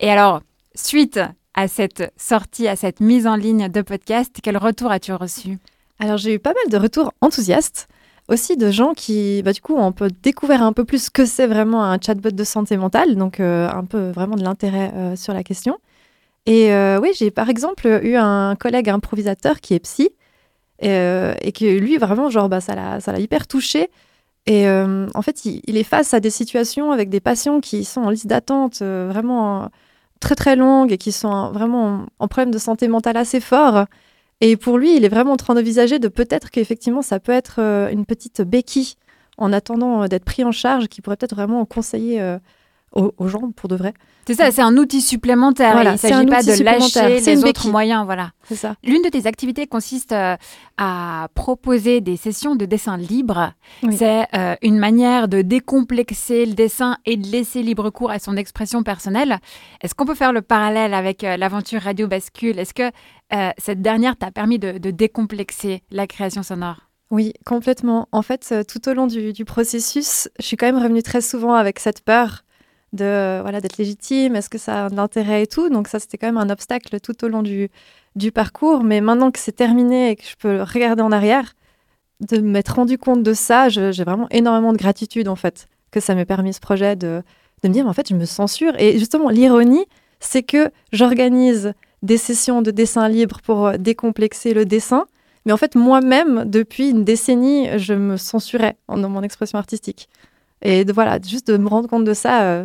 Et 0.00 0.10
alors, 0.10 0.40
suite 0.74 1.20
à 1.54 1.68
cette 1.68 2.12
sortie, 2.16 2.68
à 2.68 2.76
cette 2.76 3.00
mise 3.00 3.26
en 3.26 3.36
ligne 3.36 3.68
de 3.68 3.82
podcast, 3.82 4.38
quel 4.42 4.56
retour 4.56 4.90
as-tu 4.90 5.12
reçu? 5.12 5.58
Alors 5.98 6.16
j'ai 6.16 6.34
eu 6.34 6.38
pas 6.38 6.52
mal 6.52 6.70
de 6.70 6.76
retours 6.76 7.12
enthousiastes, 7.20 7.88
aussi 8.28 8.56
de 8.56 8.70
gens 8.70 8.94
qui, 8.94 9.42
bah, 9.42 9.52
du 9.52 9.60
coup, 9.60 9.74
ont 9.74 9.86
un 9.86 9.92
peu 9.92 10.08
découvert 10.22 10.62
un 10.62 10.72
peu 10.72 10.84
plus 10.84 11.04
ce 11.04 11.10
que 11.10 11.24
c'est 11.24 11.46
vraiment 11.46 11.84
un 11.84 11.98
chatbot 12.00 12.30
de 12.30 12.44
santé 12.44 12.76
mentale, 12.76 13.16
donc 13.16 13.38
euh, 13.38 13.68
un 13.68 13.84
peu 13.84 14.10
vraiment 14.10 14.36
de 14.36 14.42
l'intérêt 14.42 14.92
euh, 14.94 15.16
sur 15.16 15.34
la 15.34 15.42
question. 15.44 15.78
Et 16.46 16.72
euh, 16.72 16.98
oui, 17.00 17.10
j'ai 17.14 17.30
par 17.30 17.48
exemple 17.48 17.86
eu 18.02 18.16
un 18.16 18.56
collègue 18.56 18.88
improvisateur 18.90 19.60
qui 19.60 19.74
est 19.74 19.80
psy, 19.80 20.10
euh, 20.82 21.34
et 21.40 21.52
que 21.52 21.64
lui, 21.64 21.96
vraiment, 21.98 22.30
genre, 22.30 22.48
bah, 22.48 22.60
ça 22.60 22.74
l'a 22.74 23.18
hyper 23.18 23.46
touché. 23.46 23.90
Et 24.46 24.68
en 24.68 25.22
fait, 25.22 25.46
il, 25.46 25.76
est 25.78 25.84
face 25.84 26.12
à 26.12 26.20
des 26.20 26.28
situations 26.28 26.92
avec 26.92 27.08
des 27.08 27.20
patients 27.20 27.60
qui 27.60 27.82
sont 27.82 28.02
en 28.02 28.10
liste 28.10 28.26
d'attente 28.26 28.82
vraiment 28.82 29.70
très 30.20 30.34
très 30.34 30.56
longues 30.56 30.92
et 30.92 30.98
qui 30.98 31.12
sont 31.12 31.52
vraiment 31.52 31.86
en, 31.86 32.06
en 32.18 32.28
problème 32.28 32.50
de 32.50 32.58
santé 32.58 32.88
mentale 32.88 33.16
assez 33.16 33.40
fort. 33.40 33.86
Et 34.40 34.56
pour 34.56 34.78
lui, 34.78 34.96
il 34.96 35.04
est 35.04 35.08
vraiment 35.08 35.32
en 35.32 35.36
train 35.36 35.54
d'envisager 35.54 35.98
de 35.98 36.08
peut-être 36.08 36.50
qu'effectivement, 36.50 37.02
ça 37.02 37.20
peut 37.20 37.32
être 37.32 37.60
euh, 37.60 37.88
une 37.90 38.04
petite 38.04 38.42
béquille 38.42 38.94
en 39.38 39.52
attendant 39.52 40.02
euh, 40.02 40.06
d'être 40.06 40.24
pris 40.24 40.44
en 40.44 40.52
charge 40.52 40.88
qui 40.88 41.00
pourrait 41.00 41.16
peut-être 41.16 41.34
vraiment 41.34 41.64
conseiller 41.64 42.20
euh, 42.20 42.38
aux, 42.94 43.12
aux 43.18 43.28
gens 43.28 43.50
pour 43.54 43.68
de 43.68 43.76
vrai. 43.76 43.92
C'est 44.26 44.34
ça, 44.34 44.50
c'est 44.50 44.62
un 44.62 44.78
outil 44.78 45.02
supplémentaire. 45.02 45.74
Voilà, 45.74 45.90
il 45.90 45.94
ne 45.94 45.98
s'agit 45.98 46.26
pas 46.26 46.42
de 46.42 46.62
lâcher 46.62 47.20
les 47.20 47.38
autres 47.38 47.44
béquille. 47.44 47.70
moyens, 47.70 48.06
voilà. 48.06 48.30
Ça. 48.50 48.74
L'une 48.82 49.02
de 49.02 49.10
tes 49.10 49.26
activités 49.26 49.66
consiste 49.66 50.12
euh, 50.12 50.36
à 50.78 51.28
proposer 51.34 52.00
des 52.00 52.16
sessions 52.16 52.56
de 52.56 52.64
dessin 52.64 52.96
libre. 52.96 53.52
Oui. 53.82 53.94
C'est 53.96 54.26
euh, 54.34 54.54
une 54.62 54.78
manière 54.78 55.28
de 55.28 55.42
décomplexer 55.42 56.46
le 56.46 56.54
dessin 56.54 56.96
et 57.04 57.18
de 57.18 57.26
laisser 57.26 57.62
libre 57.62 57.90
cours 57.90 58.10
à 58.10 58.18
son 58.18 58.36
expression 58.36 58.82
personnelle. 58.82 59.38
Est-ce 59.82 59.94
qu'on 59.94 60.06
peut 60.06 60.14
faire 60.14 60.32
le 60.32 60.40
parallèle 60.40 60.94
avec 60.94 61.22
euh, 61.22 61.36
l'aventure 61.36 61.82
Radio 61.82 62.06
Bascule? 62.06 62.58
Est-ce 62.58 62.72
que 62.72 62.90
euh, 63.34 63.50
cette 63.58 63.82
dernière 63.82 64.16
t'a 64.16 64.30
permis 64.30 64.58
de, 64.58 64.78
de 64.78 64.90
décomplexer 64.90 65.82
la 65.90 66.06
création 66.06 66.42
sonore? 66.42 66.76
Oui, 67.10 67.34
complètement. 67.44 68.08
En 68.10 68.22
fait, 68.22 68.54
tout 68.66 68.88
au 68.88 68.94
long 68.94 69.06
du, 69.06 69.34
du 69.34 69.44
processus, 69.44 70.30
je 70.40 70.46
suis 70.46 70.56
quand 70.56 70.66
même 70.66 70.82
revenue 70.82 71.02
très 71.02 71.20
souvent 71.20 71.52
avec 71.52 71.78
cette 71.78 72.00
peur 72.00 72.43
de 72.94 73.40
voilà 73.42 73.60
d'être 73.60 73.76
légitime, 73.78 74.36
est-ce 74.36 74.48
que 74.48 74.58
ça 74.58 74.86
a 74.86 74.90
de 74.90 74.96
l'intérêt 74.96 75.42
et 75.42 75.46
tout. 75.46 75.68
Donc 75.68 75.88
ça, 75.88 75.98
c'était 75.98 76.16
quand 76.18 76.26
même 76.28 76.38
un 76.38 76.50
obstacle 76.50 77.00
tout 77.00 77.24
au 77.24 77.28
long 77.28 77.42
du, 77.42 77.68
du 78.16 78.32
parcours. 78.32 78.84
Mais 78.84 79.00
maintenant 79.00 79.30
que 79.30 79.38
c'est 79.38 79.52
terminé 79.52 80.10
et 80.10 80.16
que 80.16 80.24
je 80.24 80.36
peux 80.38 80.62
regarder 80.62 81.02
en 81.02 81.12
arrière, 81.12 81.54
de 82.20 82.38
m'être 82.38 82.76
rendu 82.76 82.96
compte 82.96 83.22
de 83.22 83.34
ça, 83.34 83.68
j'ai 83.68 83.90
vraiment 84.04 84.28
énormément 84.30 84.72
de 84.72 84.78
gratitude 84.78 85.28
en 85.28 85.36
fait 85.36 85.66
que 85.90 86.00
ça 86.00 86.14
m'ait 86.14 86.24
permis 86.24 86.52
ce 86.54 86.60
projet 86.60 86.96
de, 86.96 87.22
de 87.62 87.68
me 87.68 87.72
dire, 87.72 87.84
mais 87.84 87.90
en 87.90 87.94
fait, 87.94 88.08
je 88.08 88.14
me 88.14 88.24
censure. 88.24 88.72
Et 88.78 88.98
justement, 88.98 89.28
l'ironie, 89.28 89.84
c'est 90.20 90.42
que 90.42 90.70
j'organise 90.92 91.74
des 92.02 92.16
sessions 92.18 92.62
de 92.62 92.70
dessin 92.70 93.08
libre 93.08 93.38
pour 93.44 93.66
euh, 93.66 93.76
décomplexer 93.76 94.54
le 94.54 94.64
dessin. 94.64 95.06
Mais 95.46 95.52
en 95.52 95.56
fait, 95.56 95.74
moi-même, 95.74 96.44
depuis 96.46 96.90
une 96.90 97.04
décennie, 97.04 97.68
je 97.78 97.94
me 97.94 98.16
censurais 98.16 98.76
en- 98.88 98.98
dans 98.98 99.08
mon 99.08 99.22
expression 99.22 99.58
artistique. 99.58 100.08
Et 100.62 100.84
de, 100.84 100.92
voilà, 100.92 101.18
juste 101.22 101.50
de 101.50 101.56
me 101.56 101.68
rendre 101.68 101.88
compte 101.88 102.04
de 102.04 102.14
ça, 102.14 102.42
euh, 102.42 102.64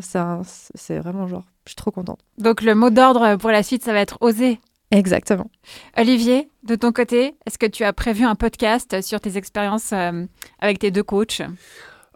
c'est 0.76 1.00
vraiment 1.00 1.28
genre, 1.28 1.44
je 1.66 1.72
suis 1.72 1.76
trop 1.76 1.92
contente. 1.92 2.20
Donc 2.38 2.62
le 2.62 2.76
mot 2.76 2.90
d'ordre 2.90 3.36
pour 3.36 3.52
la 3.52 3.64
suite, 3.64 3.84
ça 3.84 3.94
va 3.94 4.00
être 4.00 4.18
oser. 4.22 4.60
Exactement. 4.92 5.52
Olivier, 5.98 6.50
de 6.64 6.76
ton 6.76 6.92
côté, 6.92 7.36
est-ce 7.46 7.58
que 7.60 7.68
tu 7.68 7.84
as 7.84 7.94
prévu 7.94 8.24
un 8.24 8.36
podcast 8.36 9.02
sur 9.02 9.20
tes 9.20 9.38
expériences 9.38 9.92
euh, 9.94 10.26
avec 10.60 10.80
tes 10.80 10.90
deux 10.90 11.04
coachs? 11.04 11.42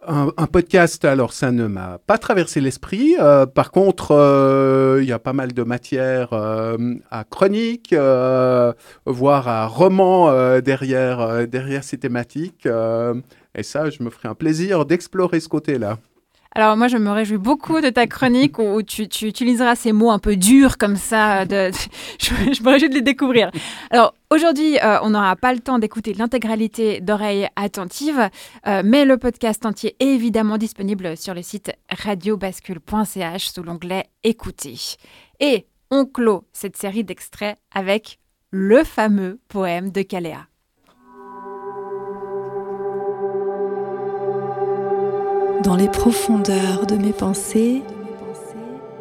Un, 0.06 0.28
un 0.36 0.46
podcast, 0.46 1.04
alors 1.04 1.32
ça 1.32 1.50
ne 1.50 1.66
m'a 1.66 1.98
pas 2.06 2.18
traversé 2.18 2.60
l'esprit. 2.60 3.14
Euh, 3.18 3.46
par 3.46 3.70
contre, 3.70 4.10
euh, 4.10 4.98
il 5.00 5.08
y 5.08 5.12
a 5.12 5.18
pas 5.18 5.32
mal 5.32 5.52
de 5.52 5.62
matière 5.62 6.32
euh, 6.32 6.76
à 7.10 7.24
chronique, 7.24 7.92
euh, 7.92 8.72
voire 9.06 9.48
à 9.48 9.66
roman 9.66 10.28
euh, 10.28 10.60
derrière, 10.60 11.20
euh, 11.20 11.46
derrière 11.46 11.84
ces 11.84 11.96
thématiques. 11.96 12.66
Et 13.54 13.62
ça, 13.62 13.90
je 13.90 14.02
me 14.02 14.10
ferai 14.10 14.28
un 14.28 14.34
plaisir 14.34 14.84
d'explorer 14.84 15.40
ce 15.40 15.48
côté-là. 15.48 15.98
Alors 16.56 16.76
moi, 16.76 16.86
je 16.86 16.96
me 16.96 17.10
réjouis 17.10 17.38
beaucoup 17.38 17.80
de 17.80 17.88
ta 17.88 18.06
chronique 18.06 18.60
où 18.60 18.80
tu, 18.82 19.02
utiliseras 19.02 19.74
ces 19.74 19.92
mots 19.92 20.12
un 20.12 20.20
peu 20.20 20.36
durs 20.36 20.78
comme 20.78 20.94
ça. 20.94 21.44
Je 21.48 22.62
me 22.62 22.70
réjouis 22.70 22.88
de 22.88 22.94
les 22.94 23.02
découvrir. 23.02 23.50
Alors 23.90 24.14
aujourd'hui, 24.30 24.78
euh, 24.78 24.98
on 25.02 25.10
n'aura 25.10 25.34
pas 25.34 25.52
le 25.52 25.58
temps 25.58 25.80
d'écouter 25.80 26.14
l'intégralité 26.14 27.00
d'oreilles 27.00 27.48
attentives, 27.56 28.30
euh, 28.68 28.82
mais 28.84 29.04
le 29.04 29.18
podcast 29.18 29.66
entier 29.66 29.96
est 29.98 30.06
évidemment 30.06 30.56
disponible 30.56 31.16
sur 31.16 31.34
le 31.34 31.42
site 31.42 31.72
radiobascule.ch 31.90 33.48
sous 33.48 33.62
l'onglet 33.64 34.04
Écouter. 34.22 34.78
Et 35.40 35.66
on 35.90 36.06
clôt 36.06 36.44
cette 36.52 36.76
série 36.76 37.02
d'extraits 37.02 37.58
avec 37.74 38.20
le 38.52 38.84
fameux 38.84 39.40
poème 39.48 39.90
de 39.90 40.02
Caléa. 40.02 40.46
Dans 45.64 45.76
les 45.76 45.88
profondeurs 45.88 46.86
de 46.86 46.96
mes 46.96 47.14
pensées, 47.14 47.82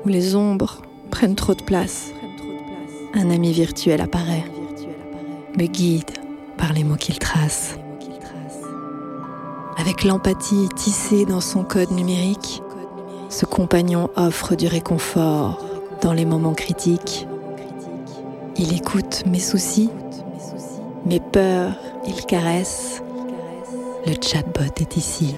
où 0.05 0.07
les 0.07 0.33
ombres 0.33 0.81
prennent 1.11 1.35
trop 1.35 1.53
de 1.53 1.61
place, 1.61 2.13
un 3.13 3.29
ami 3.29 3.51
virtuel 3.51 3.99
apparaît, 3.99 4.45
me 5.57 5.65
guide 5.65 6.09
par 6.57 6.71
les 6.71 6.85
mots 6.85 6.95
qu'il 6.95 7.19
trace. 7.19 7.77
Avec 9.77 10.05
l'empathie 10.05 10.69
tissée 10.73 11.25
dans 11.25 11.41
son 11.41 11.65
code 11.65 11.91
numérique, 11.91 12.63
ce 13.27 13.45
compagnon 13.45 14.09
offre 14.15 14.55
du 14.55 14.67
réconfort 14.67 15.59
dans 16.01 16.13
les 16.13 16.25
moments 16.25 16.53
critiques. 16.53 17.27
Il 18.55 18.73
écoute 18.73 19.23
mes 19.25 19.39
soucis, 19.39 19.89
mes 21.05 21.19
peurs, 21.19 21.75
il 22.07 22.25
caresse. 22.25 23.03
Le 24.07 24.13
chatbot 24.21 24.79
est 24.79 24.95
ici. 24.95 25.35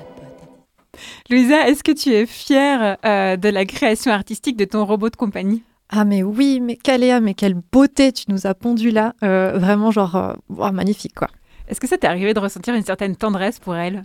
Louisa, 1.30 1.68
est-ce 1.68 1.84
que 1.84 1.92
tu 1.92 2.10
es 2.10 2.26
fière 2.26 2.98
euh, 3.06 3.38
de 3.38 3.50
la 3.50 3.66
création 3.66 4.12
artistique 4.12 4.58
de 4.58 4.66
ton 4.66 4.86
robot 4.86 5.10
de 5.10 5.16
compagnie? 5.16 5.64
Ah 5.90 6.06
mais 6.06 6.24
oui, 6.24 6.60
mais 6.62 6.76
Caléa, 6.76 7.20
mais 7.20 7.34
quelle 7.34 7.54
beauté 7.54 8.12
tu 8.12 8.26
nous 8.30 8.48
as 8.48 8.56
pondu 8.56 8.90
là. 8.90 9.14
Euh, 9.24 9.58
vraiment 9.58 9.92
genre, 9.92 10.16
euh, 10.16 10.72
magnifique 10.72 11.14
quoi. 11.14 11.28
Est-ce 11.68 11.80
que 11.80 11.88
ça 11.88 11.98
t'est 11.98 12.08
arrivé 12.08 12.34
de 12.34 12.40
ressentir 12.40 12.74
une 12.74 12.84
certaine 12.84 13.16
tendresse 13.16 13.60
pour 13.60 13.76
elle? 13.76 14.04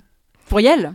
Pour 0.48 0.60
Yel 0.60 0.94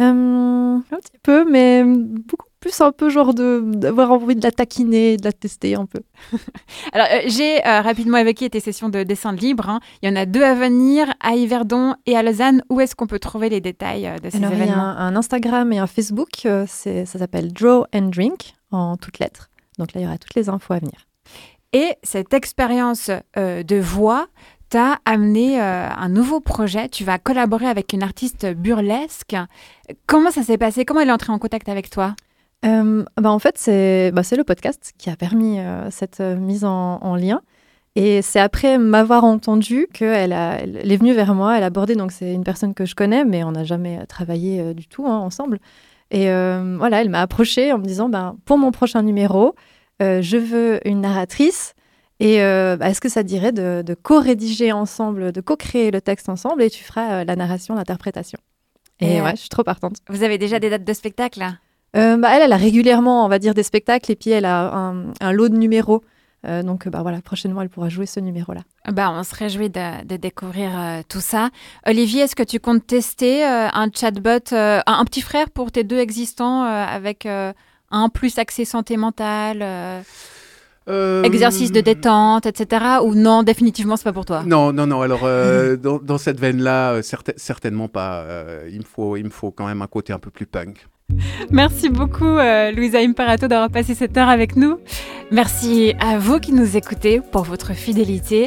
un 0.00 0.82
petit 0.90 1.18
peu, 1.22 1.44
mais 1.50 1.82
beaucoup 1.84 2.47
plus 2.60 2.80
un 2.80 2.92
peu 2.92 3.08
genre 3.10 3.34
d'avoir 3.34 4.10
envie 4.12 4.34
de 4.34 4.42
la 4.42 4.50
taquiner, 4.50 5.16
de 5.16 5.24
la 5.24 5.32
tester 5.32 5.74
un 5.76 5.86
peu. 5.86 6.00
Alors, 6.92 7.06
euh, 7.12 7.20
j'ai 7.26 7.64
euh, 7.66 7.80
rapidement 7.82 8.18
évoqué 8.18 8.50
tes 8.50 8.60
sessions 8.60 8.88
de 8.88 9.02
dessin 9.04 9.32
libre. 9.32 9.68
hein. 9.68 9.80
Il 10.02 10.08
y 10.08 10.12
en 10.12 10.16
a 10.16 10.26
deux 10.26 10.42
à 10.42 10.54
venir, 10.54 11.12
à 11.20 11.34
Yverdon 11.36 11.94
et 12.06 12.16
à 12.16 12.22
Lausanne. 12.22 12.62
Où 12.70 12.80
est-ce 12.80 12.94
qu'on 12.96 13.06
peut 13.06 13.18
trouver 13.20 13.48
les 13.48 13.60
détails 13.60 14.06
euh, 14.06 14.18
de 14.18 14.30
ces 14.30 14.38
Alors, 14.38 14.52
il 14.52 14.58
y 14.58 14.60
a 14.62 14.64
événements? 14.64 14.82
un, 14.82 14.96
un 15.08 15.16
Instagram 15.16 15.72
et 15.72 15.78
un 15.78 15.86
Facebook, 15.86 16.30
euh, 16.46 16.66
ça 16.66 17.04
s'appelle 17.06 17.52
Draw 17.52 17.86
and 17.94 18.08
Drink 18.08 18.54
en 18.72 18.96
toutes 18.96 19.18
lettres. 19.18 19.48
Donc 19.78 19.94
là, 19.94 20.00
il 20.00 20.04
y 20.04 20.06
aura 20.06 20.18
toutes 20.18 20.34
les 20.34 20.48
infos 20.48 20.72
à 20.74 20.78
venir. 20.78 21.06
Et 21.72 21.94
cette 22.02 22.32
expérience 22.34 23.10
de 23.36 23.78
voix 23.80 24.26
t'a 24.70 24.98
amené 25.04 25.60
euh, 25.62 25.88
un 25.88 26.08
nouveau 26.08 26.40
projet. 26.40 26.88
Tu 26.88 27.04
vas 27.04 27.18
collaborer 27.18 27.66
avec 27.66 27.92
une 27.92 28.02
artiste 28.02 28.46
burlesque. 28.54 29.36
Comment 30.06 30.30
ça 30.30 30.42
s'est 30.42 30.58
passé? 30.58 30.84
Comment 30.84 31.00
elle 31.00 31.08
est 31.08 31.12
entrée 31.12 31.32
en 31.32 31.38
contact 31.38 31.68
avec 31.68 31.88
toi? 31.90 32.14
Euh, 32.64 33.04
bah, 33.16 33.30
en 33.30 33.38
fait, 33.38 33.56
c'est 33.58 34.10
bah, 34.12 34.22
le 34.36 34.44
podcast 34.44 34.92
qui 34.98 35.10
a 35.10 35.16
permis 35.16 35.60
euh, 35.60 35.90
cette 35.90 36.20
euh, 36.20 36.36
mise 36.36 36.64
en, 36.64 36.98
en 37.00 37.16
lien. 37.16 37.40
Et 37.94 38.22
c'est 38.22 38.40
après 38.40 38.78
m'avoir 38.78 39.24
entendu 39.24 39.88
qu'elle 39.92 40.32
elle 40.32 40.92
est 40.92 40.96
venue 40.96 41.14
vers 41.14 41.34
moi, 41.34 41.56
elle 41.56 41.64
a 41.64 41.66
abordé, 41.66 41.96
donc 41.96 42.12
c'est 42.12 42.32
une 42.32 42.44
personne 42.44 42.74
que 42.74 42.84
je 42.84 42.94
connais, 42.94 43.24
mais 43.24 43.42
on 43.42 43.52
n'a 43.52 43.64
jamais 43.64 44.06
travaillé 44.06 44.60
euh, 44.60 44.74
du 44.74 44.86
tout 44.86 45.06
hein, 45.06 45.18
ensemble. 45.18 45.58
Et 46.10 46.26
voilà, 46.26 47.02
elle 47.02 47.10
m'a 47.10 47.20
approchée 47.20 47.70
en 47.70 47.76
me 47.78 47.84
disant, 47.84 48.08
ben, 48.08 48.36
pour 48.46 48.56
mon 48.56 48.70
prochain 48.70 49.02
numéro, 49.02 49.54
je 50.00 50.36
veux 50.38 50.80
une 50.88 51.02
narratrice. 51.02 51.74
Et 52.20 52.42
euh, 52.42 52.76
bah, 52.76 52.90
est-ce 52.90 53.00
que 53.00 53.08
ça 53.08 53.22
te 53.22 53.28
dirait 53.28 53.52
de, 53.52 53.82
de 53.86 53.94
co-rédiger 53.94 54.72
ensemble, 54.72 55.32
de 55.32 55.40
co-créer 55.40 55.90
le 55.90 56.00
texte 56.00 56.28
ensemble 56.28 56.62
et 56.62 56.70
tu 56.70 56.82
feras 56.82 57.20
euh, 57.20 57.24
la 57.24 57.36
narration, 57.36 57.74
l'interprétation? 57.74 58.38
Et, 59.00 59.14
Et, 59.14 59.20
euh, 59.20 59.24
ouais, 59.24 59.32
je 59.32 59.40
suis 59.42 59.48
trop 59.48 59.62
partante. 59.62 59.96
Vous 60.08 60.24
avez 60.24 60.38
déjà 60.38 60.58
des 60.58 60.70
dates 60.70 60.84
de 60.84 60.92
spectacle 60.92 61.46
Euh, 61.96 62.16
bah, 62.16 62.28
elle, 62.34 62.42
elle 62.42 62.52
a 62.52 62.56
régulièrement, 62.56 63.24
on 63.24 63.28
va 63.28 63.38
dire, 63.38 63.54
des 63.54 63.62
spectacles 63.62 64.12
et 64.12 64.16
puis 64.16 64.30
elle 64.30 64.44
a 64.44 64.74
un, 64.74 65.12
un 65.20 65.32
lot 65.32 65.48
de 65.48 65.56
numéros. 65.56 66.02
Euh, 66.46 66.62
donc, 66.62 66.86
bah, 66.88 67.00
voilà, 67.02 67.20
prochainement, 67.20 67.62
elle 67.62 67.68
pourra 67.68 67.88
jouer 67.88 68.06
ce 68.06 68.20
numéro-là. 68.20 68.60
bah, 68.92 69.10
On 69.12 69.24
se 69.24 69.34
réjouit 69.34 69.70
de, 69.70 70.04
de 70.04 70.16
découvrir 70.16 70.70
euh, 70.78 71.00
tout 71.08 71.20
ça. 71.20 71.50
Olivier, 71.86 72.22
est-ce 72.22 72.36
que 72.36 72.42
tu 72.44 72.60
comptes 72.60 72.86
tester 72.86 73.44
euh, 73.44 73.68
un 73.72 73.88
chatbot, 73.92 74.52
euh, 74.52 74.80
un, 74.86 74.92
un 75.00 75.04
petit 75.04 75.20
frère 75.22 75.50
pour 75.50 75.72
tes 75.72 75.82
deux 75.82 75.98
existants 75.98 76.64
euh, 76.64 76.84
avec 76.84 77.26
euh, 77.26 77.52
un 77.90 78.08
plus 78.08 78.38
axé 78.38 78.64
santé 78.64 78.96
mentale 78.96 79.58
euh, 79.62 80.00
Euh, 80.88 81.22
Exercice 81.24 81.70
de 81.72 81.80
détente, 81.82 82.46
etc. 82.46 82.84
Ou 83.02 83.14
non, 83.14 83.42
définitivement, 83.42 83.96
c'est 83.98 84.04
pas 84.04 84.12
pour 84.14 84.24
toi? 84.24 84.42
Non, 84.46 84.72
non, 84.72 84.86
non. 84.86 85.02
Alors, 85.02 85.20
euh, 85.24 85.76
dans, 85.86 85.98
dans 85.98 86.16
cette 86.18 86.38
veine-là, 86.40 86.92
euh, 86.92 87.02
certain- 87.02 87.34
certainement 87.36 87.88
pas. 87.88 88.20
Euh, 88.22 88.68
il, 88.72 88.78
me 88.78 88.84
faut, 88.84 89.16
il 89.16 89.24
me 89.24 89.30
faut 89.30 89.50
quand 89.50 89.66
même 89.66 89.82
un 89.82 89.86
côté 89.86 90.12
un 90.14 90.18
peu 90.18 90.30
plus 90.30 90.46
punk. 90.46 90.86
Merci 91.50 91.88
beaucoup, 91.88 92.24
euh, 92.24 92.70
Louisa 92.70 92.98
Imparato, 92.98 93.48
d'avoir 93.48 93.70
passé 93.70 93.94
cette 93.94 94.16
heure 94.16 94.28
avec 94.28 94.56
nous. 94.56 94.78
Merci 95.30 95.94
à 96.00 96.18
vous 96.18 96.38
qui 96.38 96.52
nous 96.52 96.76
écoutez 96.76 97.20
pour 97.20 97.42
votre 97.42 97.74
fidélité. 97.74 98.46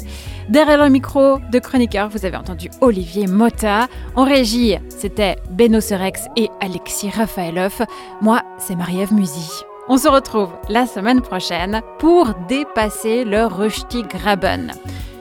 Derrière 0.50 0.84
le 0.84 0.90
micro 0.90 1.40
de 1.52 1.60
chroniqueur, 1.60 2.10
vous 2.10 2.26
avez 2.26 2.38
entendu 2.38 2.70
Olivier 2.82 3.28
Mota. 3.28 3.88
En 4.16 4.24
régie, 4.24 4.78
c'était 4.90 5.36
Beno 5.52 5.80
Serex 5.80 6.28
et 6.36 6.50
Alexis 6.60 7.10
Rafaelov. 7.10 7.86
Moi, 8.22 8.42
c'est 8.58 8.76
Marie-Ève 8.76 9.14
Musy. 9.14 9.50
On 9.88 9.98
se 9.98 10.08
retrouve 10.08 10.50
la 10.70 10.88
semaine 10.88 11.22
prochaine 11.22 11.82
pour 12.00 12.34
dépasser 12.48 13.26
le 13.26 13.46
Rushdie 13.46 14.04
Graben. 14.04 14.72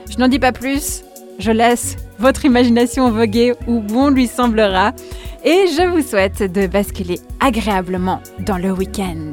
Je 0.09 0.17
n'en 0.17 0.27
dis 0.27 0.39
pas 0.39 0.51
plus, 0.51 1.03
je 1.41 1.51
laisse 1.51 1.97
votre 2.19 2.45
imagination 2.45 3.11
voguer 3.11 3.53
où 3.67 3.79
bon 3.79 4.09
lui 4.09 4.27
semblera 4.27 4.93
et 5.43 5.65
je 5.75 5.87
vous 5.89 6.07
souhaite 6.07 6.43
de 6.43 6.67
basculer 6.67 7.19
agréablement 7.39 8.21
dans 8.39 8.57
le 8.57 8.71
week-end. 8.71 9.31